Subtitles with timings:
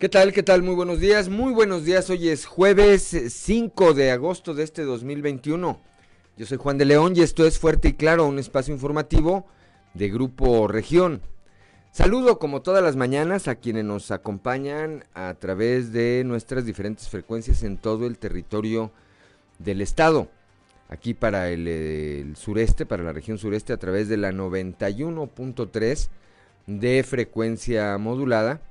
[0.00, 0.32] ¿Qué tal?
[0.32, 0.62] ¿Qué tal?
[0.62, 1.28] Muy buenos días.
[1.28, 2.08] Muy buenos días.
[2.08, 5.78] Hoy es jueves 5 de agosto de este 2021.
[6.38, 9.46] Yo soy Juan de León y esto es Fuerte y Claro, un espacio informativo
[9.92, 11.20] de Grupo Región.
[11.92, 17.62] Saludo como todas las mañanas a quienes nos acompañan a través de nuestras diferentes frecuencias
[17.62, 18.92] en todo el territorio
[19.58, 20.30] del estado.
[20.88, 26.08] Aquí para el, el sureste, para la región sureste, a través de la 91.3
[26.66, 28.62] de frecuencia modulada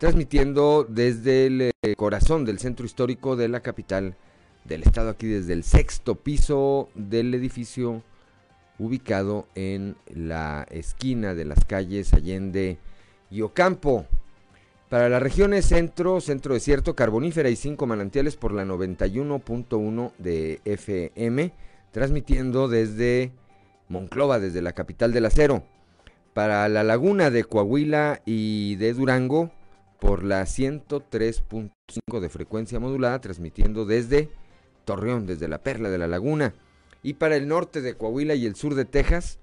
[0.00, 4.16] transmitiendo desde el eh, corazón del centro histórico de la capital
[4.64, 8.02] del estado, aquí desde el sexto piso del edificio
[8.78, 12.78] ubicado en la esquina de las calles Allende
[13.30, 14.06] y Ocampo.
[14.88, 21.52] Para las regiones centro, centro desierto, carbonífera y cinco manantiales por la 91.1 de FM,
[21.92, 23.32] transmitiendo desde
[23.90, 25.62] Monclova, desde la capital del acero.
[26.32, 29.50] Para la laguna de Coahuila y de Durango,
[30.00, 34.30] por la 103.5 de frecuencia modulada, transmitiendo desde
[34.84, 36.54] Torreón, desde la Perla de la Laguna.
[37.02, 39.38] Y para el norte de Coahuila y el sur de Texas,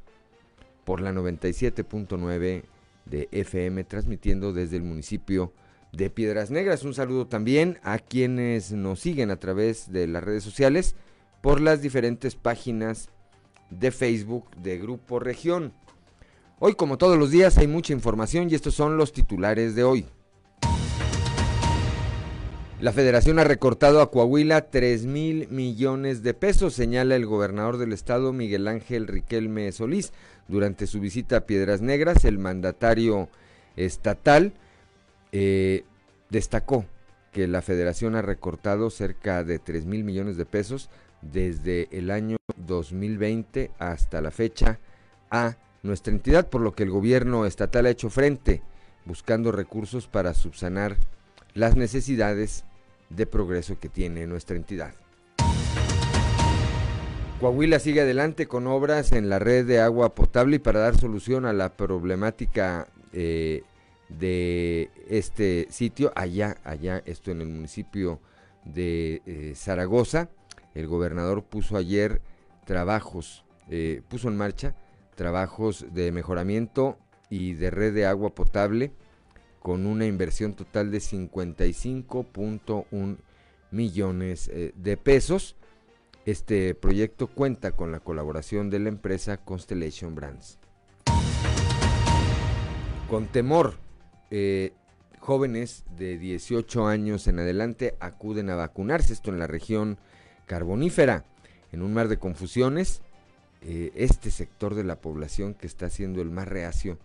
[0.83, 2.63] por la 97.9
[3.05, 5.53] de FM, transmitiendo desde el municipio
[5.91, 6.83] de Piedras Negras.
[6.83, 10.95] Un saludo también a quienes nos siguen a través de las redes sociales
[11.41, 13.09] por las diferentes páginas
[13.69, 15.73] de Facebook de Grupo Región.
[16.59, 20.05] Hoy, como todos los días, hay mucha información y estos son los titulares de hoy.
[22.79, 27.91] La federación ha recortado a Coahuila 3 mil millones de pesos, señala el gobernador del
[27.91, 30.13] estado Miguel Ángel Riquelme Solís.
[30.47, 33.29] Durante su visita a Piedras Negras, el mandatario
[33.77, 34.53] estatal
[35.31, 35.85] eh,
[36.29, 36.85] destacó
[37.31, 40.91] que la federación ha recortado cerca de 3 mil millones de pesos
[41.23, 44.79] desde el año 2020 hasta la fecha
[45.31, 48.61] a nuestra entidad, por lo que el gobierno estatal ha hecho frente
[49.03, 50.95] buscando recursos para subsanar
[51.55, 52.65] las necesidades
[53.09, 54.93] de progreso que tiene nuestra entidad.
[57.39, 61.45] Coahuila sigue adelante con obras en la red de agua potable y para dar solución
[61.45, 63.61] a la problemática eh,
[64.09, 68.19] de este sitio, allá, allá, esto en el municipio
[68.65, 70.29] de eh, Zaragoza,
[70.73, 72.21] el gobernador puso ayer
[72.65, 74.75] trabajos, eh, puso en marcha
[75.15, 76.97] trabajos de mejoramiento
[77.29, 78.93] y de red de agua potable
[79.67, 83.17] con una inversión total de 55.1
[83.71, 85.57] millones eh, de pesos.
[86.25, 90.57] Este proyecto cuenta con la colaboración de la empresa Constellation Brands.
[93.09, 93.73] Con temor,
[94.31, 94.71] eh,
[95.19, 99.97] jóvenes de 18 años en adelante acuden a vacunarse, esto en la región
[100.45, 101.25] carbonífera.
[101.73, 103.01] En un mar de confusiones,
[103.63, 106.97] eh, este sector de la población que está siendo el más reacio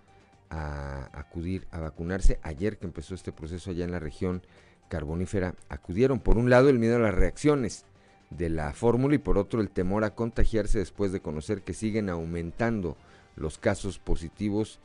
[0.53, 2.39] a acudir a vacunarse.
[2.43, 4.43] Ayer que empezó este proceso allá en la región
[4.89, 7.87] carbonífera, acudieron por un lado el miedo a las reacciones
[8.29, 12.11] de la fórmula y por otro el temor a contagiarse después de conocer que siguen
[12.11, 12.99] aumentando
[13.35, 14.79] los casos positivos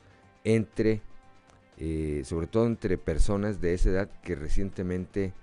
[0.46, 1.02] entre,
[1.78, 5.34] eh, sobre todo entre personas de esa edad que recientemente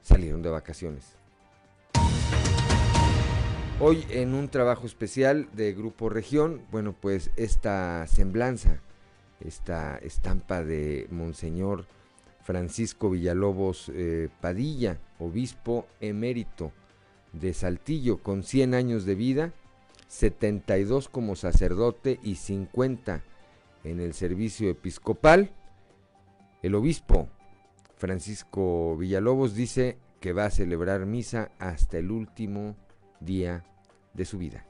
[0.00, 1.16] salieron de vacaciones.
[3.80, 8.80] Hoy en un trabajo especial de Grupo Región, bueno pues esta semblanza
[9.44, 11.86] esta estampa de Monseñor
[12.42, 16.72] Francisco Villalobos eh, Padilla, obispo emérito
[17.32, 19.52] de Saltillo, con 100 años de vida,
[20.08, 23.22] 72 como sacerdote y 50
[23.84, 25.50] en el servicio episcopal.
[26.62, 27.28] El obispo
[27.96, 32.76] Francisco Villalobos dice que va a celebrar misa hasta el último
[33.20, 33.64] día
[34.12, 34.64] de su vida.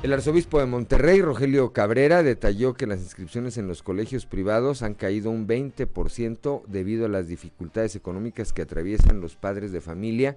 [0.00, 4.94] El arzobispo de Monterrey, Rogelio Cabrera, detalló que las inscripciones en los colegios privados han
[4.94, 10.36] caído un 20% debido a las dificultades económicas que atraviesan los padres de familia,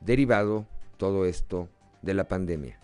[0.00, 0.64] derivado
[0.96, 1.68] todo esto
[2.02, 2.78] de la pandemia.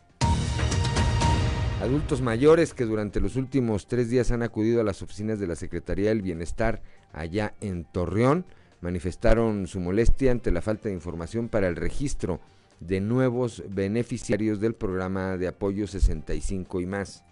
[1.81, 5.55] Adultos mayores que durante los últimos tres días han acudido a las oficinas de la
[5.55, 8.47] Secretaría del Bienestar allá en Torreón
[8.81, 12.41] manifestaron su molestia ante la falta de información para el registro
[12.81, 17.25] de nuevos beneficiarios del programa de apoyo 65 y más.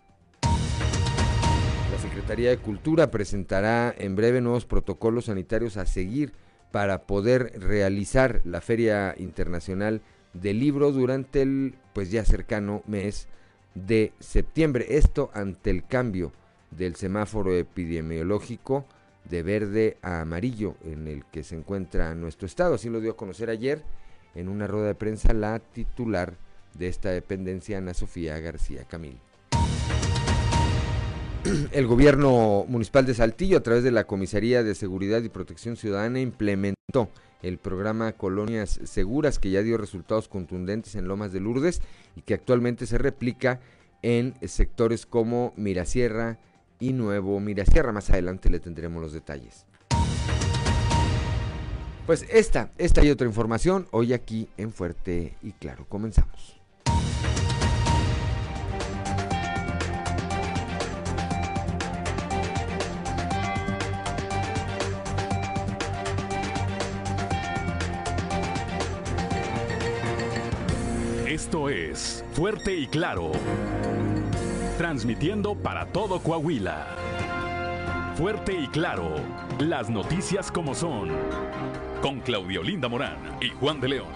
[0.42, 6.32] La Secretaría de Cultura presentará en breve nuevos protocolos sanitarios a seguir
[6.72, 10.02] para poder realizar la Feria Internacional
[10.32, 13.28] del Libro durante el pues ya cercano mes
[13.74, 14.86] de septiembre.
[14.96, 16.32] Esto ante el cambio
[16.72, 18.86] del semáforo epidemiológico
[19.28, 22.74] de verde a amarillo en el que se encuentra nuestro estado.
[22.74, 23.82] Así lo dio a conocer ayer
[24.34, 26.34] en una rueda de prensa la titular
[26.74, 29.18] de esta dependencia, Ana Sofía García Camil.
[31.72, 36.20] el gobierno municipal de Saltillo, a través de la Comisaría de Seguridad y Protección Ciudadana,
[36.20, 37.10] implementó
[37.42, 41.82] el programa Colonias Seguras, que ya dio resultados contundentes en Lomas de Lourdes
[42.16, 43.60] y que actualmente se replica
[44.02, 46.38] en sectores como Mirasierra
[46.80, 47.92] y Nuevo Mirasierra.
[47.92, 49.66] Más adelante le tendremos los detalles.
[52.06, 55.86] Pues esta, esta y otra información hoy aquí en Fuerte y Claro.
[55.88, 56.60] Comenzamos.
[71.26, 73.32] Esto es Fuerte y Claro.
[74.76, 76.86] Transmitiendo para todo Coahuila.
[78.16, 79.16] Fuerte y Claro.
[79.58, 81.08] Las noticias como son
[82.04, 84.08] con Claudio Linda Morán y Juan de León.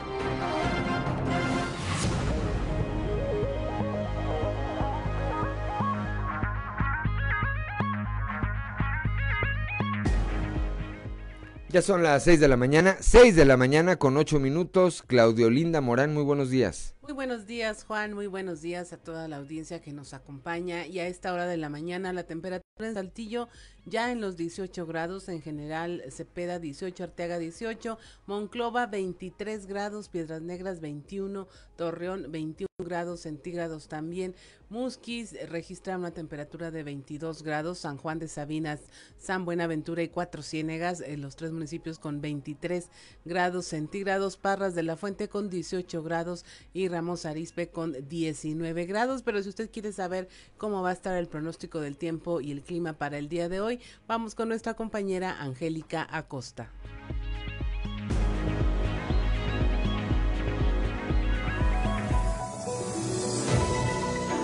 [11.70, 15.02] Ya son las 6 de la mañana, 6 de la mañana con 8 minutos.
[15.02, 16.94] Claudio Linda Morán, muy buenos días.
[17.00, 18.12] Muy buenos días, Juan.
[18.12, 20.87] Muy buenos días a toda la audiencia que nos acompaña.
[20.87, 23.49] Y a esta hora de la mañana, la temperatura en Saltillo
[23.88, 30.43] ya en los 18 grados, en general Cepeda 18, Arteaga 18, Monclova 23 grados, Piedras
[30.43, 34.37] Negras 21, Torreón 21 grados centígrados también,
[34.70, 38.81] Musquis registra una temperatura de 22 grados, San Juan de Sabinas,
[39.17, 42.88] San Buenaventura y Cuatro Ciénegas, en los tres municipios con 23
[43.25, 49.23] grados centígrados, Parras de la Fuente con 18 grados y Ramos Arispe con 19 grados,
[49.23, 52.62] pero si usted quiere saber cómo va a estar el pronóstico del tiempo y el
[52.62, 56.71] clima para el día de hoy, vamos con nuestra compañera Angélica Acosta.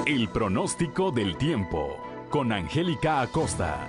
[0.07, 1.97] El pronóstico del tiempo
[2.29, 3.89] con Angélica Acosta.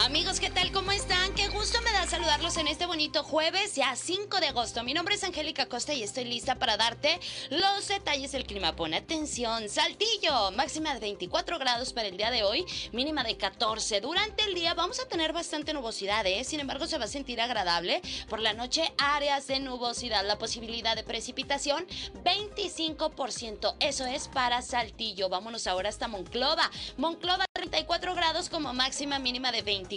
[0.00, 0.70] Amigos, ¿qué tal?
[0.70, 1.34] ¿Cómo están?
[1.34, 4.84] Qué gusto me da saludarlos en este bonito jueves, ya 5 de agosto.
[4.84, 7.18] Mi nombre es Angélica Costa y estoy lista para darte
[7.50, 8.76] los detalles del clima.
[8.76, 9.68] Pon atención.
[9.68, 14.00] Saltillo, máxima de 24 grados para el día de hoy, mínima de 14.
[14.00, 16.44] Durante el día vamos a tener bastante nubosidad, ¿eh?
[16.44, 18.00] Sin embargo, se va a sentir agradable.
[18.28, 20.24] Por la noche, áreas de nubosidad.
[20.24, 21.84] La posibilidad de precipitación,
[22.22, 23.74] 25%.
[23.80, 25.28] Eso es para Saltillo.
[25.28, 26.70] Vámonos ahora hasta Monclova.
[26.96, 29.87] Monclova, 34 grados como máxima mínima de 20.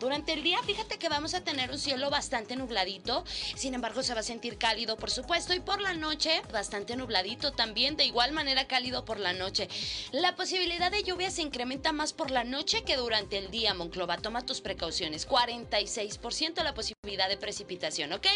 [0.00, 4.12] Durante el día, fíjate que vamos a tener un cielo bastante nubladito, sin embargo se
[4.12, 8.32] va a sentir cálido, por supuesto, y por la noche bastante nubladito también, de igual
[8.32, 9.68] manera cálido por la noche.
[10.12, 14.18] La posibilidad de lluvia se incrementa más por la noche que durante el día, Monclova.
[14.18, 15.28] Toma tus precauciones.
[15.28, 18.26] 46% la posibilidad de precipitación, ¿ok?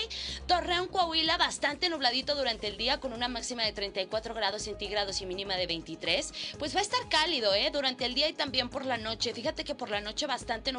[0.46, 5.26] Torreón, Coahuila, bastante nubladito durante el día con una máxima de 34 grados centígrados y
[5.26, 6.32] mínima de 23.
[6.58, 7.70] Pues va a estar cálido, ¿eh?
[7.72, 9.34] Durante el día y también por la noche.
[9.34, 10.72] Fíjate que por la noche bastante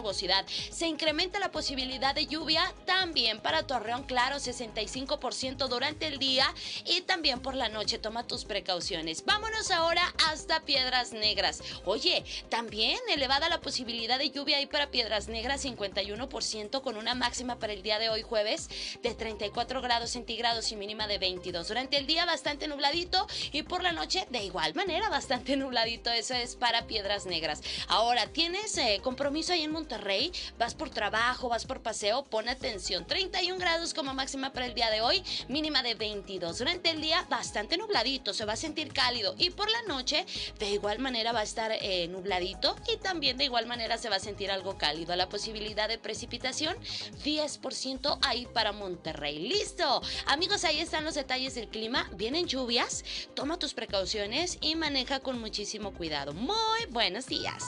[0.70, 6.46] se incrementa la posibilidad de lluvia también para Torreón, claro, 65% durante el día
[6.86, 7.98] y también por la noche.
[7.98, 9.26] Toma tus precauciones.
[9.26, 11.64] Vámonos ahora hasta Piedras Negras.
[11.86, 17.58] Oye, también elevada la posibilidad de lluvia ahí para Piedras Negras, 51% con una máxima
[17.58, 18.70] para el día de hoy jueves
[19.02, 21.68] de 34 grados centígrados y mínima de 22.
[21.68, 26.12] Durante el día bastante nubladito y por la noche de igual manera bastante nubladito.
[26.12, 27.62] Eso es para Piedras Negras.
[27.88, 30.11] Ahora, ¿tienes eh, compromiso ahí en Monterrey?
[30.58, 33.06] Vas por trabajo, vas por paseo, pon atención.
[33.06, 36.58] 31 grados como máxima para el día de hoy, mínima de 22.
[36.60, 40.26] Durante el día bastante nubladito, se va a sentir cálido y por la noche
[40.60, 44.18] de igual manera va a estar eh, nubladito y también de igual manera se va
[44.18, 45.16] a sentir algo cálido.
[45.16, 46.76] La posibilidad de precipitación
[47.24, 49.40] 10% ahí para Monterrey.
[49.40, 50.02] Listo.
[50.26, 52.10] Amigos, ahí están los detalles del clima.
[52.14, 53.04] Vienen lluvias,
[53.34, 56.34] toma tus precauciones y maneja con muchísimo cuidado.
[56.34, 57.64] Muy buenos días.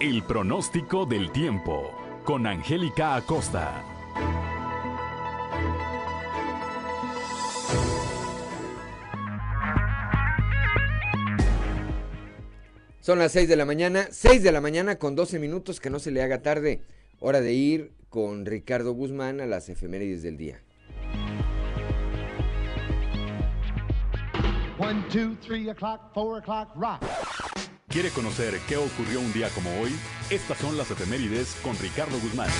[0.00, 3.82] El pronóstico del tiempo con Angélica Acosta.
[13.00, 15.98] Son las 6 de la mañana, 6 de la mañana con 12 minutos, que no
[15.98, 16.80] se le haga tarde.
[17.18, 20.62] Hora de ir con Ricardo Guzmán a las efemérides del día.
[24.78, 27.02] 1, 2, 3 o'clock, 4 o'clock, rock.
[27.88, 29.98] ¿Quiere conocer qué ocurrió un día como hoy?
[30.28, 32.50] Estas son las efemérides con Ricardo Guzmán.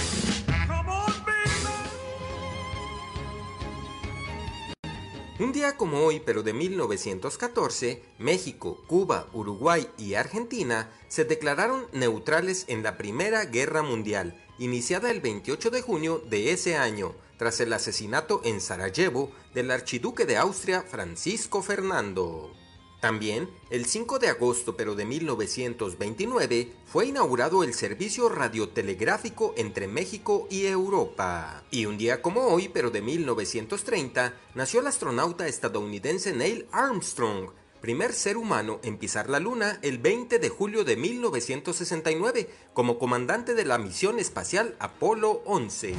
[5.38, 12.64] Un día como hoy, pero de 1914, México, Cuba, Uruguay y Argentina se declararon neutrales
[12.68, 17.75] en la Primera Guerra Mundial, iniciada el 28 de junio de ese año, tras el
[17.75, 22.57] asesinato en Sarajevo del archiduque de Austria Francisco Fernando.
[23.00, 30.48] También, el 5 de agosto pero de 1929, fue inaugurado el servicio radiotelegráfico entre México
[30.50, 31.62] y Europa.
[31.70, 37.50] Y un día como hoy, pero de 1930, nació el astronauta estadounidense Neil Armstrong,
[37.80, 43.54] primer ser humano en pisar la Luna el 20 de julio de 1969 como comandante
[43.54, 45.94] de la misión espacial Apolo 11.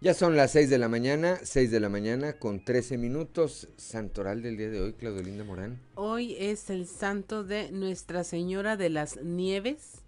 [0.00, 3.68] Ya son las 6 de la mañana, 6 de la mañana con 13 minutos.
[3.76, 5.80] Santoral del día de hoy, Claudelinda Morán.
[5.96, 10.02] Hoy es el santo de Nuestra Señora de las Nieves,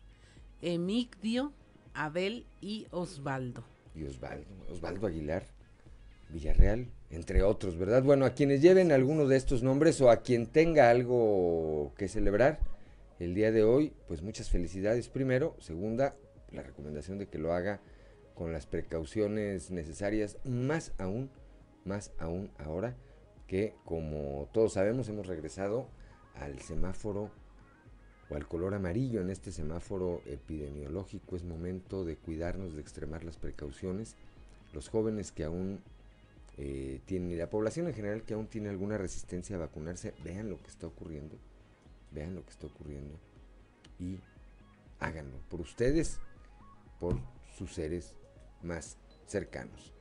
[0.63, 1.53] Emigdio,
[1.93, 3.65] Abel y Osvaldo.
[3.97, 5.43] Y Osvaldo, Osvaldo Aguilar,
[6.29, 8.05] Villarreal, entre otros, ¿verdad?
[8.05, 12.61] Bueno, a quienes lleven alguno de estos nombres o a quien tenga algo que celebrar
[13.19, 15.57] el día de hoy, pues muchas felicidades primero.
[15.59, 16.15] Segunda,
[16.53, 17.81] la recomendación de que lo haga
[18.41, 21.29] con las precauciones necesarias, más aún,
[21.85, 22.97] más aún ahora
[23.47, 25.91] que como todos sabemos hemos regresado
[26.37, 27.31] al semáforo
[28.31, 31.37] o al color amarillo en este semáforo epidemiológico.
[31.37, 34.17] Es momento de cuidarnos, de extremar las precauciones.
[34.73, 35.81] Los jóvenes que aún
[36.57, 40.49] eh, tienen, y la población en general que aún tiene alguna resistencia a vacunarse, vean
[40.49, 41.37] lo que está ocurriendo,
[42.11, 43.19] vean lo que está ocurriendo
[43.99, 44.19] y
[44.99, 46.21] háganlo por ustedes,
[46.99, 47.19] por
[47.55, 48.17] sus seres
[48.62, 49.93] más cercanos.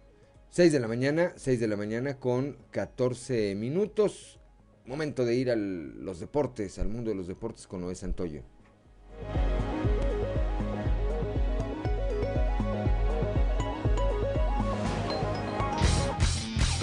[0.51, 4.39] 6 de la mañana, 6 de la mañana con 14 minutos.
[4.85, 8.41] Momento de ir a los deportes, al mundo de los deportes con Noé Santoyo.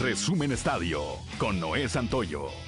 [0.00, 1.02] Resumen Estadio
[1.38, 2.65] con Noé Santoyo.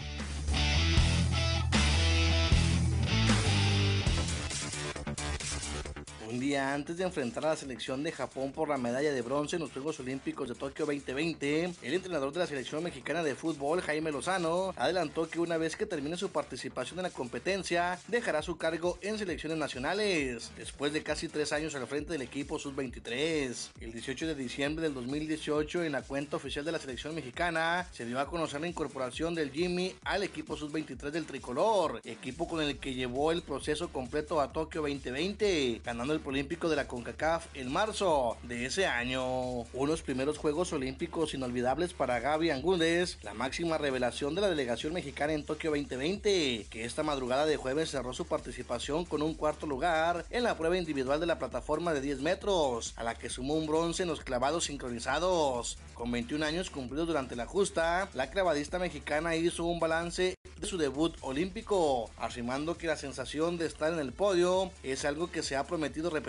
[6.56, 9.72] Antes de enfrentar a la selección de Japón por la medalla de bronce en los
[9.72, 14.72] Juegos Olímpicos de Tokio 2020, el entrenador de la selección mexicana de fútbol, Jaime Lozano,
[14.76, 19.18] adelantó que una vez que termine su participación en la competencia, dejará su cargo en
[19.18, 23.70] selecciones nacionales, después de casi tres años al frente del equipo Sub-23.
[23.80, 28.06] El 18 de diciembre del 2018, en la cuenta oficial de la selección mexicana, se
[28.06, 32.78] dio a conocer la incorporación del Jimmy al equipo Sub-23 del tricolor, equipo con el
[32.78, 37.72] que llevó el proceso completo a Tokio 2020, ganando el Olímpico de la CONCACAF en
[37.72, 39.62] marzo de ese año.
[39.72, 45.32] Unos primeros Juegos Olímpicos inolvidables para Gaby Angúndez, la máxima revelación de la delegación mexicana
[45.32, 50.26] en Tokio 2020, que esta madrugada de jueves cerró su participación con un cuarto lugar
[50.30, 53.66] en la prueba individual de la plataforma de 10 metros, a la que sumó un
[53.66, 55.76] bronce en los clavados sincronizados.
[55.94, 60.78] Con 21 años cumplidos durante la justa, la clavadista mexicana hizo un balance de su
[60.78, 65.56] debut olímpico, afirmando que la sensación de estar en el podio es algo que se
[65.56, 66.27] ha prometido repetir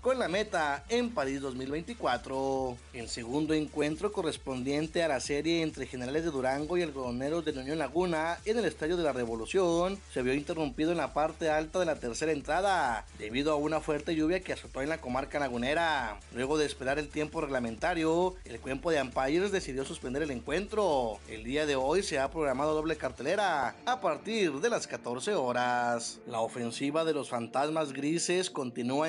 [0.00, 2.76] con la meta en París 2024.
[2.92, 7.78] El segundo encuentro correspondiente a la serie entre Generales de Durango y Algodoneros de Unión
[7.78, 11.86] Laguna en el Estadio de la Revolución se vio interrumpido en la parte alta de
[11.86, 16.18] la tercera entrada debido a una fuerte lluvia que azotó en la comarca lagunera.
[16.34, 21.20] Luego de esperar el tiempo reglamentario, el cuerpo de umpires decidió suspender el encuentro.
[21.28, 26.18] El día de hoy se ha programado doble cartelera a partir de las 14 horas.
[26.26, 29.06] La ofensiva de los fantasmas grises continúa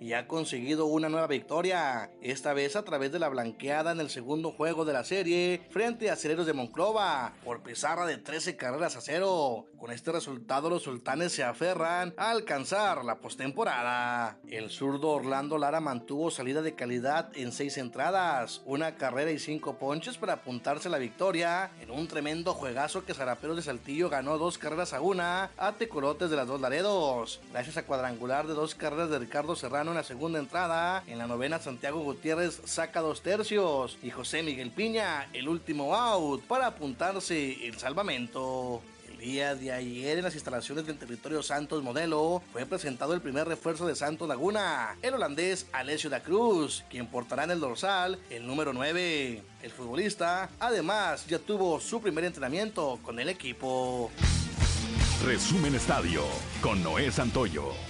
[0.00, 4.10] y ha conseguido una nueva victoria, esta vez a través de la blanqueada en el
[4.10, 8.96] segundo juego de la serie frente a Cereros de Monclova por pizarra de 13 carreras
[8.96, 9.66] a cero.
[9.78, 14.38] Con este resultado los sultanes se aferran a alcanzar la postemporada.
[14.48, 19.78] El zurdo Orlando Lara mantuvo salida de calidad en seis entradas, una carrera y cinco
[19.78, 24.58] ponches para apuntarse la victoria en un tremendo juegazo que Zaraperos de Saltillo ganó dos
[24.58, 29.08] carreras a una a Tecolotes de las dos Laredos, gracias a cuadrangular de dos carreras
[29.08, 31.04] de Ricardo Serrano en la segunda entrada.
[31.06, 36.42] En la novena, Santiago Gutiérrez saca dos tercios y José Miguel Piña el último out
[36.44, 38.82] para apuntarse el salvamento.
[39.10, 43.46] El día de ayer en las instalaciones del territorio Santos Modelo fue presentado el primer
[43.46, 48.46] refuerzo de Santos Laguna, el holandés Alessio da Cruz, quien portará en el dorsal el
[48.46, 49.42] número 9.
[49.62, 54.10] El futbolista además ya tuvo su primer entrenamiento con el equipo.
[55.26, 56.24] Resumen Estadio
[56.62, 57.89] con Noé Santoyo.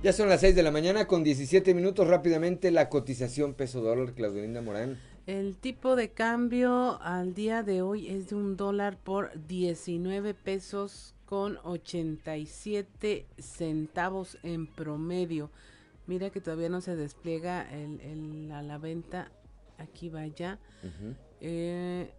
[0.00, 2.06] Ya son las 6 de la mañana con 17 minutos.
[2.06, 4.96] Rápidamente la cotización peso dólar, Claudelinda Morán.
[5.26, 11.16] El tipo de cambio al día de hoy es de un dólar por 19 pesos
[11.26, 15.50] con 87 centavos en promedio.
[16.06, 19.32] Mira que todavía no se despliega el, a la venta.
[19.78, 20.60] Aquí va ya.
[20.80, 22.12] 19 eh,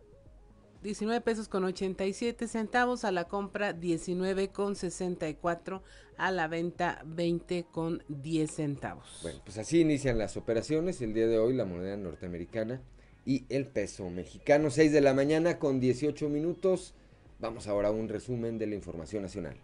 [1.23, 5.83] pesos con 87 centavos a la compra, 19 con 64
[6.17, 9.19] a la venta, 20 con 10 centavos.
[9.21, 11.01] Bueno, pues así inician las operaciones.
[11.01, 12.81] El día de hoy la moneda norteamericana
[13.25, 16.93] y el peso mexicano, 6 de la mañana con 18 minutos.
[17.39, 19.55] Vamos ahora a un resumen de la información nacional.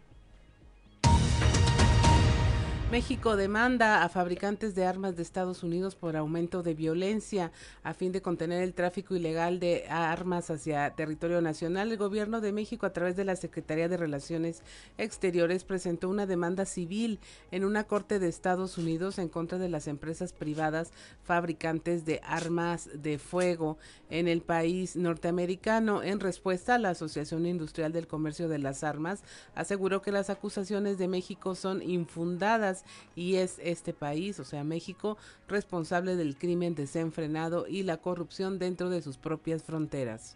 [2.92, 7.51] México demanda a fabricantes de armas de Estados Unidos por aumento de violencia
[7.84, 11.92] a fin de contener el tráfico ilegal de armas hacia territorio nacional.
[11.92, 14.62] El gobierno de México a través de la Secretaría de Relaciones
[15.00, 19.88] Exteriores presentó una demanda civil en una corte de Estados Unidos en contra de las
[19.88, 20.92] empresas privadas
[21.24, 23.80] fabricantes de armas de fuego
[24.12, 26.04] en el país norteamericano.
[26.04, 29.24] En respuesta, la Asociación Industrial del Comercio de las Armas
[29.56, 32.75] aseguró que las acusaciones de México son infundadas
[33.15, 35.17] y es este país, o sea México,
[35.48, 40.36] responsable del crimen desenfrenado y la corrupción dentro de sus propias fronteras.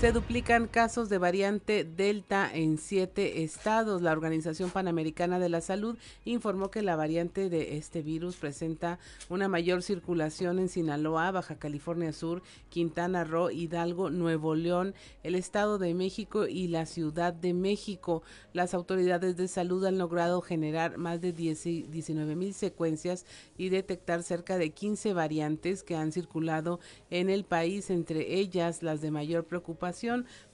[0.00, 4.00] Se duplican casos de variante Delta en siete estados.
[4.00, 9.46] La Organización Panamericana de la Salud informó que la variante de este virus presenta una
[9.46, 15.92] mayor circulación en Sinaloa, Baja California Sur, Quintana Roo, Hidalgo, Nuevo León, el Estado de
[15.92, 18.22] México y la Ciudad de México.
[18.54, 23.26] Las autoridades de salud han logrado generar más de 19 mil secuencias
[23.58, 26.80] y detectar cerca de 15 variantes que han circulado
[27.10, 29.89] en el país, entre ellas las de mayor preocupación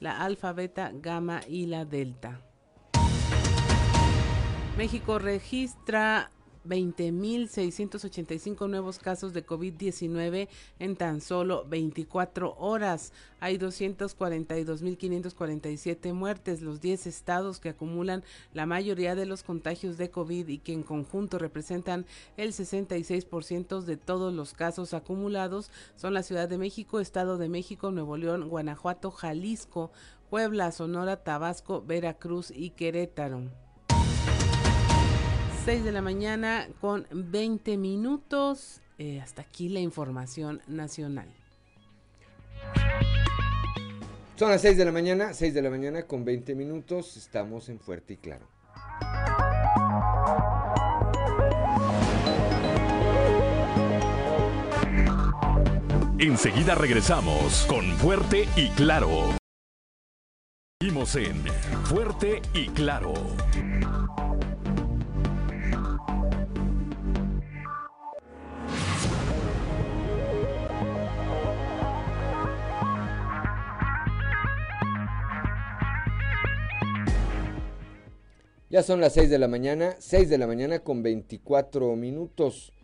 [0.01, 2.41] la alfa, beta, gamma y la delta.
[4.77, 6.31] México registra
[6.67, 13.13] 20.685 nuevos casos de COVID-19 en tan solo 24 horas.
[13.41, 16.63] Hay 242.547 muertes.
[16.63, 20.83] Los 10 estados que acumulan la mayoría de los contagios de COVID y que en
[20.83, 22.07] conjunto representan
[22.37, 27.91] el 66% de todos los casos acumulados son la Ciudad de México, Estado de México,
[27.91, 29.91] Nuevo León, Guanajuato, Jalisco,
[30.31, 33.66] Puebla, Sonora, Tabasco, Veracruz y Querétaro.
[35.67, 38.81] 6 de la mañana con 20 minutos.
[38.99, 41.27] Eh, hasta aquí la información nacional.
[44.37, 47.17] Son las 6 de la mañana, 6 de la mañana con 20 minutos.
[47.17, 48.47] Estamos en Fuerte y Claro.
[56.21, 59.35] Enseguida regresamos con Fuerte y Claro.
[60.81, 61.45] Seguimos en
[61.87, 63.15] Fuerte y Claro.
[78.77, 82.75] Ya son las 6 de la mañana, 6 de la mañana con 24 minutos.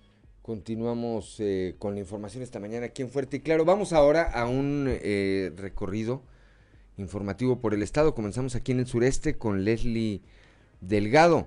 [0.40, 3.66] Continuamos eh, con la información esta mañana aquí en Fuerte y Claro.
[3.66, 6.22] Vamos ahora a un eh, recorrido
[6.96, 8.14] informativo por el estado.
[8.14, 10.22] Comenzamos aquí en el sureste con Leslie
[10.80, 11.46] Delgado.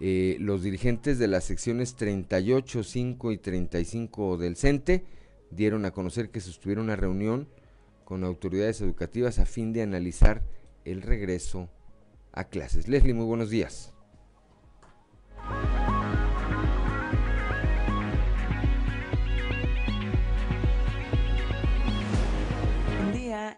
[0.00, 5.04] Eh, los dirigentes de las secciones 38, 5 y 35 del CENTE
[5.50, 7.48] dieron a conocer que sostuvieron una reunión
[8.04, 10.44] con autoridades educativas a fin de analizar
[10.84, 11.68] el regreso
[12.32, 12.88] a clases.
[12.88, 13.92] Leslie, muy buenos días.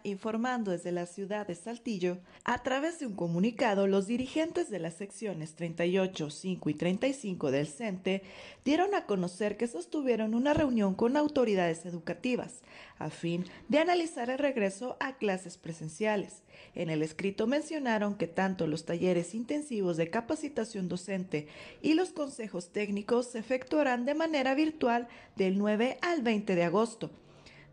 [0.05, 4.95] Informando desde la ciudad de Saltillo, a través de un comunicado, los dirigentes de las
[4.95, 8.23] secciones 38, 5 y 35 del CENTE
[8.65, 12.63] dieron a conocer que sostuvieron una reunión con autoridades educativas
[12.99, 16.43] a fin de analizar el regreso a clases presenciales.
[16.75, 21.49] En el escrito mencionaron que tanto los talleres intensivos de capacitación docente
[21.83, 27.11] y los consejos técnicos se efectuarán de manera virtual del 9 al 20 de agosto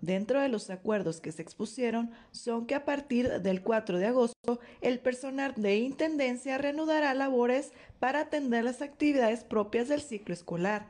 [0.02, 4.60] Dentro de los acuerdos que se expusieron son que a partir del 4 de agosto
[4.82, 10.88] el personal de Intendencia reanudará labores para atender las actividades propias del ciclo escolar.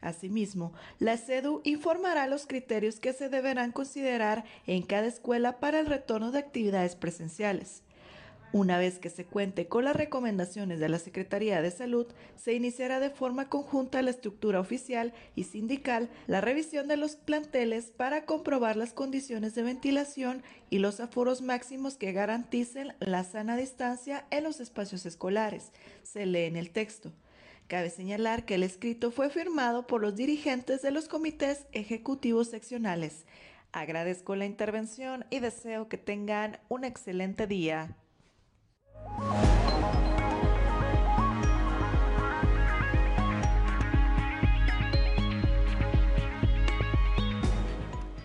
[0.00, 5.86] Asimismo, la SEDU informará los criterios que se deberán considerar en cada escuela para el
[5.86, 7.82] retorno de actividades presenciales.
[8.52, 12.98] Una vez que se cuente con las recomendaciones de la Secretaría de Salud, se iniciará
[12.98, 18.76] de forma conjunta la estructura oficial y sindical la revisión de los planteles para comprobar
[18.76, 24.60] las condiciones de ventilación y los aforos máximos que garanticen la sana distancia en los
[24.60, 25.70] espacios escolares.
[26.02, 27.12] Se lee en el texto.
[27.66, 33.26] Cabe señalar que el escrito fue firmado por los dirigentes de los comités ejecutivos seccionales.
[33.72, 37.94] Agradezco la intervención y deseo que tengan un excelente día.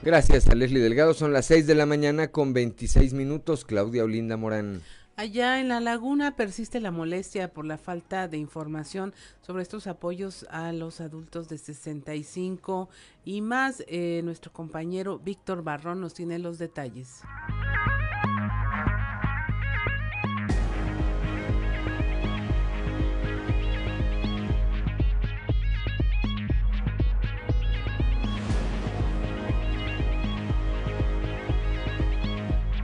[0.03, 1.13] Gracias a Leslie Delgado.
[1.13, 3.63] Son las 6 de la mañana con 26 minutos.
[3.63, 4.81] Claudia Olinda Morán.
[5.15, 10.45] Allá en la laguna persiste la molestia por la falta de información sobre estos apoyos
[10.49, 12.89] a los adultos de 65
[13.23, 13.81] y más.
[13.87, 17.21] Eh, nuestro compañero Víctor Barrón nos tiene los detalles.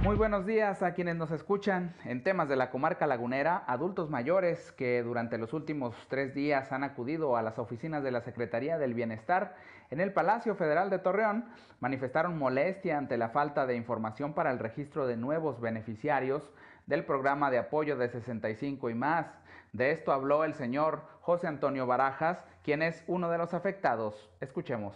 [0.09, 4.71] Muy buenos días a quienes nos escuchan en temas de la comarca lagunera, adultos mayores
[4.71, 8.95] que durante los últimos tres días han acudido a las oficinas de la Secretaría del
[8.95, 9.55] Bienestar
[9.91, 11.45] en el Palacio Federal de Torreón
[11.79, 16.41] manifestaron molestia ante la falta de información para el registro de nuevos beneficiarios
[16.87, 19.27] del programa de apoyo de 65 y más.
[19.73, 24.31] De esto habló el señor José Antonio Barajas, quien es uno de los afectados.
[24.41, 24.95] Escuchemos.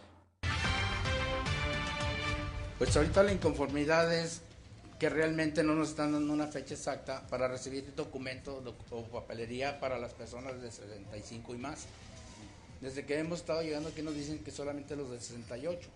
[2.80, 4.44] Pues ahorita la inconformidad es
[5.04, 10.00] que realmente no nos están dando una fecha exacta para recibir documentos o papelería para
[10.00, 11.88] las personas de 65 y más.
[12.80, 15.90] Desde que hemos estado llegando aquí nos dicen que solamente los de 68,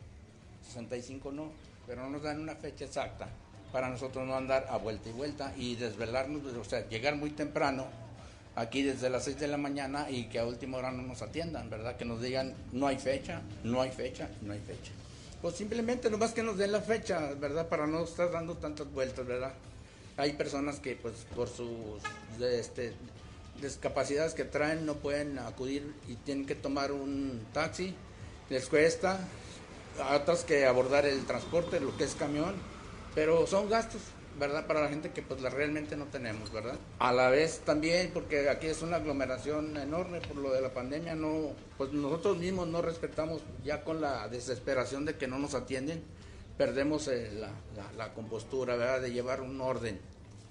[0.74, 1.52] 65 no,
[1.88, 3.30] pero no nos dan una fecha exacta
[3.72, 7.88] para nosotros no andar a vuelta y vuelta y desvelarnos, o sea, llegar muy temprano
[8.58, 11.70] aquí desde las 6 de la mañana y que a última hora no nos atiendan,
[11.70, 11.96] ¿verdad?
[11.96, 14.92] Que nos digan no hay fecha, no hay fecha, no hay fecha.
[15.42, 17.68] Pues simplemente nomás que nos den la fecha, ¿verdad?
[17.68, 19.54] Para no estar dando tantas vueltas, ¿verdad?
[20.18, 22.02] Hay personas que pues por sus
[22.42, 22.94] este,
[23.62, 27.94] discapacidades que traen no pueden acudir y tienen que tomar un taxi,
[28.50, 29.20] les cuesta,
[30.02, 32.56] a otras que abordar el transporte, lo que es camión,
[33.14, 34.02] pero son gastos,
[34.40, 34.68] ¿verdad?
[34.68, 36.78] Para la gente que pues realmente no tenemos, ¿verdad?
[37.00, 41.16] A la vez también, porque aquí es una aglomeración enorme por lo de la pandemia,
[41.16, 46.04] no, pues nosotros mismos no respetamos ya con la desesperación de que no nos atienden,
[46.58, 49.02] perdemos eh, la, la, la, compostura, ¿verdad?
[49.02, 50.00] De llevar un orden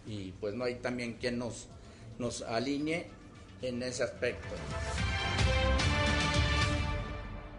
[0.06, 1.68] y pues no hay también quien nos,
[2.18, 3.06] nos alinee
[3.62, 4.54] en ese aspecto.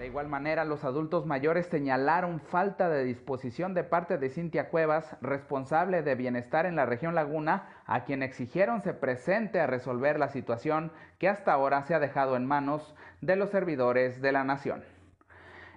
[0.07, 5.17] De igual manera, los adultos mayores señalaron falta de disposición de parte de Cintia Cuevas,
[5.19, 10.29] responsable de bienestar en la región Laguna, a quien exigieron se presente a resolver la
[10.29, 14.81] situación que hasta ahora se ha dejado en manos de los servidores de la nación.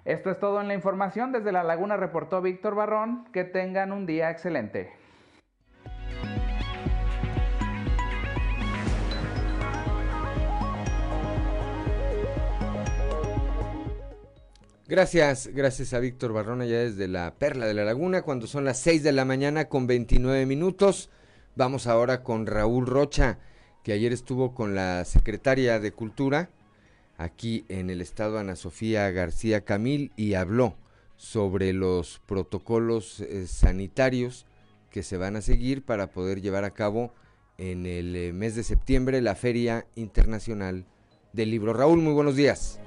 [0.05, 1.33] Esto es todo en la información.
[1.33, 3.25] Desde La Laguna reportó Víctor Barrón.
[3.33, 4.93] Que tengan un día excelente.
[14.91, 18.81] Gracias, gracias a Víctor Barrón allá desde la Perla de la Laguna, cuando son las
[18.81, 21.11] 6 de la mañana con 29 minutos.
[21.55, 23.39] Vamos ahora con Raúl Rocha,
[23.85, 26.51] que ayer estuvo con la secretaria de Cultura
[27.19, 30.75] aquí en el estado Ana Sofía García Camil y habló
[31.17, 34.45] sobre los protocolos eh, sanitarios
[34.91, 37.15] que se van a seguir para poder llevar a cabo
[37.59, 40.85] en el eh, mes de septiembre la Feria Internacional
[41.33, 41.75] del Libro.
[41.75, 42.81] Raúl, muy buenos días.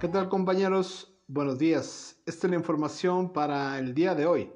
[0.00, 1.12] ¿Qué tal compañeros?
[1.26, 2.22] Buenos días.
[2.24, 4.52] Esta es la información para el día de hoy.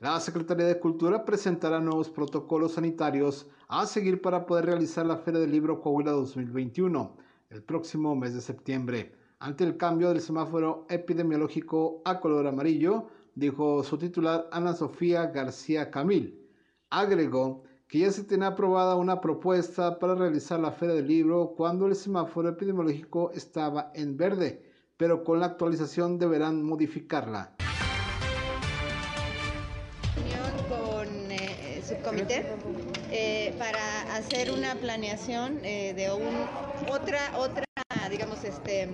[0.00, 5.38] La Secretaría de Cultura presentará nuevos protocolos sanitarios a seguir para poder realizar la Feria
[5.38, 7.16] del Libro Coahuila 2021
[7.50, 9.14] el próximo mes de septiembre.
[9.38, 15.92] Ante el cambio del semáforo epidemiológico a color amarillo, dijo su titular Ana Sofía García
[15.92, 16.44] Camil.
[16.90, 21.86] Agregó que ya se tiene aprobada una propuesta para realizar la Feria del Libro cuando
[21.86, 24.71] el semáforo epidemiológico estaba en verde
[25.02, 27.50] pero con la actualización deberán modificarla.
[30.68, 32.46] Con eh, subcomité
[33.10, 36.46] eh, para hacer una planeación eh, de un,
[36.88, 37.64] otra, otra,
[38.10, 38.90] digamos, este,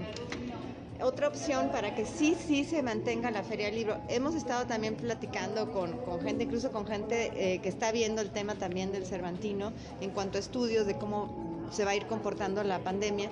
[1.02, 3.98] otra opción para que sí, sí se mantenga la Feria del Libro.
[4.08, 8.30] Hemos estado también platicando con, con gente, incluso con gente eh, que está viendo el
[8.30, 12.64] tema también del Cervantino en cuanto a estudios de cómo se va a ir comportando
[12.64, 13.28] la pandemia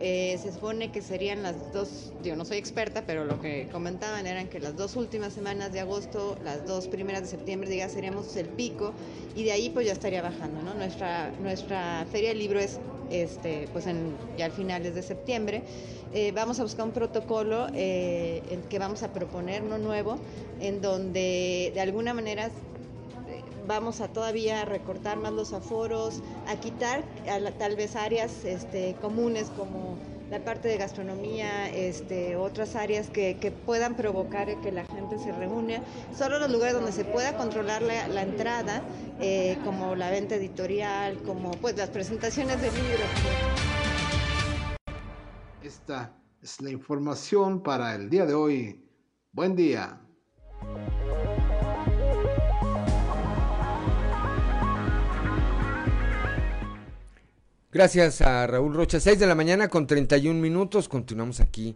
[0.00, 4.26] eh, se supone que serían las dos, yo no soy experta, pero lo que comentaban
[4.26, 8.36] eran que las dos últimas semanas de agosto, las dos primeras de septiembre, diga, seríamos
[8.36, 8.92] el pico
[9.34, 10.74] y de ahí pues ya estaría bajando, ¿no?
[10.74, 12.78] Nuestra, nuestra feria del libro es
[13.10, 15.62] este, pues en, ya al finales de septiembre.
[16.14, 20.18] Eh, vamos a buscar un protocolo eh, que vamos a proponer, no nuevo,
[20.60, 22.50] en donde de alguna manera
[23.72, 27.02] vamos a todavía recortar más los aforos, a quitar
[27.58, 29.96] tal vez áreas este, comunes como
[30.30, 35.82] la parte de gastronomía, este, otras áreas que, puedan provocar que la gente se reúne.
[36.14, 38.82] Solo los lugares donde se pueda controlar la, la entrada,
[39.20, 43.08] eh, como la venta editorial, como pues las presentaciones de libros.
[45.62, 48.84] Esta es la información para el día de hoy.
[49.32, 49.98] Buen día.
[57.72, 59.00] Gracias a Raúl Rocha.
[59.00, 60.90] 6 de la mañana con 31 minutos.
[60.90, 61.74] Continuamos aquí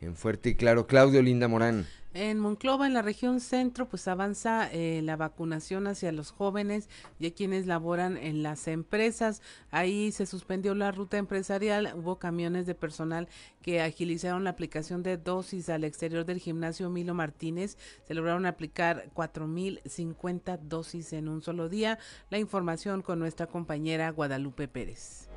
[0.00, 0.88] en Fuerte y Claro.
[0.88, 1.86] Claudio Linda Morán.
[2.18, 7.26] En Monclova, en la región centro, pues avanza eh, la vacunación hacia los jóvenes y
[7.26, 9.42] a quienes laboran en las empresas.
[9.70, 13.28] Ahí se suspendió la ruta empresarial, hubo camiones de personal
[13.60, 17.76] que agilizaron la aplicación de dosis al exterior del gimnasio Milo Martínez.
[18.08, 21.98] Se lograron aplicar 4.050 dosis en un solo día.
[22.30, 25.28] La información con nuestra compañera Guadalupe Pérez.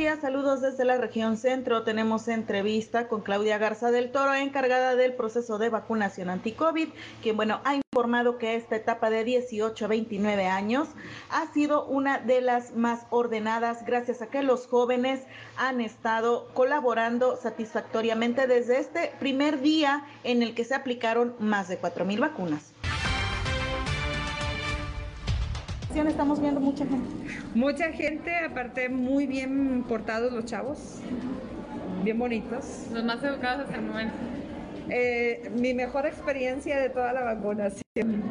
[0.00, 1.82] Días, saludos desde la región centro.
[1.82, 6.88] Tenemos entrevista con Claudia Garza del Toro, encargada del proceso de vacunación anti-COVID,
[7.22, 10.88] quien, bueno, ha informado que esta etapa de 18 a 29 años
[11.28, 15.20] ha sido una de las más ordenadas gracias a que los jóvenes
[15.58, 21.76] han estado colaborando satisfactoriamente desde este primer día en el que se aplicaron más de
[21.76, 22.20] 4 mil
[25.94, 27.08] Estamos viendo mucha gente.
[27.54, 31.00] Mucha gente, aparte muy bien portados los chavos,
[32.04, 32.86] bien bonitos.
[32.92, 34.14] Los más educados hasta el momento.
[34.88, 37.82] Eh, mi mejor experiencia de toda la vacunación.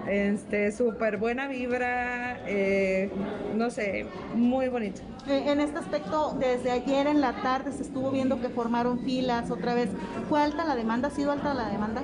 [0.07, 3.11] Este, súper buena vibra, eh,
[3.55, 5.01] no sé, muy bonito.
[5.27, 9.51] Eh, en este aspecto, desde ayer en la tarde se estuvo viendo que formaron filas
[9.51, 9.89] otra vez.
[10.29, 11.09] ¿Fue alta la demanda?
[11.09, 12.01] ¿Ha sido alta la demanda?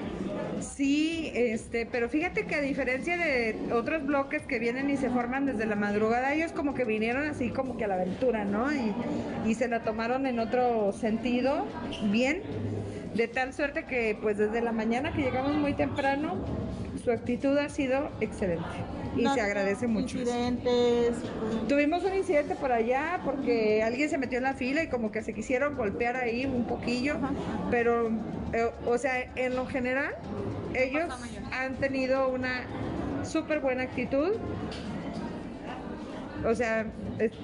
[0.61, 5.45] Sí, este, pero fíjate que a diferencia de otros bloques que vienen y se forman
[5.45, 8.71] desde la madrugada, ellos como que vinieron así como que a la aventura, ¿no?
[8.73, 8.93] Y,
[9.45, 11.65] y se la tomaron en otro sentido,
[12.11, 12.41] bien,
[13.15, 16.35] de tal suerte que pues desde la mañana que llegamos muy temprano,
[17.05, 18.65] su actitud ha sido excelente
[19.15, 20.17] y se agradece mucho.
[20.17, 21.15] Incidentes.
[21.69, 25.21] Tuvimos un incidente por allá porque alguien se metió en la fila y como que
[25.21, 27.17] se quisieron golpear ahí un poquillo,
[27.69, 28.09] pero
[28.53, 30.15] eh, o sea, en lo general
[30.73, 31.13] ellos
[31.51, 32.65] han tenido una
[33.23, 34.31] súper buena actitud
[36.45, 36.85] o sea,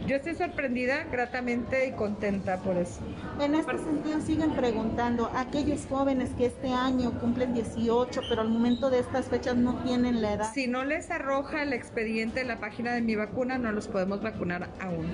[0.07, 2.99] yo estoy sorprendida, gratamente y contenta por eso.
[3.39, 8.89] En este sentido, siguen preguntando, aquellos jóvenes que este año cumplen 18, pero al momento
[8.89, 10.51] de estas fechas no tienen la edad.
[10.53, 14.21] Si no les arroja el expediente en la página de mi vacuna, no los podemos
[14.21, 15.07] vacunar aún.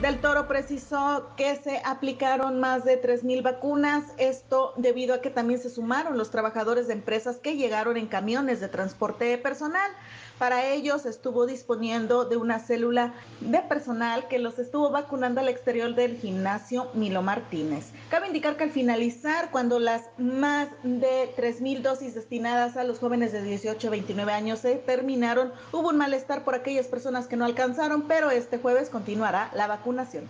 [0.00, 5.58] Del Toro precisó que se aplicaron más de 3.000 vacunas, esto debido a que también
[5.60, 9.90] se sumaron los trabajadores de empresas que llegaron en camiones de transporte personal.
[10.38, 15.96] Para ellos estuvo disponiendo de una célula de personal que los estuvo vacunando al exterior
[15.96, 17.86] del gimnasio Milo Martínez.
[18.08, 23.32] Cabe indicar que al finalizar, cuando las más de 3.000 dosis destinadas a los jóvenes
[23.32, 27.44] de 18 a 29 años se terminaron, hubo un malestar por aquellas personas que no
[27.44, 30.28] alcanzaron, pero este jueves continuará la vacunación.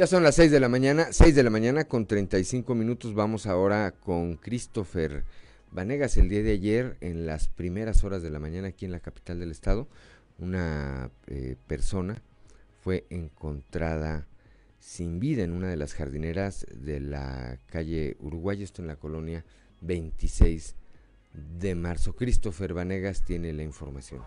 [0.00, 3.12] Ya son las 6 de la mañana, 6 de la mañana con 35 minutos.
[3.12, 5.24] Vamos ahora con Christopher
[5.72, 6.16] Vanegas.
[6.16, 9.38] El día de ayer, en las primeras horas de la mañana aquí en la capital
[9.40, 9.88] del estado,
[10.38, 12.22] una eh, persona
[12.82, 14.26] fue encontrada
[14.78, 19.44] sin vida en una de las jardineras de la calle Uruguay, esto en la colonia
[19.82, 20.76] 26
[21.60, 22.16] de marzo.
[22.16, 24.22] Christopher Vanegas tiene la información.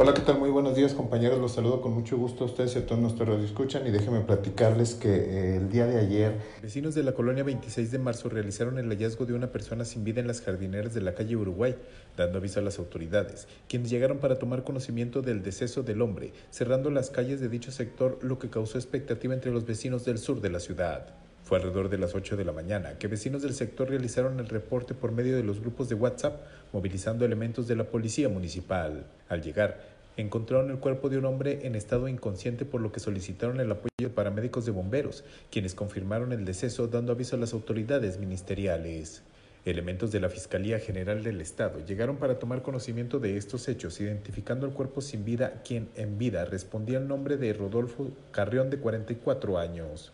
[0.00, 0.38] Hola, ¿qué tal?
[0.38, 3.36] Muy buenos días compañeros, los saludo con mucho gusto a ustedes y a todos nuestros
[3.40, 7.42] que escuchan y déjenme platicarles que eh, el día de ayer vecinos de la colonia
[7.42, 11.00] 26 de marzo realizaron el hallazgo de una persona sin vida en las jardineras de
[11.00, 11.74] la calle Uruguay,
[12.16, 16.90] dando aviso a las autoridades, quienes llegaron para tomar conocimiento del deceso del hombre, cerrando
[16.90, 20.50] las calles de dicho sector, lo que causó expectativa entre los vecinos del sur de
[20.50, 21.27] la ciudad.
[21.48, 24.92] Fue alrededor de las 8 de la mañana que vecinos del sector realizaron el reporte
[24.92, 26.42] por medio de los grupos de WhatsApp,
[26.74, 29.06] movilizando elementos de la policía municipal.
[29.30, 29.80] Al llegar,
[30.18, 33.88] encontraron el cuerpo de un hombre en estado inconsciente por lo que solicitaron el apoyo
[33.98, 39.22] de paramédicos de bomberos, quienes confirmaron el deceso dando aviso a las autoridades ministeriales.
[39.64, 44.66] Elementos de la Fiscalía General del Estado llegaron para tomar conocimiento de estos hechos, identificando
[44.66, 49.56] el cuerpo sin vida, quien en vida respondía al nombre de Rodolfo Carrión de 44
[49.56, 50.12] años.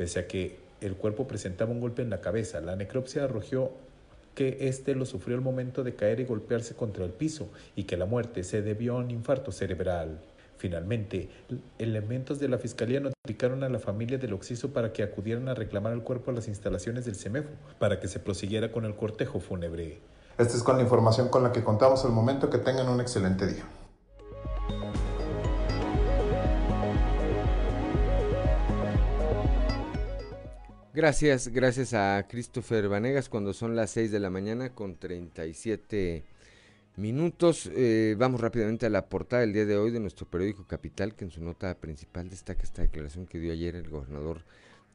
[0.00, 3.72] Pese a que el cuerpo presentaba un golpe en la cabeza, la necropsia arrojó
[4.34, 7.98] que éste lo sufrió al momento de caer y golpearse contra el piso y que
[7.98, 10.18] la muerte se debió a un infarto cerebral.
[10.56, 11.28] Finalmente,
[11.78, 15.92] elementos de la Fiscalía notificaron a la familia del occiso para que acudieran a reclamar
[15.92, 19.98] el cuerpo a las instalaciones del CEMEFO para que se prosiguiera con el cortejo fúnebre.
[20.38, 22.48] Esta es con la información con la que contamos al momento.
[22.48, 23.66] Que tengan un excelente día.
[30.92, 36.24] Gracias, gracias a Christopher Vanegas cuando son las 6 de la mañana con 37
[36.96, 37.70] minutos.
[37.72, 41.24] Eh, vamos rápidamente a la portada del día de hoy de nuestro periódico Capital, que
[41.24, 44.42] en su nota principal destaca esta declaración que dio ayer el gobernador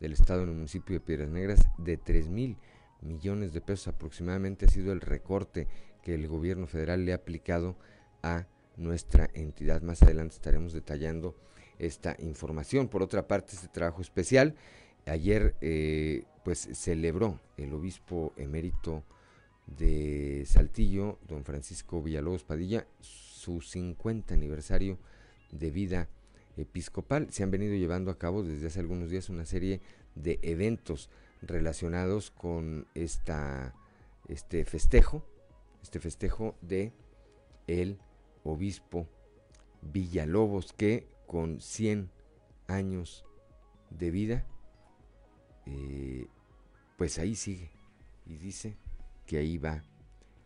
[0.02, 2.58] del estado en el municipio de Piedras Negras de 3 mil
[3.00, 5.70] millones de pesos aproximadamente ha sido el recorte
[6.04, 7.78] que el gobierno federal le ha aplicado
[8.22, 9.82] a nuestra entidad.
[9.82, 11.38] Más adelante estaremos detallando
[11.80, 12.90] esta información.
[12.90, 14.56] Por otra parte, este trabajo especial,
[15.06, 19.04] ayer eh, pues celebró el obispo emérito
[19.68, 24.98] de Saltillo, don Francisco Villalobos Padilla, su 50 aniversario
[25.52, 26.10] de vida
[26.58, 27.28] episcopal.
[27.32, 29.82] Se han venido llevando a cabo desde hace algunos días una serie
[30.16, 31.10] de eventos
[31.42, 33.74] relacionados con esta,
[34.28, 35.26] este festejo,
[35.82, 36.94] este festejo de
[37.68, 38.00] el
[38.44, 39.08] obispo
[39.82, 42.10] Villalobos, que con 100
[42.68, 43.26] años
[43.90, 44.46] de vida,
[45.66, 46.28] eh,
[46.98, 47.70] pues ahí sigue
[48.26, 48.76] y dice
[49.26, 49.84] que ahí va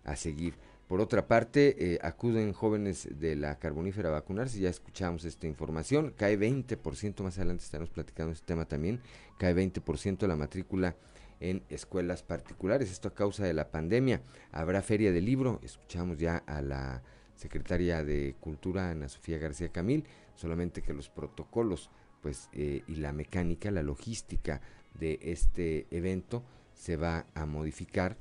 [0.03, 0.55] a seguir.
[0.87, 6.15] Por otra parte, eh, acuden jóvenes de la carbonífera a vacunarse, ya escuchamos esta información,
[6.17, 8.99] cae 20%, más adelante estaremos platicando este tema también,
[9.37, 10.95] cae 20% la matrícula
[11.39, 14.23] en escuelas particulares, esto a causa de la pandemia.
[14.51, 17.03] Habrá feria del libro, escuchamos ya a la
[17.35, 23.13] secretaria de Cultura, Ana Sofía García Camil, solamente que los protocolos pues, eh, y la
[23.13, 24.59] mecánica, la logística
[24.93, 28.17] de este evento se va a modificar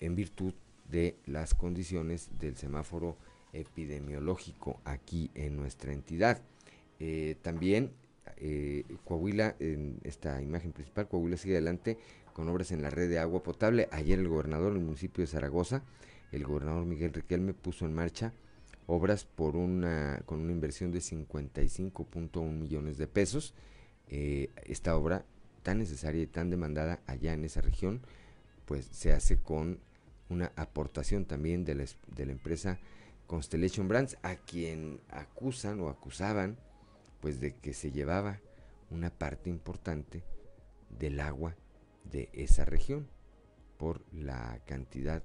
[0.00, 0.54] en virtud
[0.90, 3.16] de las condiciones del semáforo
[3.52, 6.40] epidemiológico aquí en nuestra entidad.
[7.00, 7.92] Eh, también
[8.36, 11.98] eh, Coahuila, en esta imagen principal, Coahuila sigue adelante
[12.32, 13.88] con obras en la red de agua potable.
[13.90, 15.82] Ayer el gobernador del municipio de Zaragoza,
[16.32, 18.32] el gobernador Miguel Riquelme, puso en marcha
[18.86, 23.54] obras por una, con una inversión de 55.1 millones de pesos.
[24.08, 25.24] Eh, esta obra
[25.62, 28.00] tan necesaria y tan demandada allá en esa región,
[28.64, 29.80] pues se hace con
[30.28, 32.78] una aportación también de la, de la empresa
[33.26, 36.56] Constellation Brands, a quien acusan o acusaban
[37.20, 38.40] pues de que se llevaba
[38.90, 40.22] una parte importante
[40.98, 41.54] del agua
[42.10, 43.06] de esa región
[43.76, 45.22] por la cantidad,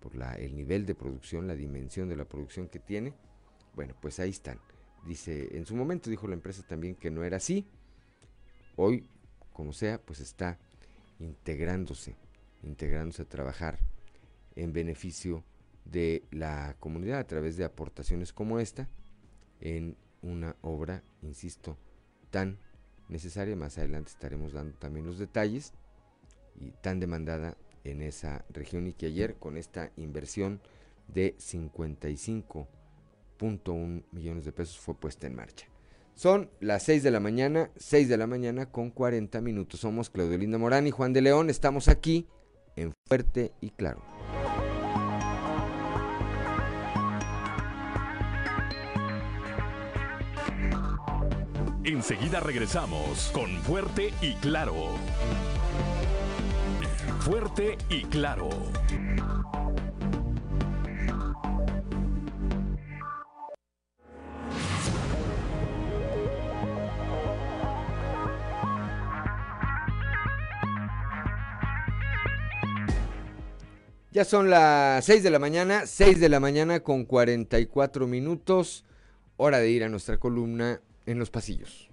[0.00, 3.14] por la, el nivel de producción, la dimensión de la producción que tiene.
[3.74, 4.58] Bueno, pues ahí están.
[5.06, 7.66] Dice, en su momento dijo la empresa también que no era así.
[8.76, 9.06] Hoy,
[9.54, 10.58] como sea, pues está
[11.18, 12.14] integrándose,
[12.62, 13.78] integrándose a trabajar
[14.56, 15.42] en beneficio
[15.86, 18.90] de la comunidad a través de aportaciones como esta
[19.60, 21.78] en una obra, insisto,
[22.30, 22.58] tan
[23.08, 23.56] necesaria.
[23.56, 25.72] Más adelante estaremos dando también los detalles
[26.60, 30.60] y tan demandada en esa región y que ayer con esta inversión
[31.08, 35.73] de 55.1 millones de pesos fue puesta en marcha.
[36.14, 39.80] Son las 6 de la mañana, 6 de la mañana con 40 minutos.
[39.80, 41.50] Somos Claudio Linda Morán y Juan de León.
[41.50, 42.28] Estamos aquí
[42.76, 44.02] en Fuerte y Claro.
[51.84, 54.74] Enseguida regresamos con Fuerte y Claro.
[57.20, 58.48] Fuerte y Claro.
[74.14, 78.84] Ya son las 6 de la mañana, 6 de la mañana con 44 minutos.
[79.36, 81.88] Hora de ir a nuestra columna en los pasillos.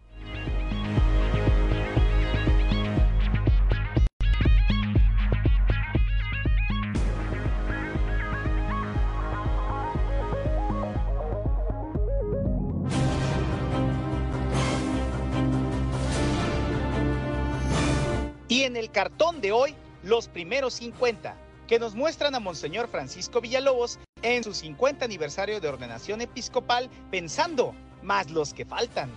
[18.47, 19.73] Y en el cartón de hoy,
[20.03, 21.35] los primeros 50
[21.71, 27.73] que nos muestran a Monseñor Francisco Villalobos en su 50 aniversario de ordenación episcopal pensando,
[28.03, 29.09] más los que faltan.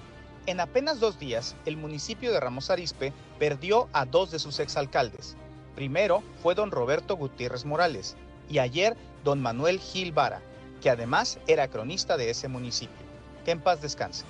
[0.47, 5.37] En apenas dos días, el municipio de Ramos Arizpe perdió a dos de sus exalcaldes.
[5.75, 8.15] Primero fue don Roberto Gutiérrez Morales
[8.49, 10.41] y ayer don Manuel Gil Vara,
[10.81, 13.05] que además era cronista de ese municipio.
[13.45, 14.25] Que en paz descanse.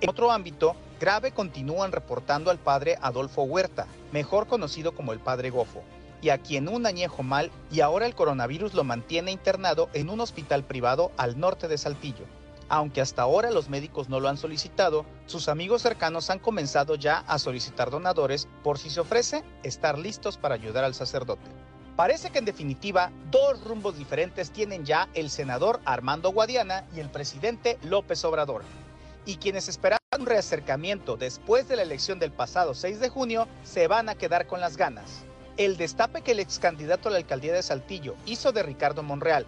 [0.00, 5.50] En otro ámbito, grave continúan reportando al padre Adolfo Huerta, mejor conocido como el padre
[5.50, 5.82] Gofo,
[6.22, 10.20] y a quien un añejo mal y ahora el coronavirus lo mantiene internado en un
[10.20, 12.24] hospital privado al norte de Saltillo.
[12.68, 17.24] Aunque hasta ahora los médicos no lo han solicitado, sus amigos cercanos han comenzado ya
[17.26, 21.50] a solicitar donadores por si se ofrece estar listos para ayudar al sacerdote.
[21.96, 27.10] Parece que en definitiva dos rumbos diferentes tienen ya el senador Armando Guadiana y el
[27.10, 28.62] presidente López Obrador
[29.26, 33.86] y quienes esperaban un reacercamiento después de la elección del pasado 6 de junio se
[33.86, 35.24] van a quedar con las ganas.
[35.60, 39.44] El destape que el ex candidato a la alcaldía de Saltillo hizo de Ricardo Monreal,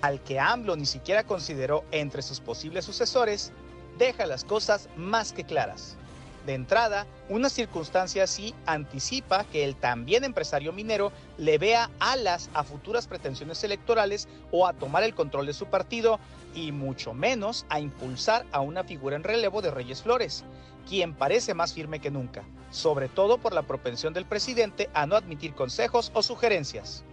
[0.00, 3.52] al que AMLO ni siquiera consideró entre sus posibles sucesores,
[3.98, 5.98] deja las cosas más que claras.
[6.44, 12.64] De entrada, una circunstancia así anticipa que el también empresario minero le vea alas a
[12.64, 16.20] futuras pretensiones electorales o a tomar el control de su partido
[16.54, 20.44] y mucho menos a impulsar a una figura en relevo de Reyes Flores,
[20.86, 25.16] quien parece más firme que nunca, sobre todo por la propensión del presidente a no
[25.16, 27.04] admitir consejos o sugerencias.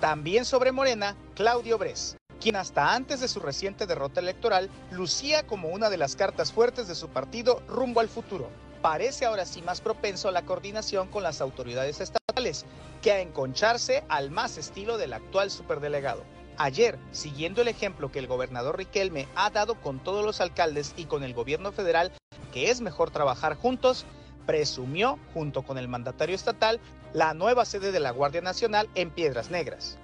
[0.00, 5.68] También sobre Morena, Claudio Bres, quien hasta antes de su reciente derrota electoral lucía como
[5.68, 8.48] una de las cartas fuertes de su partido rumbo al futuro
[8.82, 12.66] parece ahora sí más propenso a la coordinación con las autoridades estatales
[13.00, 16.24] que a enconcharse al más estilo del actual superdelegado.
[16.58, 21.06] Ayer, siguiendo el ejemplo que el gobernador Riquelme ha dado con todos los alcaldes y
[21.06, 22.12] con el gobierno federal,
[22.52, 24.04] que es mejor trabajar juntos,
[24.46, 26.80] presumió, junto con el mandatario estatal,
[27.14, 29.98] la nueva sede de la Guardia Nacional en Piedras Negras.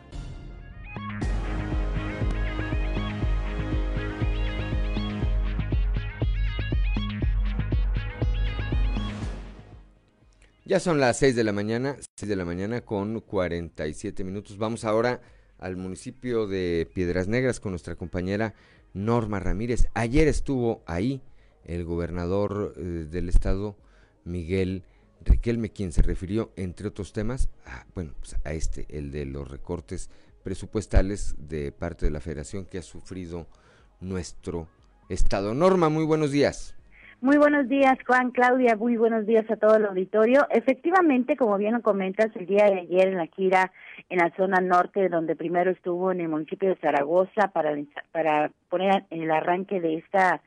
[10.69, 14.59] Ya son las 6 de la mañana, 6 de la mañana con 47 minutos.
[14.59, 15.23] Vamos ahora
[15.57, 18.53] al municipio de Piedras Negras con nuestra compañera
[18.93, 19.89] Norma Ramírez.
[19.95, 21.23] Ayer estuvo ahí
[21.65, 23.79] el gobernador eh, del estado,
[24.25, 24.85] Miguel
[25.25, 29.51] Riquelme, quien se refirió, entre otros temas, a, bueno, pues a este, el de los
[29.51, 30.11] recortes
[30.45, 33.47] presupuestales de parte de la federación que ha sufrido
[34.01, 34.69] nuestro
[35.09, 35.55] estado.
[35.55, 36.75] Norma, muy buenos días.
[37.21, 40.47] Muy buenos días, Juan, Claudia, muy buenos días a todo el auditorio.
[40.51, 43.73] Efectivamente, como bien lo comentas, el día de ayer en la gira
[44.09, 47.77] en la zona norte, donde primero estuvo en el municipio de Zaragoza para,
[48.13, 50.41] para poner el arranque de esta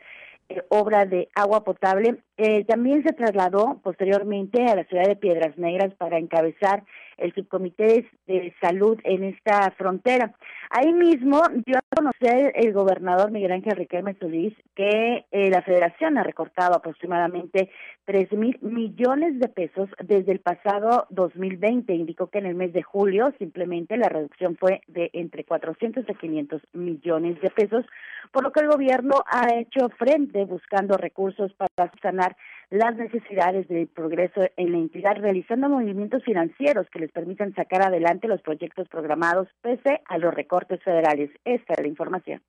[0.48, 5.58] eh, obra de agua potable, eh, también se trasladó posteriormente a la ciudad de Piedras
[5.58, 6.86] Negras para encabezar
[7.22, 10.34] el subcomité de salud en esta frontera.
[10.70, 16.18] Ahí mismo dio a conocer el gobernador Miguel Ángel Riquelme Solís que eh, la federación
[16.18, 17.70] ha recortado aproximadamente
[18.06, 21.94] tres mil millones de pesos desde el pasado 2020.
[21.94, 26.14] Indicó que en el mes de julio simplemente la reducción fue de entre 400 y
[26.16, 27.86] 500 millones de pesos,
[28.32, 32.36] por lo que el gobierno ha hecho frente buscando recursos para sanar
[32.72, 38.30] las necesidades del progreso en la entidad, realizando movimientos financieros que les permitan sacar adelante
[38.30, 41.30] los proyectos programados pese a los recortes federales.
[41.44, 42.42] Esta es la información.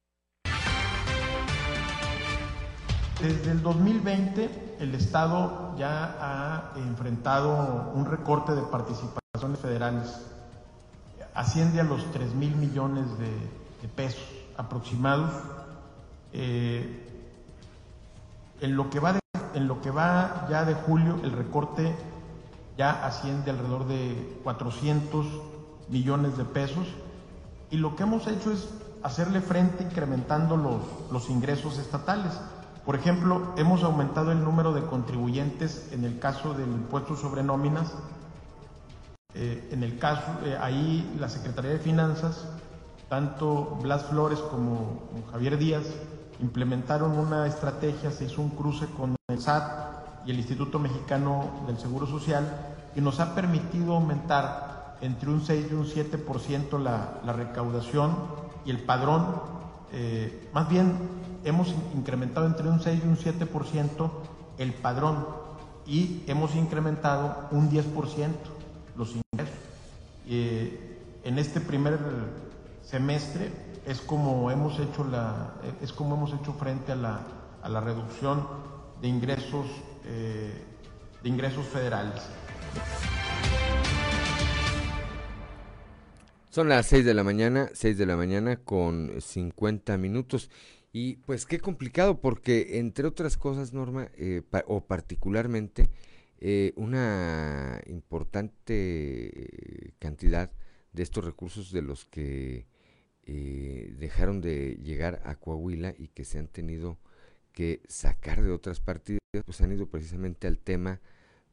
[3.21, 4.49] Desde el 2020,
[4.79, 10.29] el Estado ya ha enfrentado un recorte de participaciones federales.
[11.35, 15.33] Asciende a los 3 mil millones de, pesos aproximados.
[16.33, 17.09] Eh,
[18.61, 19.22] en lo que va de
[19.55, 21.95] en lo que va ya de julio, el recorte
[22.77, 25.27] ya asciende alrededor de 400
[25.89, 26.87] millones de pesos
[27.71, 28.69] y lo que hemos hecho es
[29.03, 32.33] hacerle frente incrementando los, los ingresos estatales.
[32.85, 37.93] Por ejemplo, hemos aumentado el número de contribuyentes en el caso del impuesto sobre nóminas.
[39.35, 42.45] Eh, en el caso, eh, ahí la Secretaría de Finanzas,
[43.09, 45.85] tanto Blas Flores como Javier Díaz,
[46.43, 51.79] implementaron una estrategia, se hizo un cruce con el SAT y el Instituto Mexicano del
[51.79, 57.33] Seguro Social y nos ha permitido aumentar entre un 6 y un 7% la, la
[57.33, 58.17] recaudación
[58.65, 59.27] y el padrón,
[59.93, 60.97] eh, más bien
[61.45, 64.11] hemos incrementado entre un 6 y un 7%
[64.59, 65.27] el padrón
[65.87, 68.31] y hemos incrementado un 10%
[68.97, 69.59] los ingresos.
[70.29, 71.99] Eh, en este primer
[72.85, 77.27] semestre es como hemos hecho la es como hemos hecho frente a la,
[77.63, 78.47] a la reducción
[79.01, 79.67] de ingresos
[80.05, 80.53] eh,
[81.23, 82.23] de ingresos federales.
[86.51, 90.51] Son las 6 de la mañana, 6 de la mañana con 50 minutos.
[90.93, 95.89] Y pues qué complicado porque entre otras cosas, Norma, eh, o particularmente,
[96.41, 100.51] eh, una importante cantidad
[100.93, 102.67] de estos recursos de los que
[103.25, 106.99] eh, dejaron de llegar a Coahuila y que se han tenido
[107.53, 111.01] que sacar de otras partidas, pues han ido precisamente al tema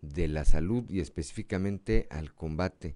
[0.02, 2.96] de la salud y específicamente al combate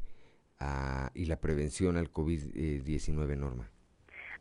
[1.14, 3.70] y la prevención al COVID-19, Norma.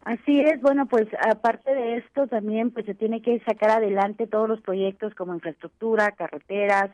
[0.05, 4.49] Así es, bueno, pues aparte de esto también pues se tiene que sacar adelante todos
[4.49, 6.91] los proyectos como infraestructura, carreteras,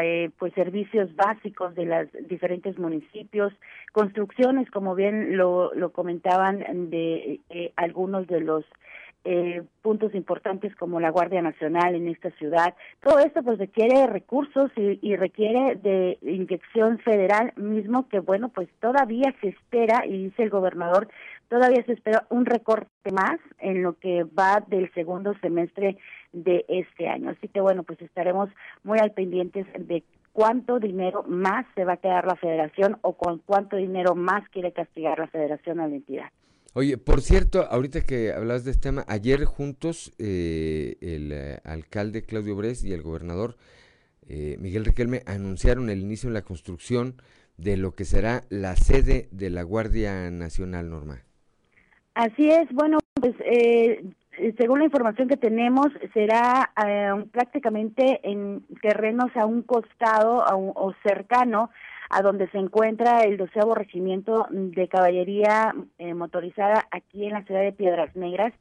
[0.00, 3.52] eh, pues servicios básicos de los diferentes municipios,
[3.92, 8.64] construcciones, como bien lo, lo comentaban de eh, algunos de los
[9.24, 12.74] eh, puntos importantes como la Guardia Nacional en esta ciudad.
[13.02, 18.68] Todo esto pues requiere recursos y, y, requiere de inyección federal mismo que bueno pues
[18.80, 21.08] todavía se espera y dice el gobernador
[21.48, 25.96] todavía se espera un recorte más en lo que va del segundo semestre
[26.32, 27.30] de este año.
[27.30, 28.50] Así que bueno pues estaremos
[28.82, 33.38] muy al pendientes de cuánto dinero más se va a quedar la federación o con
[33.38, 36.28] cuánto dinero más quiere castigar la federación a la entidad.
[36.74, 42.22] Oye, por cierto, ahorita que hablas de este tema, ayer juntos eh, el eh, alcalde
[42.22, 43.56] Claudio Bres y el gobernador
[44.28, 47.16] eh, Miguel Riquelme anunciaron el inicio de la construcción
[47.56, 51.24] de lo que será la sede de la Guardia Nacional, Norma.
[52.18, 53.32] Así es, bueno, pues
[54.58, 56.68] según la información que tenemos, será
[57.30, 61.70] prácticamente en terrenos a un costado o cercano
[62.10, 67.60] a donde se encuentra el doceavo regimiento de caballería eh, motorizada aquí en la ciudad
[67.60, 68.52] de Piedras Negras.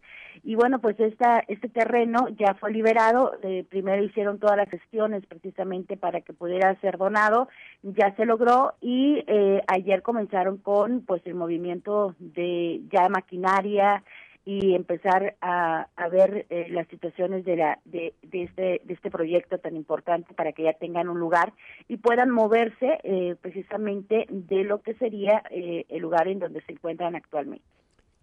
[0.47, 5.25] Y bueno, pues esta, este terreno ya fue liberado, eh, primero hicieron todas las gestiones
[5.25, 7.49] precisamente para que pudiera ser donado,
[7.83, 14.05] ya se logró y eh, ayer comenzaron con pues el movimiento de ya maquinaria,
[14.45, 19.57] y empezar a, ver eh, las situaciones de, la, de, de, este, de este proyecto
[19.57, 21.51] tan importante para que ya tengan un lugar
[21.89, 26.71] y puedan moverse eh, precisamente de lo que sería eh, el lugar en donde se
[26.71, 27.65] encuentran actualmente.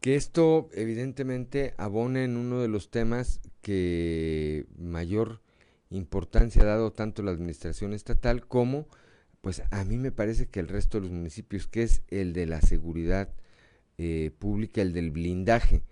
[0.04, 5.40] Que esto evidentemente abona en uno de los temas que mayor
[5.88, 8.86] importancia ha dado tanto la administración estatal como,
[9.40, 12.44] pues a mí me parece que el resto de los municipios, que es el de
[12.44, 13.32] la seguridad
[14.38, 15.84] pública, el del blindaje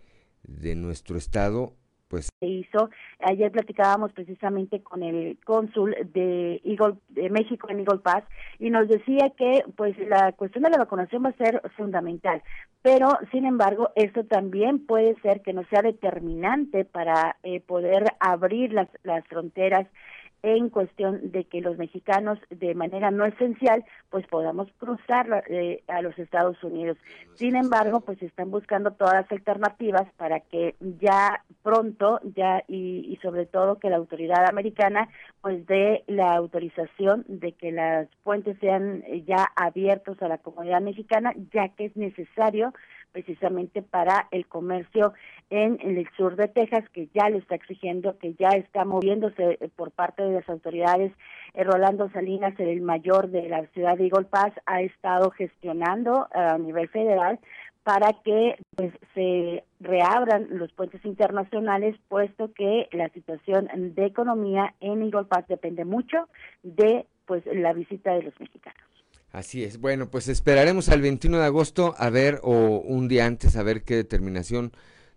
[0.42, 1.74] de nuestro estado
[2.12, 2.90] pues se hizo.
[3.20, 8.22] Ayer platicábamos precisamente con el cónsul de Eagle de México en Eagle Pass
[8.58, 12.42] y nos decía que pues la cuestión de la vacunación va a ser fundamental
[12.82, 18.74] pero sin embargo esto también puede ser que no sea determinante para eh, poder abrir
[18.74, 19.86] las las fronteras
[20.42, 26.02] en cuestión de que los mexicanos de manera no esencial pues podamos cruzar eh, a
[26.02, 26.98] los Estados Unidos.
[27.34, 33.16] Sin embargo, pues están buscando todas las alternativas para que ya pronto ya y, y
[33.22, 35.08] sobre todo que la autoridad americana
[35.40, 41.32] pues dé la autorización de que las puentes sean ya abiertos a la comunidad mexicana
[41.52, 42.72] ya que es necesario
[43.12, 45.12] precisamente para el comercio
[45.50, 49.68] en, el sur de Texas, que ya lo está exigiendo, que ya está moviéndose eh,
[49.76, 51.12] por parte de las autoridades.
[51.54, 56.58] Eh, Rolando Salinas, el mayor de la ciudad de Eagle Pass, ha estado gestionando a
[56.58, 57.38] nivel federal
[57.84, 65.02] para que pues, se reabran los puentes internacionales, puesto que la situación de economía en
[65.02, 66.28] Eagle Pass depende mucho
[66.62, 68.91] de pues la visita de los mexicanos.
[69.32, 69.80] Así es.
[69.80, 73.82] Bueno, pues esperaremos al 21 de agosto a ver, o un día antes, a ver
[73.82, 74.72] qué determinación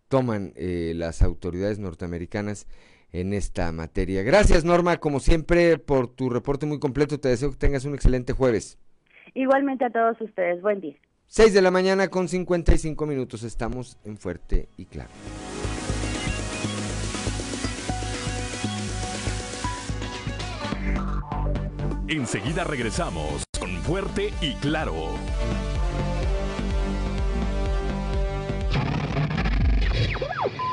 [0.07, 2.67] toman eh, las autoridades norteamericanas
[3.11, 4.23] en esta materia.
[4.23, 7.19] Gracias, Norma, como siempre, por tu reporte muy completo.
[7.19, 8.79] Te deseo que tengas un excelente jueves.
[9.33, 10.61] Igualmente a todos ustedes.
[10.61, 10.95] Buen día.
[11.27, 13.43] 6 de la mañana con 55 minutos.
[13.43, 15.09] Estamos en Fuerte y Claro.
[22.07, 25.09] Enseguida regresamos con Fuerte y Claro.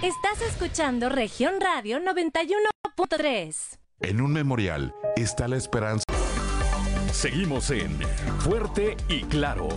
[0.02, 3.78] Estás escuchando Región Radio 91.3.
[4.00, 6.04] En un memorial está la esperanza.
[7.12, 7.98] Seguimos en
[8.40, 9.68] Fuerte y Claro.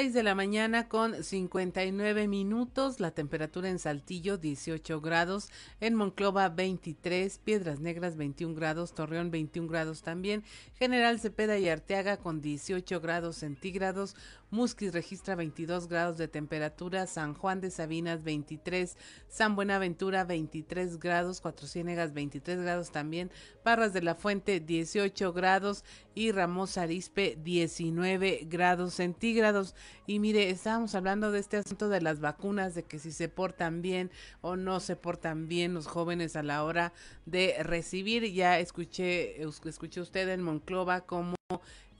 [0.00, 6.48] 6 de la mañana con 59 minutos, la temperatura en Saltillo 18 grados, en Monclova
[6.48, 10.42] 23, Piedras Negras 21 grados, Torreón 21 grados también,
[10.78, 14.16] General Cepeda y Arteaga con 18 grados centígrados,
[14.50, 18.96] Musquis registra 22 grados de temperatura, San Juan de Sabinas 23,
[19.28, 23.30] San Buenaventura 23 grados, Cuatro Ciénegas 23 grados también,
[23.62, 25.84] Parras de la Fuente 18 grados
[26.16, 29.76] y Ramos Arispe 19 grados centígrados.
[30.08, 33.82] Y mire, estábamos hablando de este asunto de las vacunas, de que si se portan
[33.82, 36.92] bien o no se portan bien los jóvenes a la hora
[37.24, 38.32] de recibir.
[38.32, 41.36] Ya escuché, escuché usted en Monclova cómo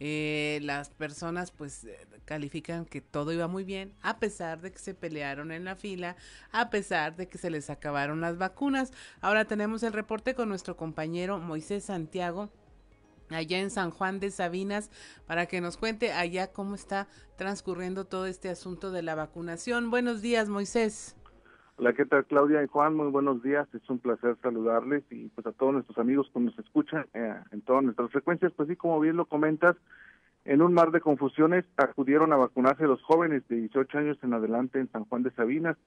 [0.01, 4.79] eh, las personas pues eh, califican que todo iba muy bien a pesar de que
[4.79, 6.17] se pelearon en la fila,
[6.53, 8.93] a pesar de que se les acabaron las vacunas.
[9.21, 12.51] Ahora tenemos el reporte con nuestro compañero Moisés Santiago
[13.29, 14.91] allá en San Juan de Sabinas
[15.27, 19.91] para que nos cuente allá cómo está transcurriendo todo este asunto de la vacunación.
[19.91, 21.15] Buenos días, Moisés.
[21.81, 22.95] Hola, ¿qué tal Claudia y Juan?
[22.95, 26.59] Muy buenos días, es un placer saludarles y pues a todos nuestros amigos que nos
[26.59, 29.77] escuchan eh, en todas nuestras frecuencias, pues sí, como bien lo comentas,
[30.45, 34.79] en un mar de confusiones acudieron a vacunarse los jóvenes de 18 años en adelante
[34.79, 35.79] en San Juan de Sabinas.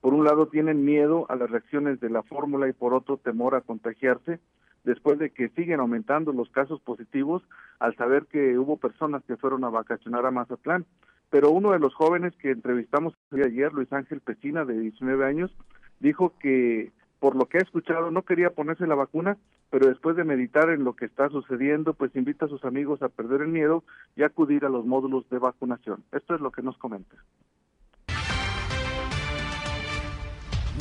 [0.00, 3.54] Por un lado tienen miedo a las reacciones de la fórmula y por otro temor
[3.54, 4.40] a contagiarse,
[4.84, 7.42] después de que siguen aumentando los casos positivos
[7.78, 10.86] al saber que hubo personas que fueron a vacacionar a Mazatlán
[11.32, 15.50] pero uno de los jóvenes que entrevistamos ayer, Luis Ángel Pesina, de 19 años,
[15.98, 19.38] dijo que por lo que ha escuchado no quería ponerse la vacuna,
[19.70, 23.08] pero después de meditar en lo que está sucediendo, pues invita a sus amigos a
[23.08, 23.82] perder el miedo
[24.14, 26.04] y acudir a los módulos de vacunación.
[26.12, 27.16] Esto es lo que nos comenta.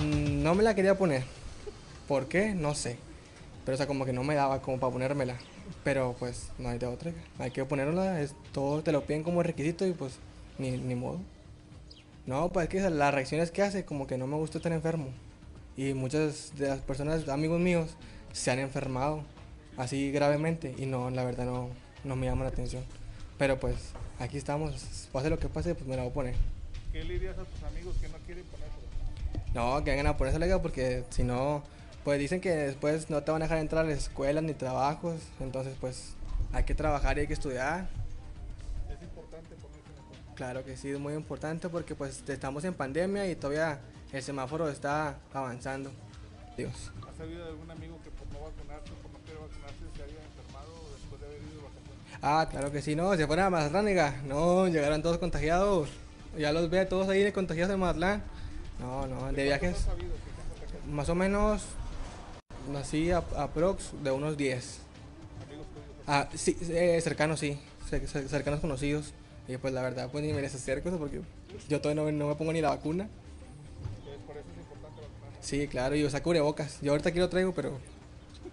[0.04, 1.24] Mm, no me la quería poner.
[2.10, 2.56] ¿Por qué?
[2.56, 3.00] No sé.
[3.64, 5.38] Pero o sea, como que no me daba como para ponérmela.
[5.86, 7.14] Pero pues no hay de otra.
[7.40, 10.20] Hay que ponerla, es, todo te lo piden como requisito y pues
[10.58, 11.20] ni, ni modo.
[12.26, 15.08] No, pues es que las reacciones que hace, como que no me gusta estar enfermo.
[15.76, 17.96] Y muchas de las personas, amigos míos,
[18.34, 19.24] se han enfermado
[19.78, 21.70] así gravemente y no, la verdad no,
[22.04, 22.84] no me llama la atención.
[23.38, 23.76] Pero pues
[24.20, 26.36] aquí estamos, pase lo que pase, pues me la voy a poner.
[26.92, 28.76] ¿Qué le dirías a tus amigos que no quieren ponerlo?
[29.54, 31.64] No, que vengan a ponerse porque si no,
[32.04, 35.22] pues dicen que después no te van a dejar entrar a la escuela ni trabajos,
[35.40, 36.14] entonces pues
[36.54, 37.88] hay que trabajar y hay que estudiar.
[40.36, 43.80] Claro que sí, es muy importante porque pues estamos en pandemia y todavía
[44.12, 45.92] el semáforo está avanzando.
[46.58, 46.92] Dios.
[47.08, 50.24] ¿Has sabido de algún amigo que por no vacunarse, por no querer vacunarse, se haya
[50.24, 52.20] enfermado después de haber ido de vacaciones?
[52.22, 55.90] Ah, claro que sí, no, se fueron a Mazatlán, no, llegaron todos contagiados.
[56.38, 58.24] Ya los ve todos ahí de contagiados en Mazatlán.
[58.80, 59.86] No, no, de viajes.
[60.90, 61.64] Más o menos,
[62.78, 64.80] así a, prox de unos 10.
[65.46, 65.88] ¿Amigos tuyos?
[66.08, 67.60] Ah, sí, eh, cercanos, sí,
[68.28, 69.14] cercanos conocidos.
[69.52, 71.20] Y pues la verdad, pues ni merece hacer cosas porque
[71.68, 73.10] yo todavía no, me pongo ni la vacuna.
[74.26, 75.02] por eso es importante.
[75.42, 76.80] Sí, claro, y usa cubrebocas.
[76.82, 77.78] Yo ahorita aquí lo traigo, pero...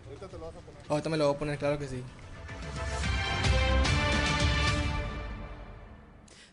[0.09, 0.83] Ahorita te lo vas a poner.
[0.89, 2.03] Ahorita me lo voy a poner, claro que sí.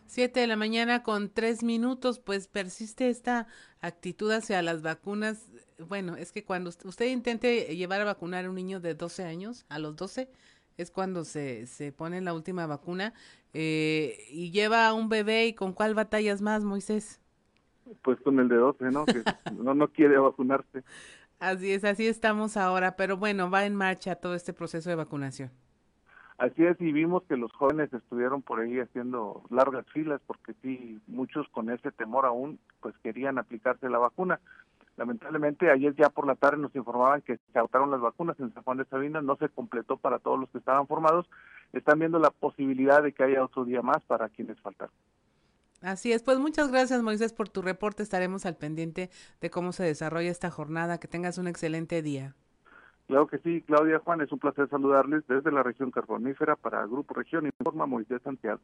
[0.06, 3.48] Siete de la mañana con tres minutos, pues persiste esta
[3.80, 5.48] actitud hacia las vacunas.
[5.88, 9.66] Bueno, es que cuando usted intente llevar a vacunar a un niño de 12 años,
[9.68, 10.30] a los 12,
[10.76, 13.14] es cuando se, se pone la última vacuna
[13.52, 17.20] eh, y lleva a un bebé y con cuál batallas más, Moisés?
[18.02, 19.06] Pues con el de 12, ¿no?
[19.06, 19.22] Que
[19.56, 20.82] no, no quiere vacunarse.
[21.38, 25.50] Así es, así estamos ahora, pero bueno, va en marcha todo este proceso de vacunación.
[26.38, 31.00] Así es, y vimos que los jóvenes estuvieron por ahí haciendo largas filas porque sí,
[31.06, 34.38] muchos con ese temor aún, pues querían aplicarse la vacuna.
[34.96, 38.62] Lamentablemente, ayer ya por la tarde nos informaban que se agotaron las vacunas en San
[38.62, 41.28] Juan de Sabinas, no se completó para todos los que estaban formados.
[41.72, 44.88] Están viendo la posibilidad de que haya otro día más para quienes faltan.
[45.82, 48.02] Así es, pues muchas gracias Moisés por tu reporte.
[48.02, 50.98] Estaremos al pendiente de cómo se desarrolla esta jornada.
[50.98, 52.34] Que tengas un excelente día.
[53.06, 57.14] Claro que sí, Claudia Juan, es un placer saludarles desde la región carbonífera para Grupo
[57.14, 58.60] Región Informa Moisés Santiago.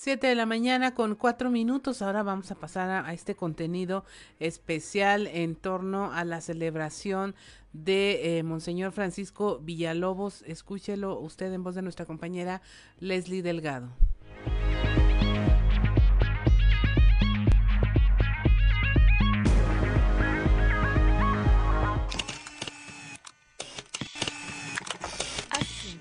[0.00, 2.02] Siete de la mañana con cuatro minutos.
[2.02, 4.04] Ahora vamos a pasar a, este contenido
[4.38, 7.34] especial en torno a la celebración
[7.72, 10.42] de eh, Monseñor Francisco Villalobos.
[10.42, 12.62] Escúchelo usted en voz de nuestra compañera
[13.00, 13.88] Leslie Delgado.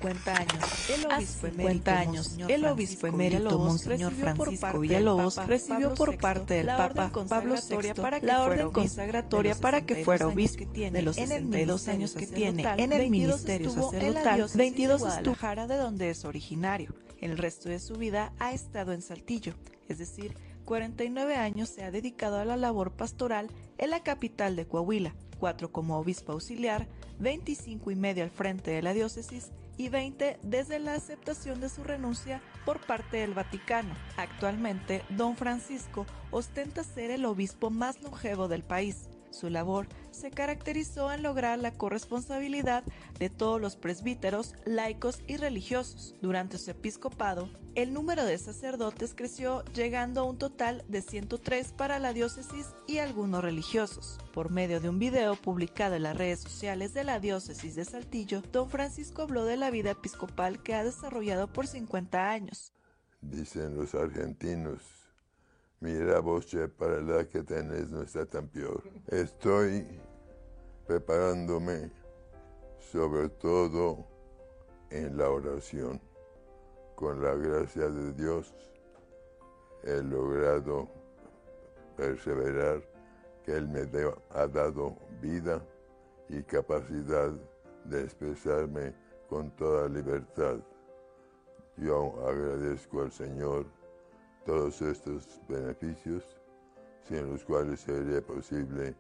[0.08, 0.90] Años.
[0.90, 2.38] El obispo 50 años.
[2.48, 8.72] El obispo emérito Monseñor Francisco Villalobos recibió por parte del Papa Pablo VI la orden
[8.72, 10.66] consagratoria para que fuera obispo.
[10.74, 15.36] De los 62 años que tiene en el ministerio sacerdotal, 22 estuvo
[15.68, 19.54] de donde es originario El resto de su vida ha estado en Saltillo,
[19.88, 20.36] es decir,
[20.66, 23.48] 49 años se ha dedicado a la labor pastoral
[23.78, 26.88] en la capital de Coahuila, 4 como obispo auxiliar,
[27.20, 31.84] 25 y medio al frente de la diócesis y 20 desde la aceptación de su
[31.84, 33.94] renuncia por parte del Vaticano.
[34.18, 39.10] Actualmente, don Francisco ostenta ser el obispo más longevo del país.
[39.38, 42.84] Su labor se caracterizó en lograr la corresponsabilidad
[43.20, 46.16] de todos los presbíteros, laicos y religiosos.
[46.24, 52.00] Durante su episcopado, el número de sacerdotes creció llegando a un total de 103 para
[52.00, 54.18] la diócesis y algunos religiosos.
[54.34, 58.42] Por medio de un video publicado en las redes sociales de la diócesis de Saltillo,
[58.52, 62.74] don Francisco habló de la vida episcopal que ha desarrollado por 50 años.
[63.22, 64.97] Dicen los argentinos,
[65.80, 68.84] mira vos, che, para la que tenés no está tan peor.
[69.08, 69.86] Estoy
[70.86, 71.92] preparándome
[72.92, 74.06] sobre todo
[74.90, 76.02] en la oración.
[76.96, 78.54] Con la gracia de Dios
[79.84, 80.90] he logrado
[81.96, 82.82] perseverar,
[83.44, 83.88] que Él me
[84.32, 85.64] ha dado vida
[86.28, 87.32] y capacidad
[87.86, 88.94] de expresarme
[89.30, 90.58] con toda libertad.
[91.78, 93.66] Yo agradezco al Señor
[94.48, 96.24] todos estos beneficios
[97.04, 98.96] sin los cuales sería posible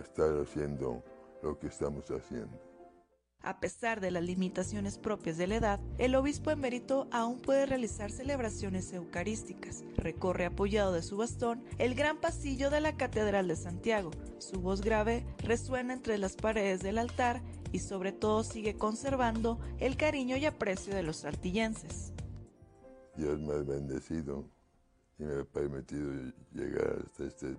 [0.00, 1.02] estar haciendo
[1.42, 2.56] lo que estamos haciendo.
[3.42, 8.10] A pesar de las limitaciones propias de la edad, el obispo emérito aún puede realizar
[8.10, 9.84] celebraciones eucarísticas.
[9.96, 14.12] Recorre apoyado de su bastón el gran pasillo de la Catedral de Santiago.
[14.38, 17.42] Su voz grave resuena entre las paredes del altar
[17.72, 22.12] y sobre todo sigue conservando el cariño y aprecio de los saltillenses.
[23.16, 24.53] Dios me ha bendecido
[25.18, 26.12] y me ha permitido
[26.52, 27.56] llegar hasta este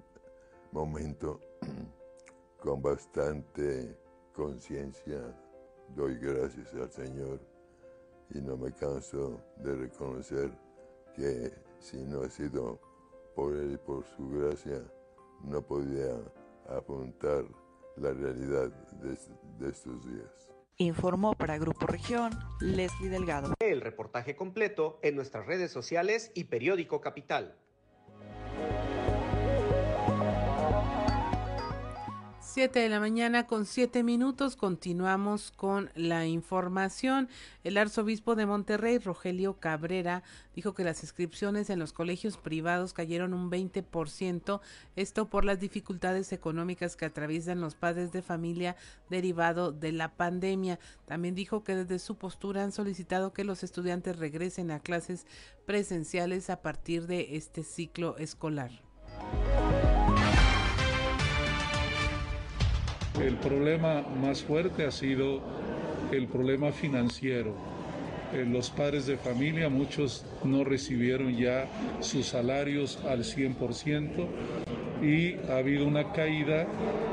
[0.71, 1.39] momento
[2.61, 3.97] con bastante
[4.33, 5.21] conciencia.
[5.95, 7.39] Doy gracias al Señor
[8.31, 10.51] y no me canso de reconocer
[11.15, 12.79] que si no ha sido
[13.35, 14.81] por Él y por su gracia,
[15.43, 16.15] no podía
[16.67, 17.45] apuntar
[17.97, 18.69] la realidad
[19.01, 19.17] de,
[19.59, 20.54] de estos días.
[20.77, 23.53] Informó para Grupo Región Leslie Delgado.
[23.59, 27.55] El reportaje completo en nuestras redes sociales y periódico Capital.
[32.55, 37.27] 7 de la mañana con 7 minutos continuamos con la información.
[37.65, 40.23] El arzobispo de Monterrey, Rogelio Cabrera,
[40.55, 44.61] dijo que las inscripciones en los colegios privados cayeron un 20%,
[44.95, 48.77] esto por las dificultades económicas que atraviesan los padres de familia
[49.09, 50.79] derivado de la pandemia.
[51.03, 55.27] También dijo que desde su postura han solicitado que los estudiantes regresen a clases
[55.65, 58.71] presenciales a partir de este ciclo escolar.
[63.21, 65.41] El problema más fuerte ha sido
[66.11, 67.55] el problema financiero.
[68.33, 71.67] Eh, los padres de familia, muchos no recibieron ya
[72.01, 74.27] sus salarios al 100%
[75.01, 76.67] y ha habido una caída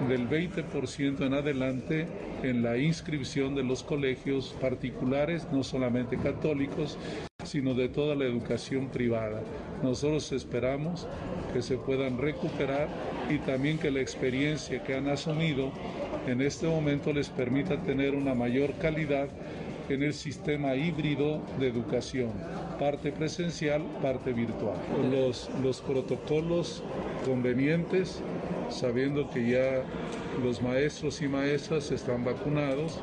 [0.08, 2.06] del 20% en adelante
[2.42, 6.98] en la inscripción de los colegios particulares, no solamente católicos,
[7.44, 9.42] sino de toda la educación privada.
[9.82, 11.06] Nosotros esperamos
[11.52, 12.88] que se puedan recuperar
[13.30, 15.72] y también que la experiencia que han asumido
[16.26, 19.28] en este momento les permita tener una mayor calidad
[19.88, 22.30] en el sistema híbrido de educación,
[22.78, 24.76] parte presencial, parte virtual.
[25.10, 26.82] Los, los protocolos
[27.26, 28.22] convenientes,
[28.70, 29.82] sabiendo que ya
[30.42, 33.00] los maestros y maestras están vacunados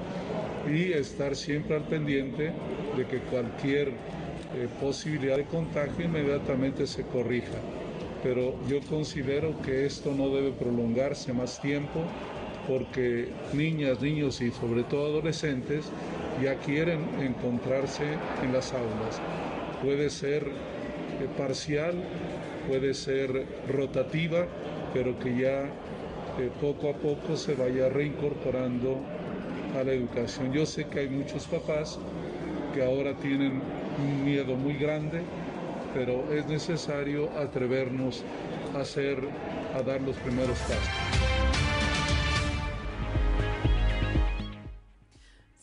[0.67, 2.51] y estar siempre al pendiente
[2.97, 3.91] de que cualquier
[4.59, 7.57] eh, posibilidad de contagio inmediatamente se corrija.
[8.21, 12.01] Pero yo considero que esto no debe prolongarse más tiempo
[12.67, 15.85] porque niñas, niños y sobre todo adolescentes
[16.43, 19.21] ya quieren encontrarse en las aulas.
[19.81, 21.95] Puede ser eh, parcial,
[22.67, 24.45] puede ser rotativa,
[24.93, 28.97] pero que ya eh, poco a poco se vaya reincorporando
[29.79, 30.51] a la educación.
[30.51, 31.97] Yo sé que hay muchos papás
[32.73, 33.61] que ahora tienen
[33.99, 35.21] un miedo muy grande,
[35.93, 38.23] pero es necesario atrevernos
[38.75, 39.17] a hacer,
[39.75, 41.18] a dar los primeros pasos.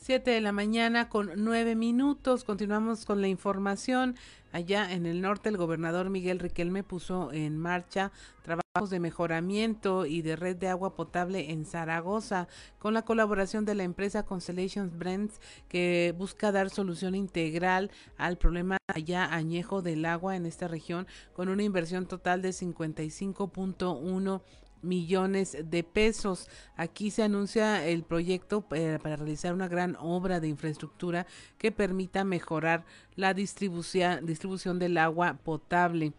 [0.06, 2.44] 7 de la mañana con 9 minutos.
[2.44, 4.14] Continuamos con la información.
[4.52, 10.22] Allá en el norte, el gobernador Miguel Riquelme puso en marcha trabajos de mejoramiento y
[10.22, 12.46] de red de agua potable en Zaragoza
[12.78, 18.78] con la colaboración de la empresa Constellations Brands que busca dar solución integral al problema
[18.86, 24.40] allá añejo del agua en esta región con una inversión total de 55.1
[24.82, 26.48] millones de pesos.
[26.76, 31.26] Aquí se anuncia el proyecto eh, para realizar una gran obra de infraestructura
[31.58, 36.12] que permita mejorar la distribución, distribución del agua potable.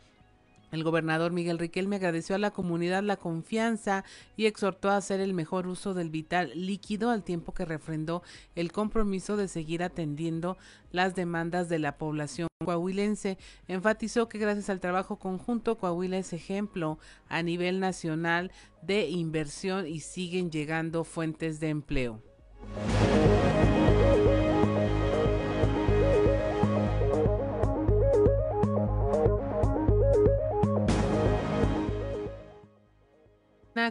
[0.72, 4.04] El gobernador Miguel Riquelme agradeció a la comunidad la confianza
[4.36, 8.22] y exhortó a hacer el mejor uso del vital líquido al tiempo que refrendó
[8.56, 10.58] el compromiso de seguir atendiendo
[10.92, 13.38] las demandas de la población coahuilense.
[13.68, 17.00] Enfatizó que gracias al trabajo conjunto Coahuila es ejemplo
[17.30, 18.52] a nivel nacional
[18.82, 22.22] de inversión y siguen llegando fuentes de empleo.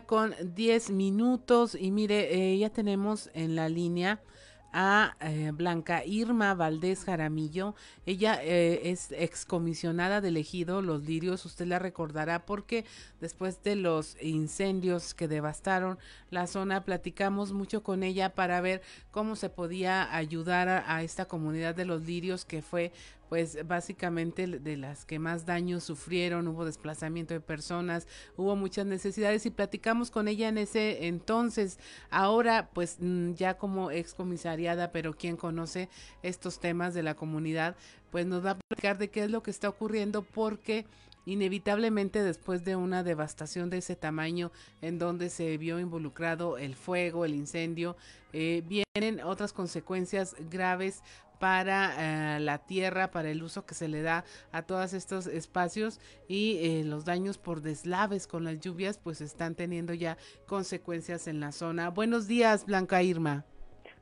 [0.05, 4.21] Con 10 minutos y mire, eh, ya tenemos en la línea
[4.73, 7.75] a eh, Blanca Irma Valdés Jaramillo.
[8.05, 11.47] Ella eh, es excomisionada de elegido Los Lirios.
[11.47, 12.85] Usted la recordará porque
[13.21, 15.99] después de los incendios que devastaron
[16.31, 18.83] la zona, platicamos mucho con ella para ver
[19.13, 22.93] cómo se podía ayudar a esta comunidad de Los Lirios que fue
[23.29, 28.07] pues básicamente de las que más daños sufrieron, hubo desplazamiento de personas,
[28.37, 31.79] hubo muchas necesidades y platicamos con ella en ese entonces.
[32.11, 35.89] Ahora, pues mm, ya como excomisariada, pero quien conoce
[36.23, 37.77] estos temas de la comunidad,
[38.11, 40.87] pues nos va a platicar de qué es lo que está ocurriendo porque
[41.27, 47.25] inevitablemente después de una devastación de ese tamaño en donde se vio involucrado el fuego,
[47.25, 47.97] el incendio,
[48.33, 51.03] eh, vienen otras consecuencias graves
[51.39, 56.01] para eh, la tierra, para el uso que se le da a todos estos espacios
[56.29, 60.17] y eh, los daños por deslaves con las lluvias pues están teniendo ya
[60.47, 61.91] consecuencias en la zona.
[61.91, 63.45] Buenos días, Blanca Irma.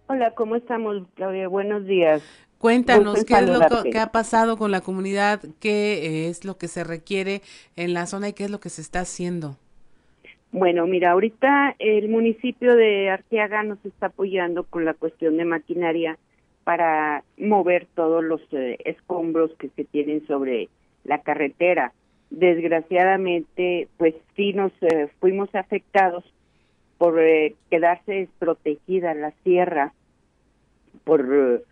[0.07, 1.49] Hola, ¿cómo estamos, Claudia?
[1.49, 2.23] Buenos días.
[2.59, 6.83] Cuéntanos qué es lo que, ha pasado con la comunidad, qué es lo que se
[6.83, 7.43] requiere
[7.77, 9.59] en la zona y qué es lo que se está haciendo.
[10.51, 16.17] Bueno, mira, ahorita el municipio de Arteaga nos está apoyando con la cuestión de maquinaria
[16.65, 20.69] para mover todos los eh, escombros que se tienen sobre
[21.05, 21.93] la carretera.
[22.31, 26.25] Desgraciadamente, pues sí nos eh, fuimos afectados
[26.99, 29.93] por eh, quedarse desprotegida la sierra,
[31.05, 31.65] por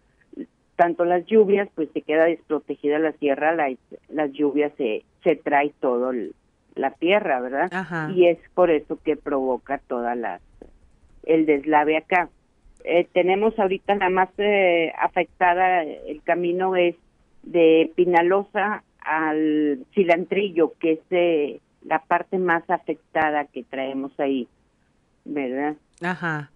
[0.77, 3.75] tanto las lluvias, pues se queda desprotegida la sierra, la,
[4.09, 6.13] las lluvias se, se trae todo
[6.75, 8.11] la tierra, ¿verdad?
[8.15, 10.41] Y es por eso que provoca toda la
[11.25, 12.29] el deslave acá.
[12.85, 16.97] Eh, tenemos ahorita la más eh, afectada, el camino es
[17.43, 24.49] de Pinalosa al Cilantrillo, que es eh, la parte más afectada que traemos ahí,
[25.25, 25.77] ¿verdad?
[26.01, 26.51] Ajá.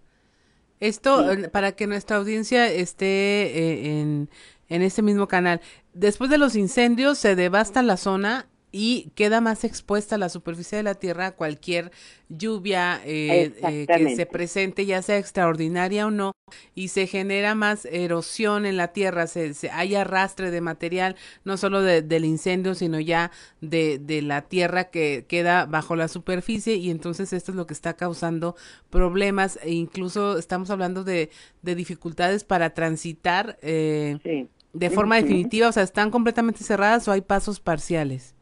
[0.79, 4.29] Esto, para que nuestra audiencia esté en,
[4.69, 5.59] en este mismo canal,
[5.93, 8.45] después de los incendios se devasta la zona
[8.79, 11.91] y queda más expuesta la superficie de la tierra a cualquier
[12.29, 16.33] lluvia eh, eh, que se presente, ya sea extraordinaria o no,
[16.75, 21.81] y se genera más erosión en la tierra, se, hay arrastre de material, no solo
[21.81, 27.33] del incendio, sino ya de, de, la tierra que queda bajo la superficie, y entonces
[27.33, 28.55] esto es lo que está causando
[28.91, 31.31] problemas, e incluso estamos hablando de,
[31.63, 37.21] de dificultades para transitar eh, de forma definitiva, o sea, ¿están completamente cerradas o hay
[37.21, 38.36] pasos parciales?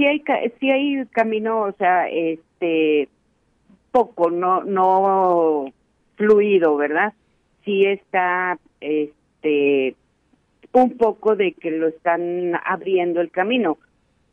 [0.00, 0.24] Sí hay
[0.58, 3.08] sí hay camino, o sea, este
[3.92, 5.66] poco, no no
[6.16, 7.12] fluido, ¿verdad?
[7.64, 9.94] Sí está este
[10.72, 13.76] un poco de que lo están abriendo el camino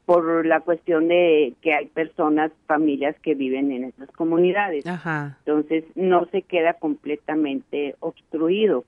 [0.06, 4.86] por la cuestión de que hay personas, familias que viven en esas comunidades.
[4.86, 8.86] Entonces no se queda completamente obstruido.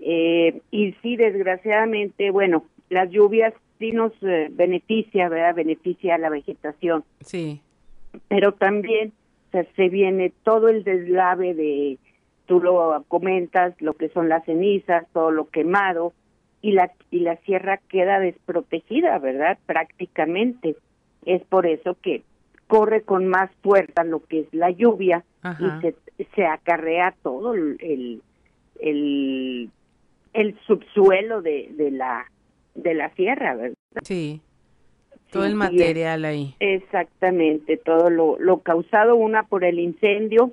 [0.00, 5.54] Eh, y sí, desgraciadamente, bueno, las lluvias sí nos eh, beneficia, ¿verdad?
[5.54, 7.04] Beneficia a la vegetación.
[7.20, 7.60] Sí.
[8.28, 9.12] Pero también
[9.52, 11.98] se viene todo el deslave de,
[12.46, 16.12] tú lo comentas, lo que son las cenizas, todo lo quemado,
[16.60, 19.58] y la, y la sierra queda desprotegida, ¿verdad?
[19.66, 20.76] Prácticamente.
[21.24, 22.22] Es por eso que
[22.66, 25.24] corre con más fuerza lo que es la lluvia
[25.58, 25.94] y se,
[26.34, 28.22] se acarrea todo el,
[28.80, 29.70] el,
[30.32, 32.26] el subsuelo de, de la
[32.82, 33.76] de la sierra, ¿verdad?
[34.02, 34.40] Sí.
[35.30, 36.54] Todo el material ahí.
[36.58, 40.52] Exactamente, todo lo, lo causado una por el incendio,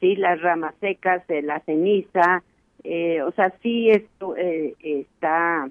[0.00, 2.44] sí, las ramas secas, eh, la ceniza,
[2.84, 5.68] eh, o sea, sí esto eh, está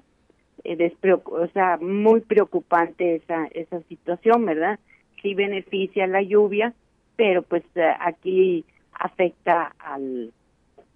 [0.64, 0.94] eh,
[1.24, 4.78] o sea, muy preocupante esa esa situación, ¿verdad?
[5.22, 6.74] Sí beneficia la lluvia,
[7.16, 7.62] pero pues
[8.00, 10.32] aquí afecta al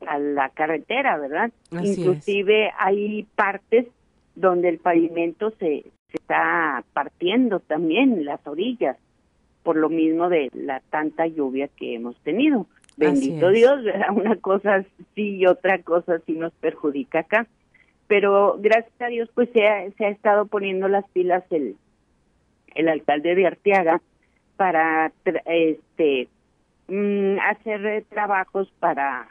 [0.07, 1.51] a la carretera, ¿verdad?
[1.71, 3.87] Inclusive hay partes
[4.37, 8.97] donde el pavimento se, se está partiendo también, las orillas.
[9.65, 12.67] por lo mismo de la tanta lluvia que hemos tenido.
[12.97, 14.11] Bendito Dios, ¿verdad?
[14.15, 14.85] Una cosa
[15.15, 17.47] sí y otra cosa sí nos perjudica acá.
[18.07, 21.75] Pero gracias a Dios, pues se ha, se ha estado poniendo las pilas el,
[22.77, 24.01] el alcalde de Arteaga
[24.57, 25.13] para
[25.47, 26.29] este
[26.87, 29.29] mm, hacer trabajos para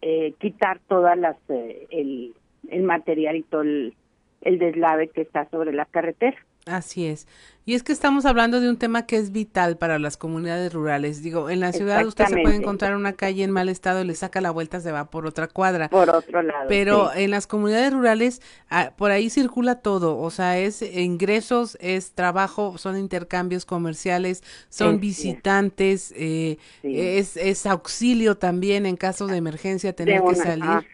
[0.00, 2.34] eh, quitar todas las eh, el,
[2.68, 3.94] el material y todo el,
[4.40, 6.36] el deslave que está sobre la carretera.
[6.66, 7.26] Así es.
[7.64, 11.22] Y es que estamos hablando de un tema que es vital para las comunidades rurales.
[11.22, 14.14] Digo, en la ciudad usted se puede encontrar una calle en mal estado y le
[14.14, 15.88] saca la vuelta, se va por otra cuadra.
[15.88, 16.66] Por otro lado.
[16.68, 20.18] Pero en las comunidades rurales, ah, por ahí circula todo.
[20.18, 28.36] O sea, es ingresos, es trabajo, son intercambios comerciales, son visitantes, eh, es, es auxilio
[28.36, 30.86] también en caso de emergencia, tener que salir.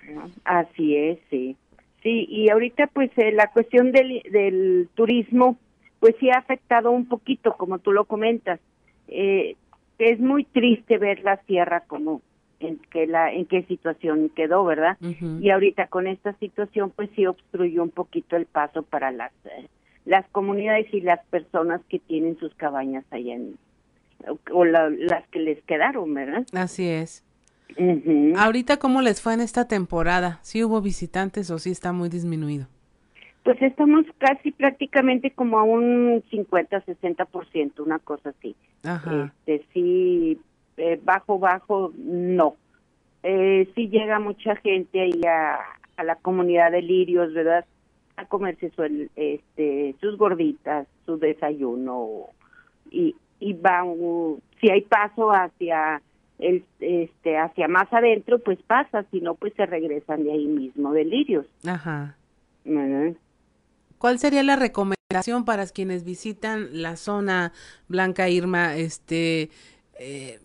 [0.44, 1.56] así es, sí.
[2.06, 5.58] Sí, y ahorita pues eh, la cuestión del, del turismo
[5.98, 8.60] pues sí ha afectado un poquito, como tú lo comentas.
[9.08, 9.56] Eh,
[9.98, 12.22] es muy triste ver la sierra como
[12.60, 14.96] en que la en qué situación quedó, ¿verdad?
[15.40, 19.66] Y ahorita con esta situación pues sí obstruyó un poquito el paso para las eh,
[20.04, 23.58] las comunidades y las personas que tienen sus cabañas allá en
[24.52, 26.46] o las que les quedaron, ¿verdad?
[26.52, 27.25] Así es.
[28.36, 30.38] Ahorita, ¿cómo les fue en esta temporada?
[30.42, 32.66] ¿Sí hubo visitantes o sí está muy disminuido?
[33.42, 38.56] Pues estamos casi prácticamente como a un 50-60%, una cosa así.
[38.82, 39.32] Ajá.
[39.46, 40.40] Este, sí,
[40.76, 42.56] eh, bajo, bajo, no.
[43.22, 45.58] Eh, sí llega mucha gente ahí a,
[45.96, 47.64] a la comunidad de Lirios, ¿verdad?
[48.16, 48.82] A comerse su,
[49.16, 52.30] este, sus gorditas, su desayuno
[52.90, 53.84] y, y va,
[54.60, 56.00] si hay paso hacia
[56.38, 60.92] el, este, hacia más adentro, pues pasa, si no, pues se regresan de ahí mismo,
[60.92, 61.46] delirios.
[61.66, 62.16] Ajá.
[63.98, 67.52] ¿Cuál sería la recomendación para quienes visitan la zona
[67.88, 68.76] Blanca Irma?
[68.76, 69.50] Este,
[69.98, 70.40] eh,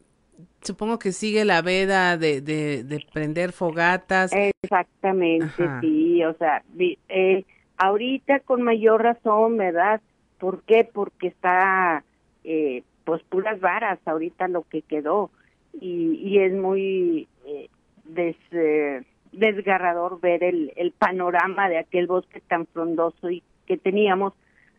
[0.62, 4.32] supongo que sigue la veda de, de, prender fogatas.
[4.64, 6.64] Exactamente, sí, o sea,
[7.10, 7.44] eh,
[7.78, 10.02] ahorita con mayor razón, ¿verdad?
[10.39, 10.88] ¿Por qué?
[10.92, 12.04] Porque está,
[12.44, 15.32] eh, pues puras varas ahorita lo que quedó
[15.80, 17.70] y, y es muy eh,
[18.16, 24.34] eh, desgarrador ver el, el panorama de aquel bosque tan frondoso y que teníamos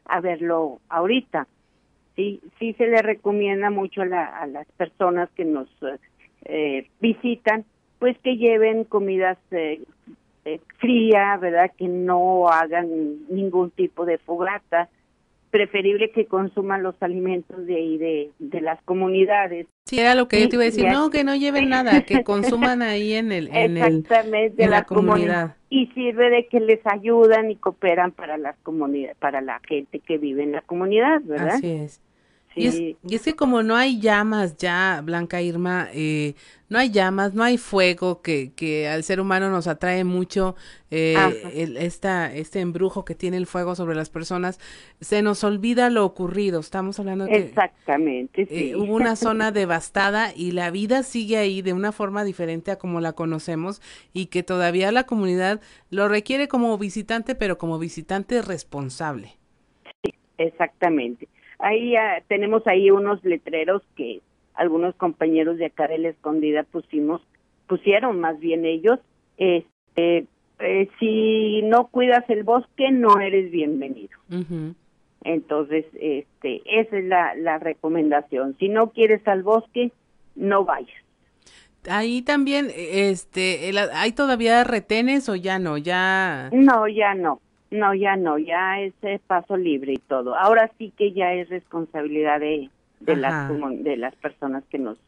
[0.05, 1.47] a verlo ahorita.
[2.17, 5.69] Sí, sí se le recomienda mucho a, la, a las personas que nos
[6.45, 7.65] eh, visitan,
[7.99, 9.81] pues que lleven comidas eh,
[10.45, 11.71] eh, fría, ¿verdad?
[11.79, 14.89] Que no hagan ningún tipo de fogata,
[15.51, 19.67] preferible que consuman los alimentos de ahí de, de las comunidades.
[19.93, 22.25] Sí, era lo que yo te iba a decir, no, que no lleven nada, que
[22.25, 25.57] consuman ahí en el en Exactamente, la, comunidad.
[25.69, 30.17] Y sirve de que les ayudan y cooperan para las comunidades, para la gente que
[30.17, 31.57] vive en la comunidad, ¿verdad?
[31.57, 32.01] Así es.
[32.55, 36.35] Y, es, y, es, que como no hay llamas ya, Blanca Irma, eh,
[36.69, 40.57] no hay llamas, no hay fuego que, que al ser humano nos atrae mucho
[40.91, 41.17] eh,
[41.55, 44.59] el, esta, este embrujo que tiene el fuego sobre las personas,
[45.01, 46.61] se nos olvida lo ocurrido.
[46.61, 51.63] Estamos hablando de Exactamente, que eh, hubo una zona devastada y la vida sigue ahí
[51.63, 53.83] de una forma diferente a como la conocemos
[54.13, 59.37] y que todavía la comunidad lo requiere como visitante, pero como visitante responsable.
[60.03, 61.29] Sí, exactamente.
[61.63, 64.21] Ahí ah, tenemos ahí unos letreros que
[64.55, 67.23] algunos compañeros de acá de la escondida pusimos,
[67.69, 68.99] pusieron más bien ellos,
[69.39, 70.27] este,
[70.59, 74.19] eh, si no cuidas el bosque no eres bienvenido.
[75.25, 78.57] Entonces, este, esa es la, la recomendación.
[78.59, 79.93] Si no quieres al bosque,
[80.35, 80.91] no vayas.
[81.89, 85.79] Ahí también, este, ¿hay todavía retenes o ya no?
[85.79, 86.51] Ya.
[86.53, 87.41] No, ya no.
[87.73, 88.93] No, ya no, ya es
[89.27, 90.37] paso libre y todo.
[90.37, 92.69] Ahora sí que ya es responsabilidad de,
[93.01, 93.51] de las
[93.83, 94.99] de las personas que nos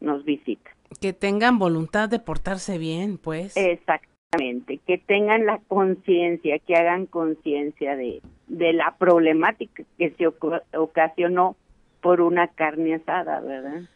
[0.00, 0.72] nos visitan.
[1.00, 3.56] Que tengan voluntad de portarse bien, pues.
[3.56, 10.28] Exactamente, que tengan la conciencia, que hagan conciencia de, de la problemática que se
[10.76, 11.56] ocasionó
[12.00, 13.88] por una carne asada, ¿verdad?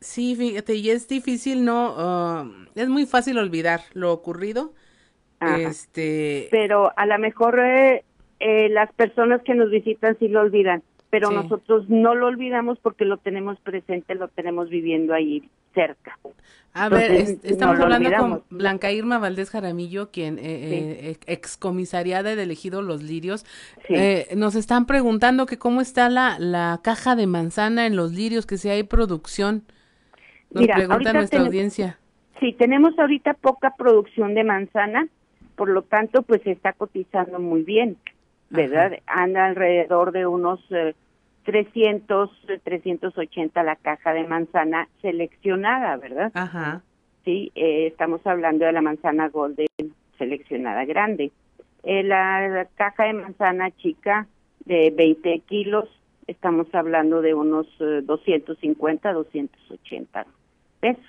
[0.00, 1.94] Sí, fíjate, y es difícil, ¿no?
[1.96, 4.72] Ah, es muy fácil olvidar lo ocurrido,
[5.58, 6.48] este...
[6.50, 8.04] Pero a lo mejor eh,
[8.40, 13.04] eh, las personas que nos visitan sí lo olvidan, pero nosotros no lo olvidamos porque
[13.04, 16.18] lo tenemos presente, lo tenemos viviendo ahí cerca.
[16.74, 23.02] A ver, estamos hablando con Blanca Irma Valdés Jaramillo, quien eh, excomisariada de elegido Los
[23.02, 23.44] Lirios.
[24.34, 28.56] nos están preguntando que cómo está la, la caja de manzana en Los Lirios, que
[28.56, 29.64] si hay producción.
[30.50, 31.98] Nos pregunta nuestra audiencia.
[32.42, 35.06] Sí, tenemos ahorita poca producción de manzana
[35.62, 37.96] por lo tanto, pues se está cotizando muy bien,
[38.50, 38.98] ¿verdad?
[39.06, 40.58] Anda alrededor de unos
[41.44, 42.30] 300,
[42.64, 46.32] 380 la caja de manzana seleccionada, ¿verdad?
[46.34, 46.82] Ajá.
[47.24, 49.68] Sí, eh, estamos hablando de la manzana golden
[50.18, 51.30] seleccionada grande.
[51.84, 54.26] Eh, la, la caja de manzana chica
[54.64, 55.88] de 20 kilos,
[56.26, 60.26] estamos hablando de unos eh, 250, 280
[60.80, 61.04] pesos.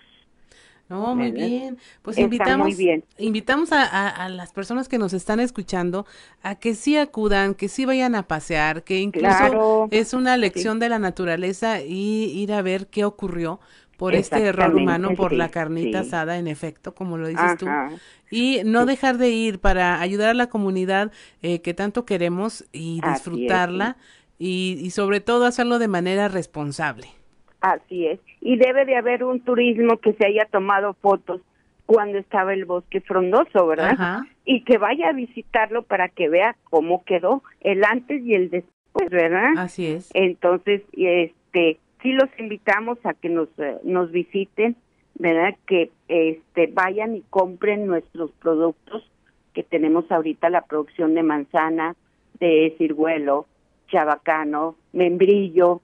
[0.94, 1.48] No, muy ¿verdad?
[1.48, 1.78] bien.
[2.02, 3.04] Pues Está invitamos, bien.
[3.18, 6.06] invitamos a, a- a las personas que nos están escuchando
[6.44, 10.80] a que sí acudan, que sí vayan a pasear, que incluso Claro, es una lección
[10.80, 13.60] de la naturaleza y ir a ver qué ocurrió
[13.98, 16.08] por este error humano, por sí, la carnita sí.
[16.08, 17.66] asada, en efecto, como lo dices tú.
[17.68, 17.90] Ajá.
[18.30, 23.02] Y no dejar de ir para ayudar a la comunidad eh, que tanto queremos y
[23.02, 23.98] es, disfrutarla
[24.40, 27.08] y, y sobre todo hacerlo de manera responsable.
[27.64, 28.20] Así es.
[28.42, 31.40] Y debe de haber un turismo que se haya tomado fotos
[31.86, 33.92] cuando estaba el bosque frondoso, ¿verdad?
[33.92, 34.28] Ajá.
[34.44, 39.10] Y que vaya a visitarlo para que vea cómo quedó el antes y el después,
[39.10, 39.54] ¿verdad?
[39.58, 40.12] Así es.
[40.14, 44.76] Entonces, este, sí los invitamos a que nos eh, nos visiten,
[45.16, 45.56] ¿verdad?
[45.66, 49.10] Que este vayan y compren nuestros productos
[49.54, 51.96] que tenemos ahorita la producción de manzana,
[52.42, 53.46] de ciruelo,
[53.88, 55.82] chabacano, membrillo,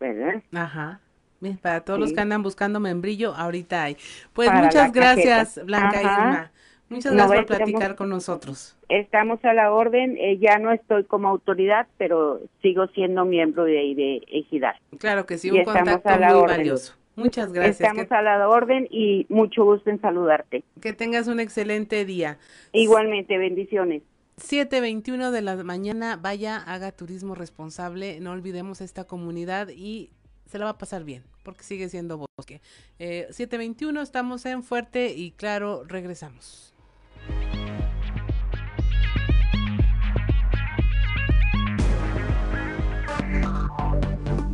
[0.00, 0.42] ¿verdad?
[0.52, 0.98] Ajá.
[1.42, 3.96] Bien, para todos los que andan buscando membrillo, ahorita hay.
[4.32, 5.64] Pues Para muchas gracias, cajeta.
[5.66, 6.00] Blanca Ajá.
[6.28, 6.52] Irma.
[6.88, 8.76] Muchas No, gracias por estamos- platicar con nosotros.
[8.88, 13.72] Estamos a la orden, eh, ya no estoy como autoridad, pero sigo siendo miembro de
[13.72, 14.76] de Ejidal.
[14.98, 16.56] Claro que sí, un contacto a la muy orden.
[16.58, 16.94] valioso.
[17.16, 17.80] Muchas gracias.
[17.80, 20.62] Estamos Que, a la orden y mucho gusto en saludarte.
[20.80, 22.38] que tengas un excelente día.
[22.72, 24.02] Igualmente, bendiciones.
[24.36, 30.10] 7.21 de la mañana, vaya, haga turismo responsable, no olvidemos esta comunidad y
[30.52, 32.60] se la va a pasar bien, porque sigue siendo bosque.
[32.98, 36.74] Eh, 7.21, estamos en Fuerte y claro, regresamos.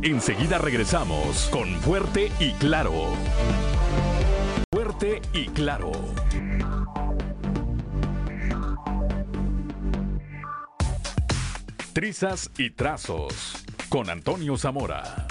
[0.01, 3.13] Enseguida regresamos con Fuerte y Claro.
[4.73, 5.91] Fuerte y Claro.
[11.91, 15.27] Trizas y trazos con Antonio Zamora.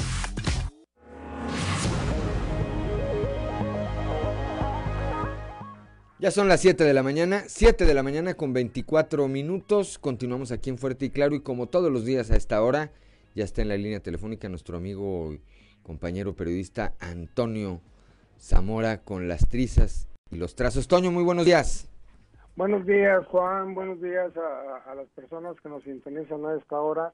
[6.21, 10.01] Ya son las 7 de la mañana, 7 de la mañana con 24 minutos.
[10.01, 12.91] Continuamos aquí en Fuerte y Claro y como todos los días a esta hora,
[13.37, 15.41] ya está en la línea telefónica nuestro amigo y
[15.85, 17.81] compañero periodista Antonio
[18.37, 20.89] Zamora con las trizas y los trazos.
[20.89, 21.89] Toño, muy buenos días.
[22.57, 23.77] Buenos días, Juan.
[23.77, 27.13] Buenos días a, a las personas que nos sintonizan a esta hora.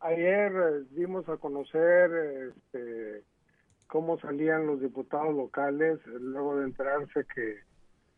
[0.00, 2.10] Ayer eh, dimos a conocer
[2.50, 3.22] este,
[3.86, 7.60] cómo salían los diputados locales eh, luego de enterarse que,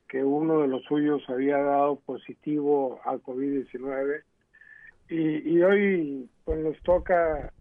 [0.08, 4.22] que uno de los suyos había dado positivo al COVID-19.
[5.08, 7.52] Y, y hoy pues nos toca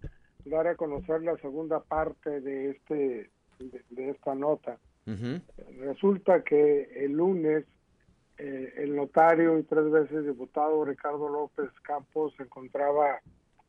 [0.45, 3.29] dar a conocer la segunda parte de este
[3.59, 4.77] de, de esta nota.
[5.79, 7.65] Resulta que el lunes
[8.37, 13.19] eh, el notario y tres veces diputado Ricardo López Campos se encontraba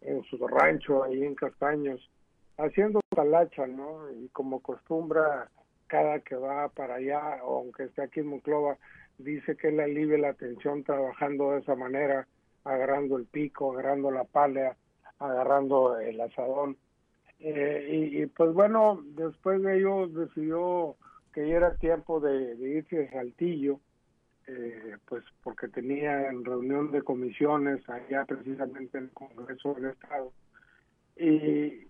[0.01, 2.11] en su rancho ahí en Castaños
[2.57, 4.11] haciendo talacha, ¿no?
[4.11, 5.51] Y como acostumbra
[5.95, 8.77] cada que va para allá, aunque esté aquí en Monclova,
[9.19, 12.27] dice que él alivia la tensión trabajando de esa manera,
[12.65, 14.77] agarrando el pico, agarrando la pala,
[15.21, 16.77] agarrando el asadón.
[17.39, 20.97] Eh, y, pues bueno, después de ello decidió
[21.33, 23.79] que ya era tiempo de, de irse a Saltillo,
[24.49, 30.33] eh, pues porque tenía en reunión de comisiones allá precisamente en el Congreso del Estado.
[31.17, 31.87] Y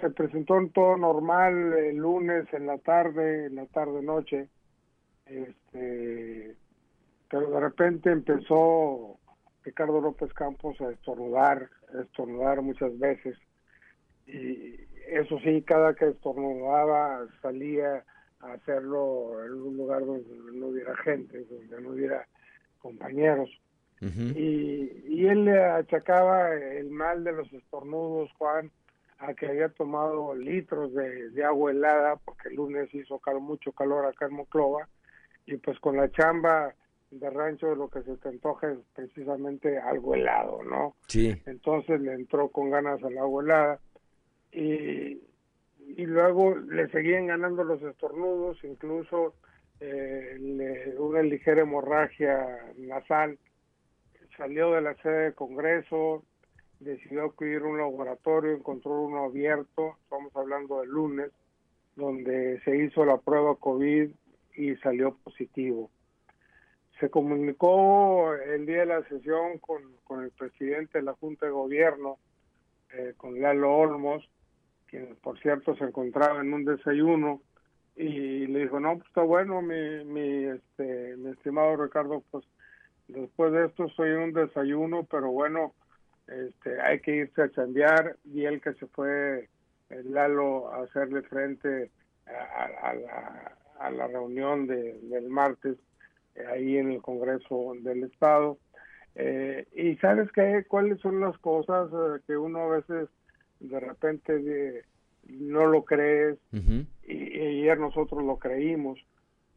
[0.00, 4.48] se presentó en todo normal el lunes en la tarde, en la tarde-noche,
[5.26, 6.56] este,
[7.30, 9.18] pero de repente empezó
[9.62, 13.36] Ricardo López Campos a estornudar, a estornudar muchas veces.
[14.26, 14.74] Y
[15.08, 18.04] eso sí, cada que estornudaba salía
[18.40, 22.26] a hacerlo en un lugar donde no hubiera gente, donde no hubiera
[22.78, 23.50] compañeros.
[24.00, 28.70] y, y él le achacaba el mal de los estornudos, Juan,
[29.18, 33.72] a que había tomado litros de, de agua helada, porque el lunes hizo cal, mucho
[33.72, 34.88] calor acá en Moclova,
[35.46, 36.74] y pues con la chamba
[37.10, 40.94] de rancho lo que se te antoja es precisamente algo helado, ¿no?
[41.06, 41.40] Sí.
[41.46, 43.80] Entonces le entró con ganas al agua helada
[44.52, 45.20] y,
[45.96, 49.34] y luego le seguían ganando los estornudos, incluso
[49.80, 52.46] eh, le- una ligera hemorragia
[52.76, 53.38] nasal.
[54.36, 56.24] Salió de la sede de Congreso,
[56.80, 61.30] decidió acudir a un laboratorio, encontró uno abierto, estamos hablando del lunes,
[61.96, 64.10] donde se hizo la prueba COVID
[64.56, 65.90] y salió positivo.
[67.00, 71.52] Se comunicó el día de la sesión con, con el presidente de la Junta de
[71.52, 72.18] Gobierno
[72.92, 74.28] eh, con Lalo Olmos,
[74.86, 77.42] quien por cierto se encontraba en un desayuno,
[77.98, 82.44] y le dijo, no, pues está bueno, mi, mi, este, mi estimado Ricardo, pues
[83.08, 85.74] después de esto estoy en un desayuno, pero bueno,
[86.28, 89.48] este, hay que irse a chambear, y él que se fue,
[89.90, 91.90] eh, Lalo, a hacerle frente
[92.26, 95.76] a, la, a la, reunión de, del martes
[96.34, 98.58] eh, ahí en el Congreso del Estado.
[99.14, 103.08] Eh, y sabes qué, cuáles son las cosas eh, que uno a veces
[103.58, 104.84] de repente de,
[105.26, 108.98] no lo crees y, ayer nosotros lo creímos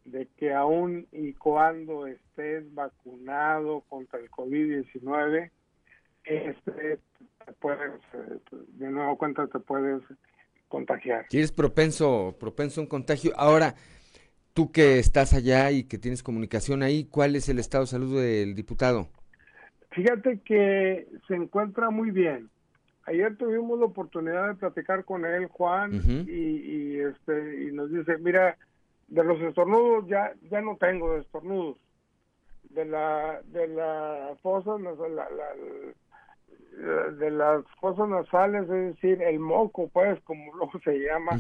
[0.06, 5.52] de que aún y cuando estés vacunado contra el COVID-19
[6.26, 7.00] este
[7.46, 8.02] te puedes
[8.54, 10.02] de nuevo cuenta te puedes
[10.68, 11.26] contagiar.
[11.30, 13.32] Si eres propenso propenso a un contagio.
[13.36, 13.76] Ahora,
[14.54, 18.22] tú que estás allá y que tienes comunicación ahí, ¿cuál es el estado de salud
[18.22, 19.10] del diputado?
[19.92, 22.50] Fíjate que se encuentra muy bien.
[23.06, 25.92] Ayer tuvimos la oportunidad de platicar con él, Juan,
[26.28, 28.58] y, este y nos dice, mira,
[29.08, 31.78] de los estornudos ya ya no tengo estornudos.
[32.70, 34.78] De la de la fosa
[37.20, 41.40] de las fosas nasales, es decir, el moco, pues, como luego se llama,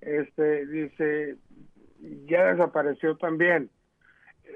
[0.00, 1.36] este dice
[2.26, 3.70] ya desapareció también.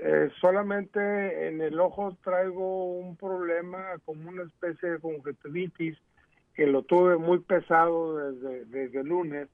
[0.03, 5.97] Eh, solamente en el ojo traigo un problema como una especie de conjuntivitis
[6.55, 9.49] que lo tuve muy pesado desde, desde el lunes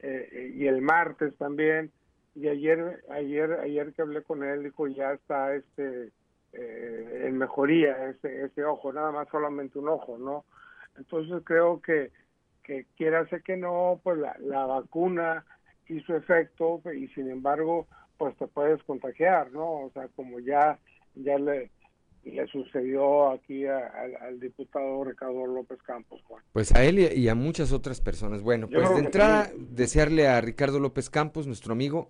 [0.00, 1.90] eh, y el martes también.
[2.34, 6.10] Y ayer ayer ayer que hablé con él dijo ya está este
[6.56, 10.44] eh, en mejoría ese ese ojo nada más solamente un ojo no
[10.96, 12.10] entonces creo que
[12.62, 15.44] que quiera ser que no pues la, la vacuna
[15.88, 17.86] hizo efecto y sin embargo
[18.16, 19.86] pues te puedes contagiar, ¿no?
[19.86, 20.78] O sea, como ya,
[21.14, 21.70] ya le,
[22.24, 26.42] le sucedió aquí al diputado Ricardo López Campos, Juan.
[26.52, 28.42] Pues a él y a muchas otras personas.
[28.42, 32.08] Bueno, pues de entrada, desearle a Ricardo López Campos, nuestro amigo,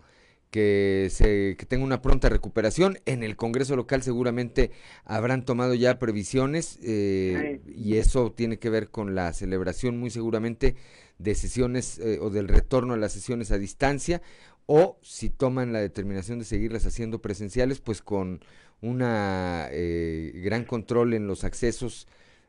[0.50, 2.98] que, se, que tenga una pronta recuperación.
[3.06, 4.70] En el Congreso local seguramente
[5.04, 10.76] habrán tomado ya previsiones eh, y eso tiene que ver con la celebración muy seguramente
[11.18, 14.22] de sesiones eh, o del retorno a las sesiones a distancia
[14.66, 18.40] o si toman la determinación de seguirlas haciendo presenciales, pues con
[18.80, 22.06] una eh, gran control en los accesos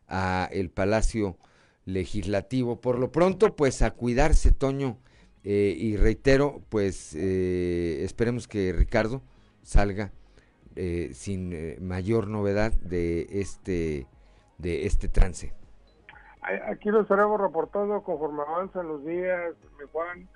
[0.08, 1.38] a el Palacio
[1.86, 2.82] Legislativo.
[2.82, 4.98] Por lo pronto, pues a cuidarse, Toño,
[5.46, 9.22] eh, y reitero, pues eh, esperemos que Ricardo
[9.64, 10.12] salga
[11.14, 11.56] sin
[11.88, 14.08] mayor novedad de este
[14.58, 15.54] de este trance.
[16.42, 20.28] Aquí lo estaremos reportando conforme avanzan los días, mi Juan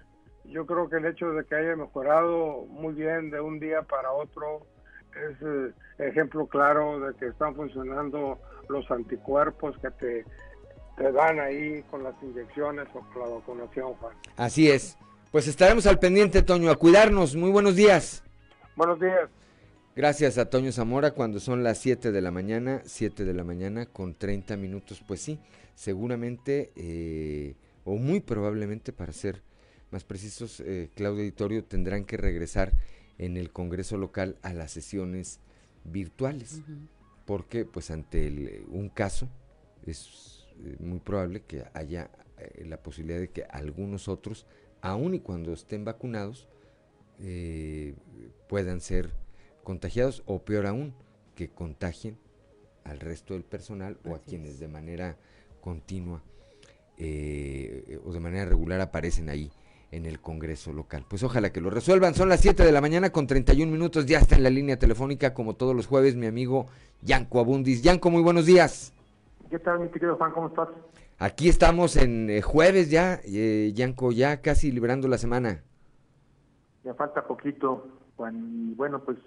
[0.52, 4.11] yo creo que el hecho de que haya mejorado muy bien de un día para
[4.11, 4.65] otro
[5.15, 10.26] es eh, ejemplo claro de que están funcionando los anticuerpos que te,
[10.99, 14.15] te dan ahí con las inyecciones o con la vacunación, Juan.
[14.35, 14.97] Así es.
[15.31, 17.38] Pues estaremos al pendiente, Toño, a cuidarnos.
[17.38, 18.21] Muy buenos días.
[18.76, 19.30] Buenos días.
[19.95, 23.85] Gracias a Toño Zamora cuando son las 7 de la mañana, 7 de la mañana
[23.85, 25.01] con 30 minutos.
[25.07, 25.39] Pues sí,
[25.73, 27.55] seguramente eh,
[27.85, 29.41] o muy probablemente para ser
[29.91, 32.73] más precisos, eh, Claudio Editorio, tendrán que regresar
[33.17, 35.39] en el Congreso local a las sesiones
[35.85, 36.61] virtuales,
[37.26, 39.30] porque pues ante un caso
[39.85, 40.38] es eh,
[40.80, 44.45] muy probable que haya eh, la posibilidad de que algunos otros,
[44.81, 46.48] aun y cuando estén vacunados,
[48.48, 49.11] puedan ser
[49.64, 50.94] contagiados o peor aún,
[51.36, 52.18] que contagien
[52.86, 55.18] al resto del personal o a quienes de manera
[55.60, 56.23] continua
[56.98, 59.52] o de manera regular aparecen ahí
[59.91, 61.06] en el Congreso local.
[61.07, 62.15] Pues ojalá que lo resuelvan.
[62.15, 64.06] Son las 7 de la mañana con 31 minutos.
[64.06, 66.68] Ya está en la línea telefónica, como todos los jueves, mi amigo
[67.02, 67.81] Yanco Abundis.
[67.81, 68.94] Yanco, muy buenos días.
[69.49, 70.31] ¿Qué tal, mi querido Juan?
[70.31, 70.69] ¿Cómo estás?
[71.17, 75.63] Aquí estamos en eh, jueves ya, eh, Yanco, ya casi liberando la semana.
[76.84, 78.69] Ya falta poquito, Juan.
[78.71, 79.17] Y bueno, pues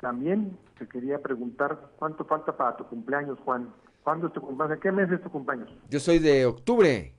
[0.00, 3.72] también te quería preguntar, ¿cuánto falta para tu cumpleaños, Juan?
[4.02, 4.76] ¿Cuándo es tu cumpleaños?
[4.76, 5.70] ¿En qué mes es tu cumpleaños?
[5.90, 7.14] Yo soy de octubre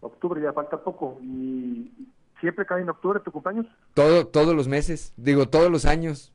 [0.00, 1.18] octubre ya falta poco.
[1.22, 1.92] ¿Y
[2.40, 3.66] siempre cae en octubre tu cumpleaños?
[3.94, 6.32] Todo, todos los meses, digo, todos los años.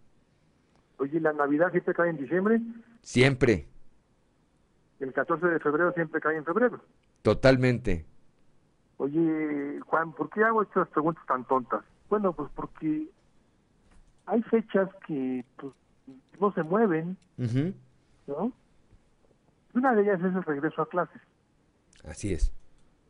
[0.98, 2.62] Oye, ¿la Navidad siempre cae en diciembre?
[3.02, 3.68] Siempre.
[5.00, 6.80] ¿El 14 de febrero siempre cae en febrero?
[7.22, 8.06] Totalmente.
[8.98, 11.84] Oye, Juan, ¿por qué hago estas preguntas tan tontas?
[12.10, 13.10] Bueno, pues porque
[14.26, 15.74] hay fechas que pues,
[16.40, 17.18] no se mueven,
[18.28, 18.52] ¿no?
[19.74, 21.22] Una de ellas es el regreso a clases.
[22.08, 22.54] Así es.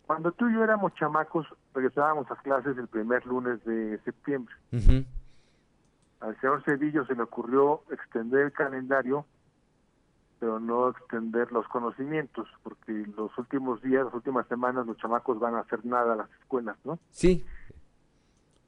[0.08, 4.54] Cuando tú y yo éramos chamacos, regresábamos a clases el primer lunes de septiembre.
[6.20, 9.26] Al señor Cedillo se le ocurrió extender el calendario
[10.46, 15.56] pero no extender los conocimientos, porque los últimos días, las últimas semanas, los chamacos van
[15.56, 17.00] a hacer nada a las escuelas, ¿no?
[17.10, 17.44] Sí.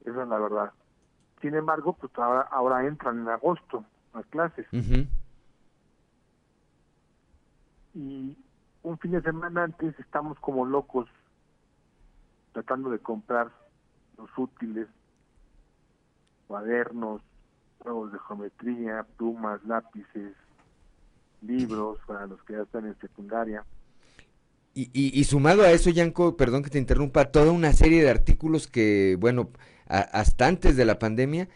[0.00, 0.72] Esa es la verdad.
[1.40, 4.66] Sin embargo, pues ahora, ahora entran en agosto a clases.
[7.94, 8.36] Y
[8.82, 11.08] un fin de semana antes estamos como locos
[12.54, 13.52] tratando de comprar
[14.16, 14.88] los útiles,
[16.48, 17.22] cuadernos,
[17.78, 20.34] juegos de geometría, plumas, lápices,
[21.42, 23.64] libros para los que ya están en secundaria.
[24.74, 28.68] Y, y, sumado a eso, Yanko, perdón que te interrumpa, toda una serie de artículos
[28.68, 29.50] que, bueno,
[29.86, 31.48] hasta antes de la pandemia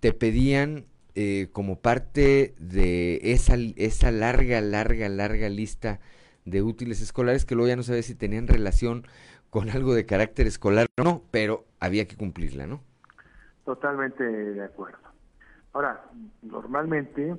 [0.00, 6.00] te pedían eh, como parte de esa, esa larga, larga, larga lista
[6.46, 9.06] de útiles escolares que luego ya no sabes si tenían relación
[9.50, 12.80] con algo de carácter escolar o no, pero había que cumplirla, ¿no?
[13.66, 14.98] Totalmente de acuerdo.
[15.74, 16.02] Ahora,
[16.40, 17.36] normalmente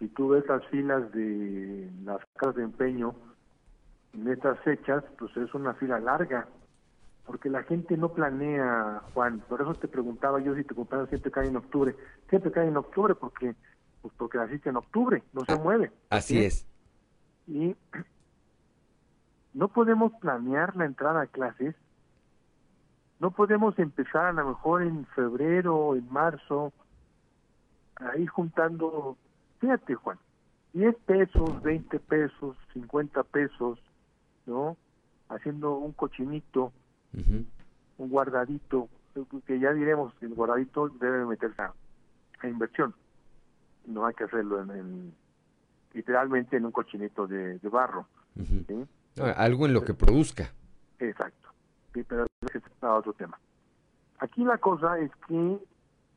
[0.00, 3.14] si tú ves las filas de las casas de empeño
[4.14, 6.48] en estas fechas, pues es una fila larga,
[7.26, 11.30] porque la gente no planea, Juan, por eso te preguntaba yo si te compraron siempre
[11.30, 11.94] cae en octubre,
[12.30, 13.54] siempre cae en octubre porque
[14.00, 15.92] pues porque naciste en octubre, no se ah, mueve.
[16.08, 16.66] Así es.
[17.46, 17.76] Y
[19.52, 21.76] no podemos planear la entrada a clases,
[23.18, 26.72] no podemos empezar a lo mejor en febrero, en marzo,
[27.96, 29.18] ahí juntando
[29.60, 30.18] Fíjate, Juan,
[30.72, 33.78] 10 pesos, 20 pesos, 50 pesos,
[34.46, 34.76] ¿no?
[35.28, 36.72] Haciendo un cochinito,
[37.12, 38.88] un guardadito,
[39.46, 41.74] que ya diremos que el guardadito debe meterse a,
[42.48, 42.94] inversión.
[43.86, 45.12] No hay que hacerlo en,
[45.92, 48.06] literalmente en un cochinito de, barro.
[49.36, 50.52] algo en lo que produzca.
[50.98, 51.48] Exacto.
[51.92, 53.38] pero ese es otro tema.
[54.20, 55.58] Aquí la cosa es que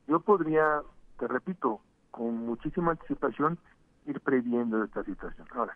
[0.07, 0.81] yo podría,
[1.19, 1.81] te repito,
[2.13, 3.57] con muchísima anticipación
[4.05, 5.47] ir previendo esta situación.
[5.55, 5.75] Ahora,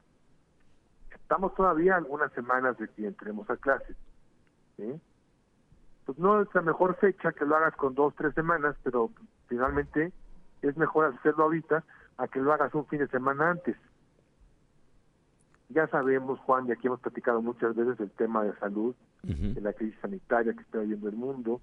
[1.10, 3.98] estamos todavía algunas semanas de que entremos a clases.
[4.78, 9.10] Pues no es la mejor fecha que lo hagas con dos, tres semanas, pero
[9.48, 10.14] finalmente
[10.62, 11.84] es mejor hacerlo ahorita
[12.18, 13.76] a que lo hagas un fin de semana antes.
[15.70, 19.74] Ya sabemos, Juan, y aquí hemos platicado muchas veces el tema de salud, de la
[19.74, 21.62] crisis sanitaria que está viviendo el mundo,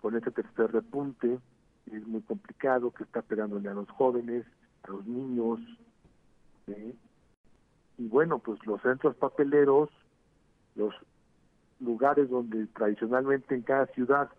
[0.00, 1.38] con este tercer repunte,
[1.86, 4.46] es muy complicado, que está pegándole a los jóvenes,
[4.84, 5.60] a los niños.
[7.98, 9.90] Y bueno, pues los centros papeleros,
[10.76, 10.94] los
[11.80, 14.30] lugares donde tradicionalmente en cada ciudad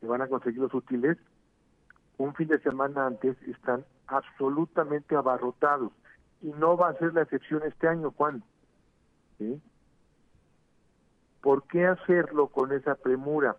[0.00, 1.18] se van a conseguir los útiles,
[2.18, 5.92] un fin de semana antes están absolutamente abarrotados.
[6.42, 8.42] Y no va a ser la excepción este año, Juan.
[9.38, 9.60] ¿Sí?
[11.40, 13.56] ¿Por qué hacerlo con esa premura?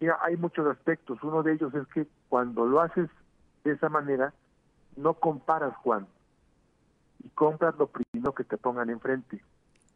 [0.00, 1.22] Mira, hay muchos aspectos.
[1.22, 3.08] Uno de ellos es que cuando lo haces
[3.64, 4.32] de esa manera,
[4.96, 6.06] no comparas, Juan,
[7.22, 9.42] y compras lo primero que te pongan enfrente.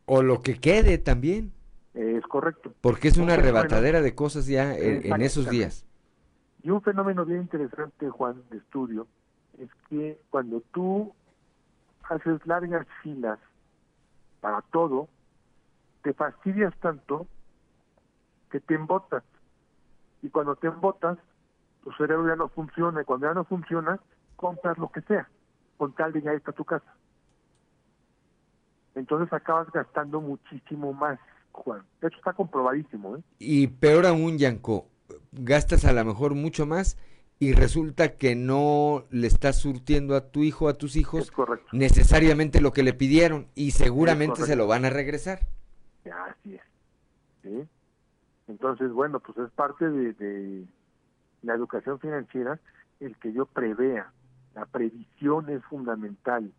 [0.06, 1.52] O lo que quede también.
[1.94, 2.72] Es correcto.
[2.80, 5.84] Porque es una arrebatadera de cosas ya en, esos días.
[6.62, 9.06] Y un fenómeno bien interesante, Juan, de estudio,
[9.58, 11.12] es que cuando tú
[12.08, 13.38] haces largas filas
[14.40, 15.08] para todo,
[16.02, 17.26] te fastidias tanto
[18.50, 19.22] que te embotas
[20.22, 21.18] y cuando te embotas,
[21.82, 24.00] tu cerebro ya no funciona, y cuando ya no funciona,
[24.36, 25.28] compras lo que sea,
[25.76, 26.94] con tal de ya está tu casa.
[28.94, 31.18] Entonces acabas gastando muchísimo más,
[31.52, 31.82] Juan.
[32.02, 33.16] Hecho está comprobadísimo.
[33.16, 33.20] ¿eh?
[33.38, 34.86] Y peor aún, Yanko,
[35.32, 36.98] gastas a lo mejor mucho más
[37.38, 41.32] y resulta que no le estás surtiendo a tu hijo, a tus hijos,
[41.72, 45.40] necesariamente lo que le pidieron y seguramente se lo van a regresar.
[46.04, 46.62] Así es.
[47.42, 47.68] ¿Sí?
[48.46, 50.66] Entonces, bueno, pues es parte de,
[51.42, 52.58] la educación financiera
[53.00, 54.10] el que yo prevea.
[54.54, 56.52] La previsión es fundamental.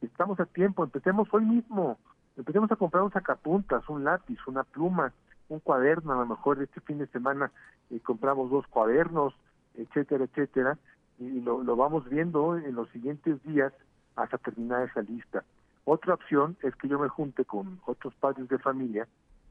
[0.00, 1.98] Estamos a tiempo, empecemos hoy mismo.
[2.36, 5.12] Empecemos a comprar un sacapuntas, un lápiz, una pluma,
[5.48, 6.12] un cuaderno.
[6.12, 7.50] A lo mejor este fin de semana
[7.90, 9.34] eh, compramos dos cuadernos,
[9.74, 10.78] etcétera, etcétera.
[11.18, 13.72] Y lo, lo vamos viendo en los siguientes días
[14.16, 15.44] hasta terminar esa lista.
[15.84, 19.06] Otra opción es que yo me junte con otros padres de familia,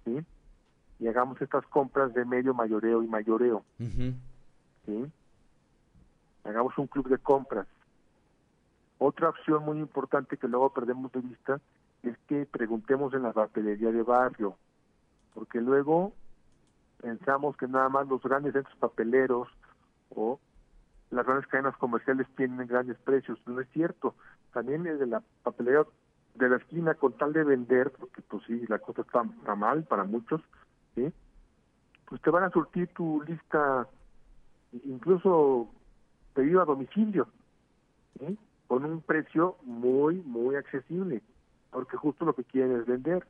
[0.06, 0.26] ¿sí?
[1.02, 3.66] y hagamos estas compras de medio mayoreo y mayoreo.
[4.86, 5.12] ¿Sí?
[6.44, 7.68] Hagamos un club de compras.
[8.98, 11.60] Otra opción muy importante que luego perdemos de vista
[12.04, 14.56] es que preguntemos en la papelería de barrio,
[15.34, 16.14] porque luego
[17.02, 19.48] pensamos que nada más los grandes centros papeleros
[20.10, 20.40] o
[21.10, 23.40] las grandes cadenas comerciales tienen grandes precios.
[23.46, 24.16] No es cierto.
[24.54, 25.84] También desde la papelería
[26.36, 29.24] de la esquina con tal de vender, porque pues sí, la cosa está
[29.56, 30.42] mal para muchos,
[30.96, 31.12] ¿sí?
[32.12, 33.88] pues te van a surtir tu lista,
[34.86, 35.70] incluso
[36.34, 37.28] pedido a domicilio,
[38.68, 41.22] con un precio muy, muy accesible,
[41.72, 43.26] porque justo lo que quieren es vender.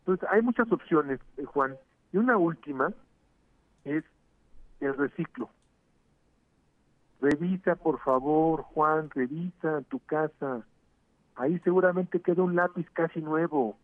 [0.00, 1.76] Entonces, hay muchas opciones, eh, Juan.
[2.12, 2.92] Y una última
[3.84, 4.04] es
[4.80, 5.50] el reciclo.
[7.20, 10.64] Revisa, por favor, Juan, revisa tu casa.
[11.34, 13.76] Ahí seguramente queda un lápiz casi nuevo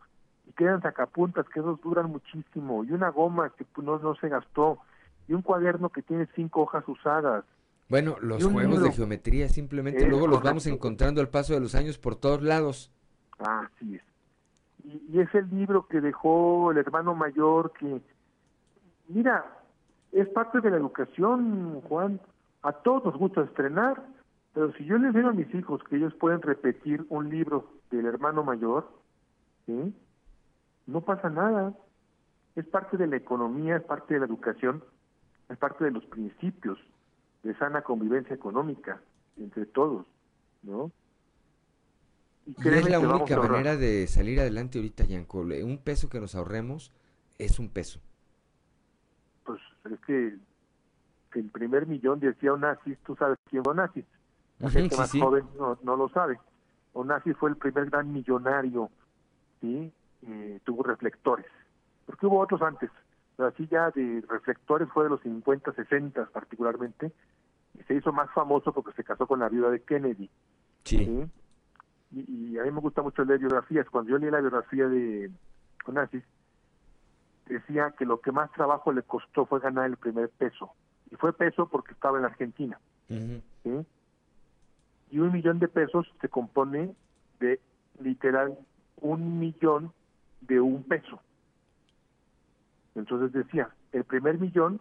[0.46, 4.28] y quedan sacapuntas que esos duran muchísimo y una goma que pues, no, no se
[4.28, 4.78] gastó
[5.28, 7.44] y un cuaderno que tiene cinco hojas usadas.
[7.88, 11.98] Bueno, los juegos de geometría simplemente luego los vamos encontrando al paso de los años
[11.98, 12.90] por todos lados.
[13.38, 14.02] Así es.
[14.84, 18.00] Y, y es el libro que dejó el hermano mayor que,
[19.08, 19.44] mira,
[20.12, 22.20] es parte de la educación, Juan.
[22.62, 24.02] A todos nos gusta estrenar,
[24.54, 28.06] pero si yo les digo a mis hijos que ellos pueden repetir un libro del
[28.06, 28.88] hermano mayor,
[29.66, 29.94] ¿sí?
[30.86, 31.74] no pasa nada.
[32.54, 34.84] Es parte de la economía, es parte de la educación,
[35.52, 36.78] es parte de los principios
[37.42, 39.00] de sana convivencia económica
[39.36, 40.06] entre todos,
[40.62, 40.90] ¿no?
[42.46, 45.40] Y, es la única manera de salir adelante ahorita, Yanko.
[45.40, 46.92] Un peso que nos ahorremos
[47.38, 48.00] es un peso.
[49.44, 50.36] Pues es que,
[51.38, 54.04] el primer millón decía Onassis, tú sabes quién fue Onassis.
[54.58, 56.38] La gente más joven no, no lo sabe.
[56.92, 58.90] Onassis fue el primer gran millonario,
[59.60, 59.92] ¿sí?
[60.22, 61.46] Eh, tuvo reflectores.
[62.06, 62.90] Porque hubo otros antes,
[63.46, 67.12] así ya de reflectores fue de los 50, 60 particularmente,
[67.78, 70.30] y se hizo más famoso porque se casó con la viuda de Kennedy.
[70.84, 71.26] Sí.
[72.10, 73.88] Y, a mí me gusta mucho leer biografías.
[73.88, 75.30] Cuando yo leí la biografía de
[75.86, 76.22] Onassis,
[77.46, 80.72] decía que lo que más trabajo le costó fue ganar el primer peso.
[81.10, 82.78] Y fue peso porque estaba en Argentina.
[85.10, 86.94] Y un millón de pesos se compone
[87.40, 87.60] de
[88.00, 88.58] literal
[89.00, 89.92] un millón
[90.42, 91.20] de un peso.
[92.94, 94.80] Entonces decía, el primer millón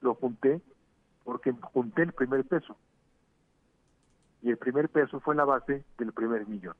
[0.00, 0.60] lo junté
[1.24, 2.76] porque junté el primer peso.
[4.42, 6.74] Y el primer peso fue la base del primer millón.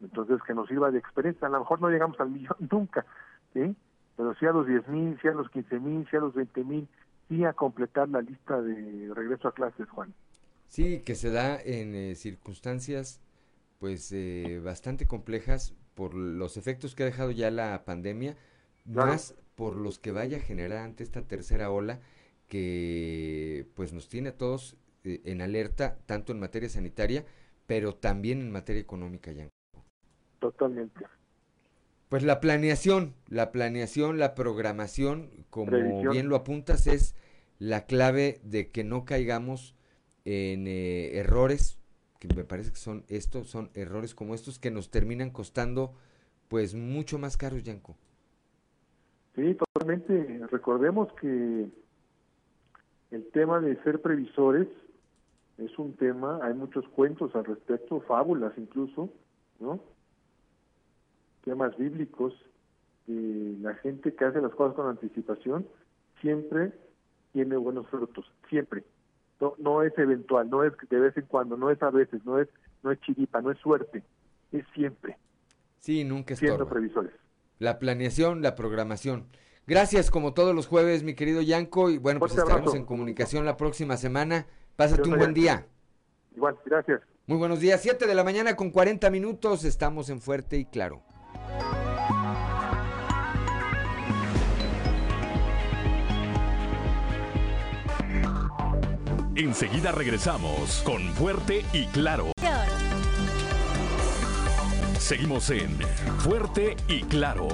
[0.00, 1.46] Entonces, que nos sirva de experiencia.
[1.46, 3.04] A lo mejor no llegamos al millón nunca,
[3.52, 3.76] ¿sí?
[4.16, 6.64] Pero sí a los 10 mil, sí a los 15 mil, sí a los 20
[6.64, 6.88] mil,
[7.28, 10.12] sí a completar la lista de regreso a clases, Juan.
[10.68, 13.20] Sí, que se da en eh, circunstancias
[13.78, 18.36] pues eh, bastante complejas por los efectos que ha dejado ya la pandemia,
[18.84, 22.00] más por los que vaya a generar ante esta tercera ola
[22.48, 27.24] que pues nos tiene a todos eh, en alerta, tanto en materia sanitaria,
[27.66, 29.48] pero también en materia económica, ya.
[30.38, 31.06] Totalmente.
[32.08, 37.14] Pues la planeación, la planeación, la programación, como bien lo apuntas, es
[37.58, 39.74] la clave de que no caigamos
[40.26, 41.78] en eh, errores,
[42.18, 45.94] que me parece que son estos, son errores como estos que nos terminan costando
[46.48, 47.96] pues mucho más caros, Yanko.
[49.34, 50.40] Sí, totalmente.
[50.50, 51.68] Recordemos que
[53.10, 54.68] el tema de ser previsores
[55.58, 59.10] es un tema, hay muchos cuentos al respecto, fábulas incluso,
[59.60, 59.80] ¿no?
[61.44, 62.34] temas bíblicos,
[63.06, 65.66] la gente que hace las cosas con anticipación
[66.20, 66.72] siempre
[67.32, 68.84] tiene buenos frutos, siempre.
[69.40, 72.38] No, no es eventual, no es de vez en cuando, no es a veces, no
[72.38, 72.48] es,
[72.82, 74.02] no es chiripa, no es suerte,
[74.52, 75.16] es siempre.
[75.80, 76.56] Sí, nunca estorba.
[76.56, 77.12] Siendo previsores.
[77.62, 79.28] La planeación, la programación.
[79.68, 83.56] Gracias como todos los jueves, mi querido Yanko, y bueno, pues estaremos en comunicación la
[83.56, 84.48] próxima semana.
[84.74, 85.64] Pásate un buen día.
[86.34, 87.02] Igual, gracias.
[87.28, 91.04] Muy buenos días, 7 de la mañana con 40 minutos, estamos en Fuerte y Claro.
[99.36, 102.32] Enseguida regresamos con Fuerte y Claro.
[105.02, 105.80] Seguimos en
[106.20, 107.48] Fuerte y Claro.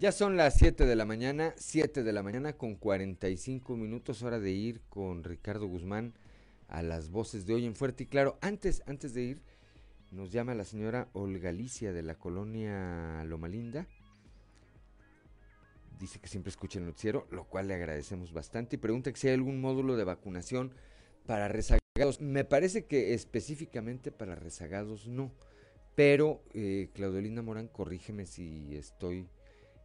[0.00, 4.40] Ya son las 7 de la mañana, 7 de la mañana con 45 minutos, hora
[4.40, 6.14] de ir con Ricardo Guzmán
[6.66, 8.38] a las voces de hoy en Fuerte y Claro.
[8.40, 9.42] Antes, antes de ir,
[10.12, 13.86] nos llama la señora Olga Alicia de la colonia Loma Linda.
[15.98, 18.76] Dice que siempre escucha el noticiero, lo cual le agradecemos bastante.
[18.76, 20.74] Y pregunta si hay algún módulo de vacunación
[21.26, 22.20] para rezagados.
[22.20, 25.32] Me parece que específicamente para rezagados no.
[25.94, 29.28] Pero, eh, Claudelina Morán, corrígeme si estoy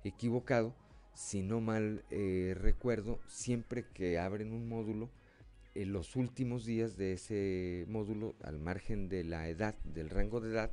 [0.03, 0.75] equivocado.
[1.13, 5.09] Si no mal eh, recuerdo, siempre que abren un módulo,
[5.77, 10.49] en los últimos días de ese módulo, al margen de la edad, del rango de
[10.49, 10.71] edad,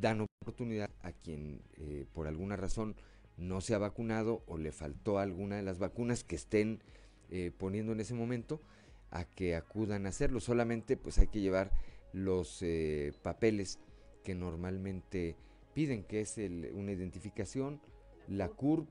[0.00, 2.96] dan oportunidad a quien eh, por alguna razón
[3.36, 6.82] no se ha vacunado o le faltó alguna de las vacunas que estén
[7.30, 8.62] eh, poniendo en ese momento
[9.10, 10.40] a que acudan a hacerlo.
[10.40, 11.70] Solamente pues hay que llevar
[12.14, 13.78] los eh, papeles
[14.22, 15.36] que normalmente
[15.74, 16.38] piden, que es
[16.72, 17.80] una identificación,
[18.26, 18.88] la CURP,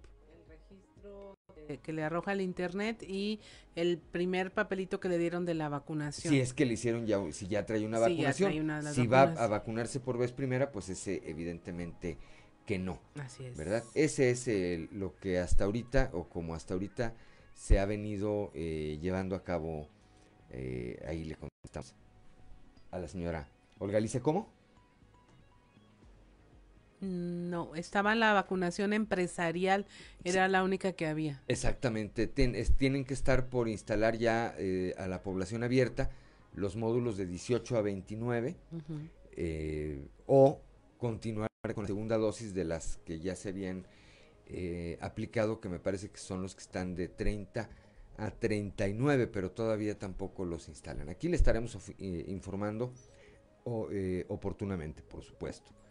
[1.66, 3.40] que le arroja el internet y
[3.76, 6.34] el primer papelito que le dieron de la vacunación.
[6.34, 8.52] Si es que le hicieron ya, si ya trae una vacunación,
[8.94, 12.18] si va a vacunarse por vez primera, pues ese evidentemente
[12.66, 13.00] que no.
[13.16, 13.58] Así es.
[13.58, 13.84] ¿Verdad?
[13.94, 17.14] Ese es lo que hasta ahorita, o como hasta ahorita
[17.54, 19.88] se ha venido eh, llevando a cabo,
[20.50, 21.96] eh, ahí le contestamos
[22.92, 23.48] a la señora
[23.80, 24.50] Olga Alice, ¿cómo?
[27.04, 29.86] No, estaba la vacunación empresarial,
[30.24, 31.44] era la única que había.
[31.50, 36.10] Exactamente, tienen que estar por instalar ya eh, a la población abierta
[36.54, 38.56] los módulos de 18 a 29
[39.36, 40.62] eh, o
[40.98, 43.86] continuar con la segunda dosis de las que ya se habían
[44.48, 47.70] eh, aplicado, que me parece que son los que están de 30
[48.16, 51.10] a 39, pero todavía tampoco los instalan.
[51.10, 52.94] Aquí le estaremos informando
[54.30, 55.83] oportunamente, por supuesto.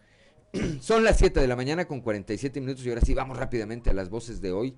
[0.80, 3.94] Son las 7 de la mañana con 47 minutos y ahora sí vamos rápidamente a
[3.94, 4.74] las voces de hoy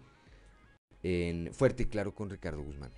[1.03, 2.93] en Fuerte y Claro con Ricardo Guzmán.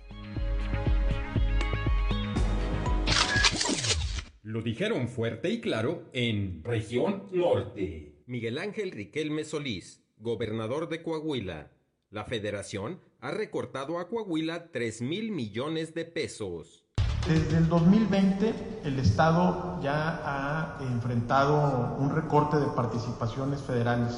[4.43, 8.13] Lo dijeron fuerte y claro en Región Norte.
[8.27, 11.71] Miguel Ángel Riquelme Solís, gobernador de Coahuila.
[12.11, 16.86] La federación ha recortado a Coahuila 3 mil millones de pesos.
[17.27, 18.53] Desde el 2020
[18.85, 24.15] el Estado ya ha enfrentado un recorte de participaciones federales.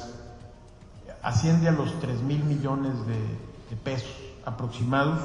[1.20, 5.18] Asciende a los 3 mil millones de, pesos aproximados.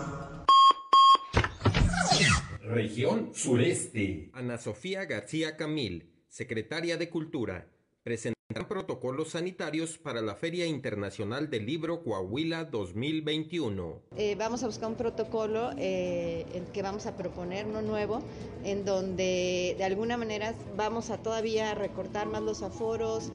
[2.64, 4.32] Región Sureste.
[4.34, 7.68] Ana Sofía García Camil, secretaria de Cultura,
[8.02, 8.35] presentó
[8.68, 14.02] protocolos sanitarios para la Feria Internacional del Libro Coahuila 2021.
[14.18, 18.24] Eh, vamos a buscar un protocolo eh, que vamos a proponer, no nuevo,
[18.64, 23.32] en donde de alguna manera vamos a todavía recortar más los aforos.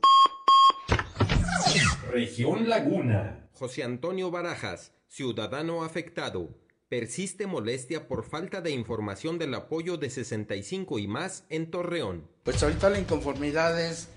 [2.10, 3.48] Región Laguna.
[3.52, 6.48] José Antonio Barajas, ciudadano afectado.
[6.88, 12.28] Persiste molestia por falta de información del apoyo de 65 y más en Torreón.
[12.42, 14.08] Pues ahorita la inconformidad es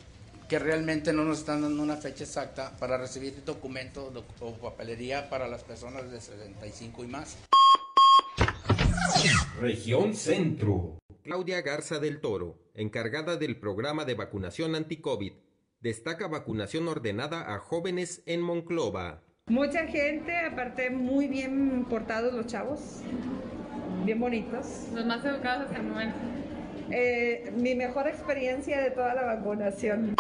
[0.47, 5.47] que realmente no nos están dando una fecha exacta para recibir documentos o papelería para
[5.47, 7.37] las personas de 65 y más.
[9.59, 10.97] Región Centro.
[11.23, 15.33] Claudia Garza del Toro, encargada del programa de vacunación anti-COVID,
[15.79, 19.21] destaca vacunación ordenada a jóvenes en Monclova.
[19.47, 23.01] Mucha gente, aparte muy bien portados los chavos,
[24.05, 24.87] bien bonitos.
[24.93, 26.17] Los más educados hasta el momento.
[26.91, 30.15] Eh, mi mejor experiencia de toda la vacunación.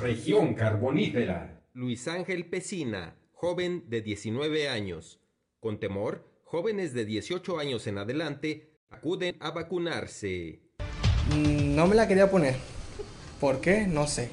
[0.00, 1.62] Región Carbonífera.
[1.72, 5.20] Luis Ángel Pesina, joven de 19 años.
[5.60, 10.60] Con temor, jóvenes de 18 años en adelante acuden a vacunarse.
[11.34, 12.56] Mm, no me la quería poner.
[13.40, 13.86] ¿Por qué?
[13.86, 14.30] No sé.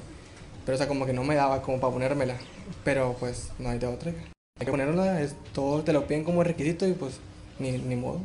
[0.64, 2.38] Pero o sea, como que no me daba como para ponérmela.
[2.82, 4.12] Pero pues no hay de otra.
[4.58, 7.20] Hay que ponerla, es, todo te lo piden como requisito y pues
[7.58, 8.20] ni, ni modo.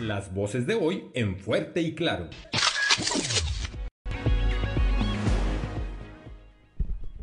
[0.00, 2.30] Las voces de hoy en fuerte y claro.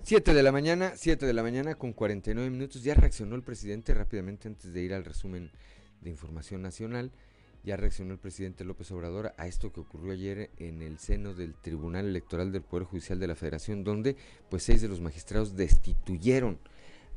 [0.03, 2.83] 7 de la mañana, 7 de la mañana con 49 minutos.
[2.83, 5.49] Ya reaccionó el presidente rápidamente antes de ir al resumen
[6.01, 7.11] de información nacional.
[7.63, 11.55] Ya reaccionó el presidente López Obrador a esto que ocurrió ayer en el seno del
[11.55, 14.15] Tribunal Electoral del Poder Judicial de la Federación, donde
[14.51, 16.59] pues seis de los magistrados destituyeron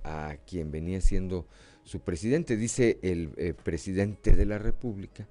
[0.05, 1.47] a quien venía siendo
[1.89, 2.57] su presidente.
[2.59, 5.27] Dice el eh, presidente de la República,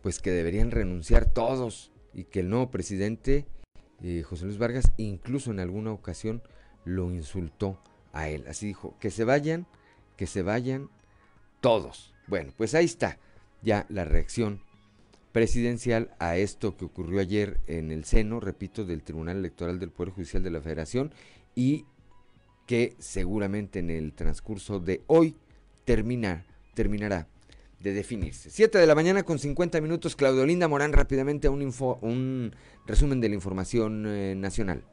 [0.00, 3.46] pues que deberían renunciar todos y que el nuevo presidente,
[4.02, 6.40] eh, José Luis Vargas, incluso en alguna ocasión
[6.84, 8.44] lo insultó a él.
[8.46, 9.66] Así dijo, que se vayan,
[10.16, 10.88] que se vayan
[11.60, 12.14] todos.
[12.28, 13.18] Bueno, pues ahí está
[13.62, 14.62] ya la reacción
[15.32, 20.12] presidencial a esto que ocurrió ayer en el seno, repito, del Tribunal Electoral del Poder
[20.12, 21.12] Judicial de la Federación
[21.56, 21.86] y
[22.66, 25.34] que seguramente en el transcurso de hoy
[25.88, 26.44] termina,
[26.74, 27.28] terminará
[27.80, 28.50] de definirse.
[28.50, 32.54] Siete de la mañana con 50 minutos, Claudio Linda Morán, rápidamente un, info, un
[32.86, 34.84] resumen de la información eh, nacional.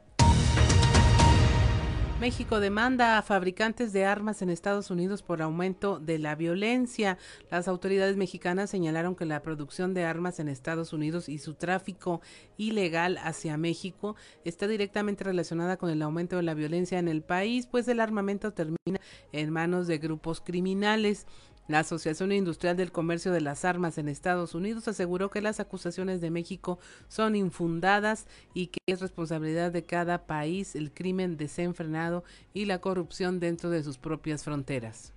[2.20, 7.18] México demanda a fabricantes de armas en Estados Unidos por aumento de la violencia.
[7.50, 12.22] Las autoridades mexicanas señalaron que la producción de armas en Estados Unidos y su tráfico
[12.56, 17.66] ilegal hacia México está directamente relacionada con el aumento de la violencia en el país,
[17.66, 18.98] pues el armamento termina
[19.32, 21.26] en manos de grupos criminales.
[21.68, 26.20] La Asociación Industrial del Comercio de las Armas en Estados Unidos aseguró que las acusaciones
[26.20, 26.78] de México
[27.08, 32.22] son infundadas y que es responsabilidad de cada país el crimen desenfrenado
[32.54, 35.15] y la corrupción dentro de sus propias fronteras.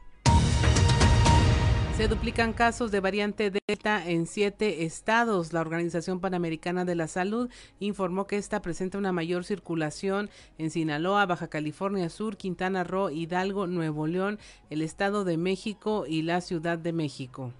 [2.00, 5.52] Se duplican casos de variante Delta en siete estados.
[5.52, 7.50] La Organización Panamericana de la Salud
[7.82, 13.68] informó que esta presenta una mayor circulación en Sinaloa, Baja California Sur, Quintana Roo, Hidalgo,
[13.68, 14.40] Nuevo León,
[14.70, 17.52] el Estado de México y la Ciudad de México.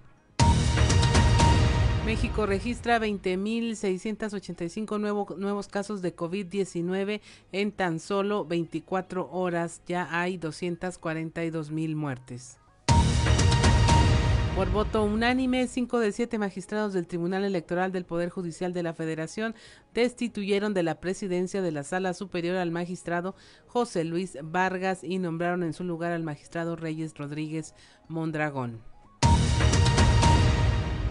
[2.06, 7.20] México registra 20.685 nuevo, nuevos casos de COVID-19
[7.52, 9.82] en tan solo 24 horas.
[9.86, 12.59] Ya hay 242 mil muertes.
[14.56, 18.92] Por voto unánime, cinco de siete magistrados del Tribunal Electoral del Poder Judicial de la
[18.92, 19.54] Federación
[19.94, 23.34] destituyeron de la presidencia de la Sala Superior al magistrado
[23.66, 27.74] José Luis Vargas y nombraron en su lugar al magistrado Reyes Rodríguez
[28.08, 28.82] Mondragón.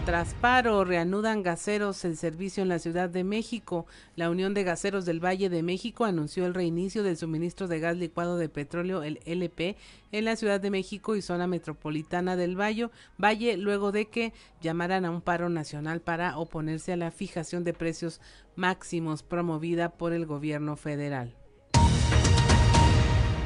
[0.06, 3.86] Tras paro, reanudan gaseros el servicio en la Ciudad de México.
[4.16, 7.96] La Unión de Gaseros del Valle de México anunció el reinicio del suministro de gas
[7.96, 9.76] licuado de petróleo, el LP,
[10.10, 12.88] en la Ciudad de México y zona metropolitana del Valle,
[13.22, 14.32] Valle luego de que
[14.62, 18.20] llamaran a un paro nacional para oponerse a la fijación de precios
[18.56, 21.39] máximos promovida por el gobierno federal.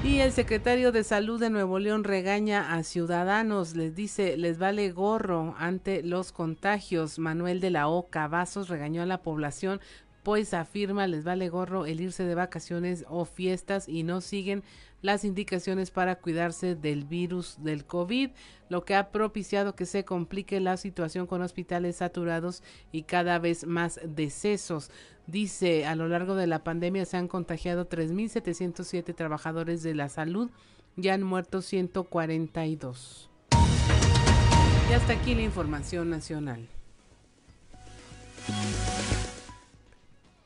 [0.05, 4.93] Y el secretario de Salud de Nuevo León regaña a ciudadanos, les dice, les vale
[4.93, 7.19] gorro ante los contagios.
[7.19, 8.11] Manuel de la O.
[8.11, 9.81] Cavazos regañó a la población,
[10.23, 14.63] pues afirma les vale gorro el irse de vacaciones o fiestas y no siguen
[15.05, 18.31] las indicaciones para cuidarse del virus del COVID,
[18.71, 23.67] lo que ha propiciado que se complique la situación con hospitales saturados y cada vez
[23.67, 24.91] más decesos.
[25.27, 30.51] Dice, a lo largo de la pandemia se han contagiado 3.707 trabajadores de la salud
[30.97, 33.29] y han muerto 142.
[34.89, 36.67] Y hasta aquí la información nacional.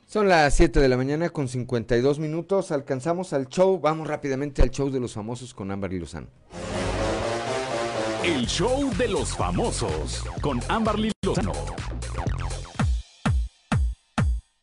[0.09, 2.73] Son las 7 de la mañana con 52 minutos.
[2.73, 3.79] Alcanzamos al show.
[3.79, 6.29] Vamos rápidamente al show de los famosos con Ámbar y Lozano.
[8.25, 11.53] El show de los famosos con Ámbar Lozano.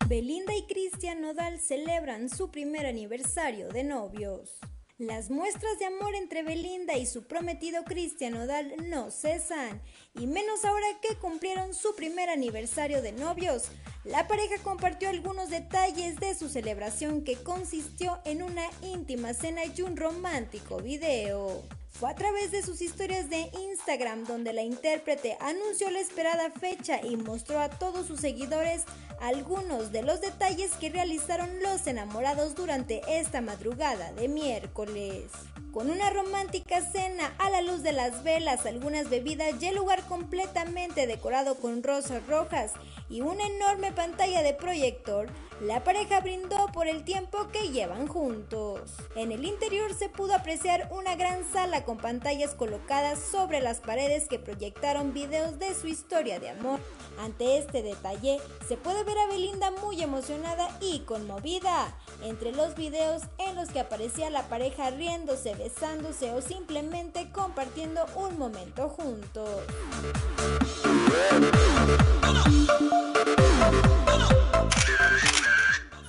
[0.07, 4.57] Belinda y Cristian Nodal celebran su primer aniversario de novios.
[4.97, 9.81] Las muestras de amor entre Belinda y su prometido Cristian Nodal no cesan,
[10.17, 13.63] y menos ahora que cumplieron su primer aniversario de novios.
[14.05, 19.81] La pareja compartió algunos detalles de su celebración que consistió en una íntima cena y
[19.81, 21.61] un romántico video.
[21.89, 27.01] Fue a través de sus historias de Instagram donde la intérprete anunció la esperada fecha
[27.01, 28.83] y mostró a todos sus seguidores
[29.21, 35.31] algunos de los detalles que realizaron los enamorados durante esta madrugada de miércoles.
[35.71, 40.03] Con una romántica cena a la luz de las velas, algunas bebidas y el lugar
[40.03, 42.71] completamente decorado con rosas rojas
[43.09, 45.27] y una enorme pantalla de proyector,
[45.59, 48.91] la pareja brindó por el tiempo que llevan juntos.
[49.15, 54.27] En el interior se pudo apreciar una gran sala con pantallas colocadas sobre las paredes
[54.29, 56.79] que proyectaron videos de su historia de amor.
[57.19, 61.93] Ante este detalle, se puede ver Belinda muy emocionada y conmovida.
[62.23, 68.37] Entre los videos en los que aparecía la pareja riéndose, besándose o simplemente compartiendo un
[68.37, 69.49] momento juntos.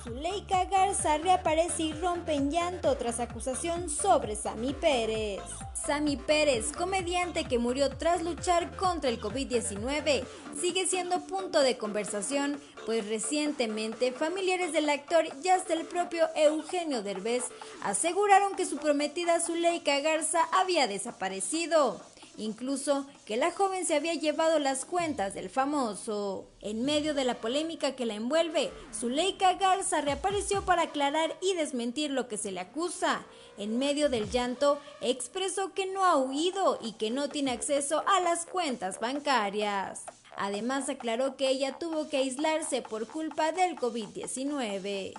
[0.03, 5.41] Zuleika Garza reaparece y rompe en llanto tras acusación sobre Sammy Pérez.
[5.73, 10.25] Sammy Pérez, comediante que murió tras luchar contra el COVID-19,
[10.59, 17.03] sigue siendo punto de conversación, pues recientemente familiares del actor y hasta el propio Eugenio
[17.03, 17.43] Derbez
[17.83, 21.99] aseguraron que su prometida Zuleika Garza había desaparecido
[22.37, 26.47] incluso que la joven se había llevado las cuentas del famoso.
[26.61, 32.11] En medio de la polémica que la envuelve, Zuleika Garza reapareció para aclarar y desmentir
[32.11, 33.25] lo que se le acusa.
[33.57, 38.21] En medio del llanto, expresó que no ha huido y que no tiene acceso a
[38.21, 40.03] las cuentas bancarias.
[40.37, 45.13] Además aclaró que ella tuvo que aislarse por culpa del COVID-19.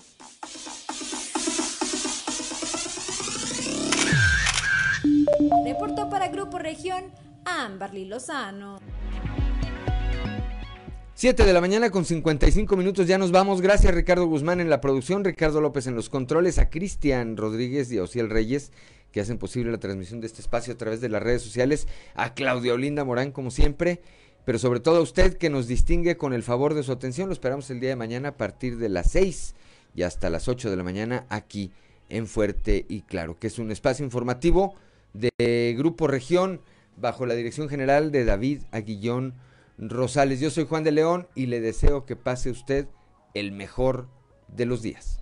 [5.65, 7.13] Reportó para Grupo Región
[7.45, 8.79] Amberly Lozano.
[11.15, 13.61] 7 de la mañana con 55 minutos, ya nos vamos.
[13.61, 17.99] Gracias Ricardo Guzmán en la producción, Ricardo López en los controles, a Cristian Rodríguez y
[17.99, 18.71] a Ociel Reyes
[19.13, 22.35] que hacen posible la transmisión de este espacio a través de las redes sociales, a
[22.35, 24.03] Claudia Olinda Morán como siempre,
[24.49, 27.29] pero sobre todo a usted que nos distingue con el favor de su atención.
[27.29, 29.55] Lo esperamos el día de mañana a partir de las 6
[29.95, 31.71] y hasta las 8 de la mañana aquí
[32.09, 34.75] en Fuerte y Claro, que es un espacio informativo
[35.13, 36.63] de Grupo Región
[36.97, 39.35] bajo la dirección general de David Aguillón
[39.77, 40.41] Rosales.
[40.41, 42.89] Yo soy Juan de León y le deseo que pase usted
[43.35, 44.09] el mejor
[44.49, 45.21] de los días.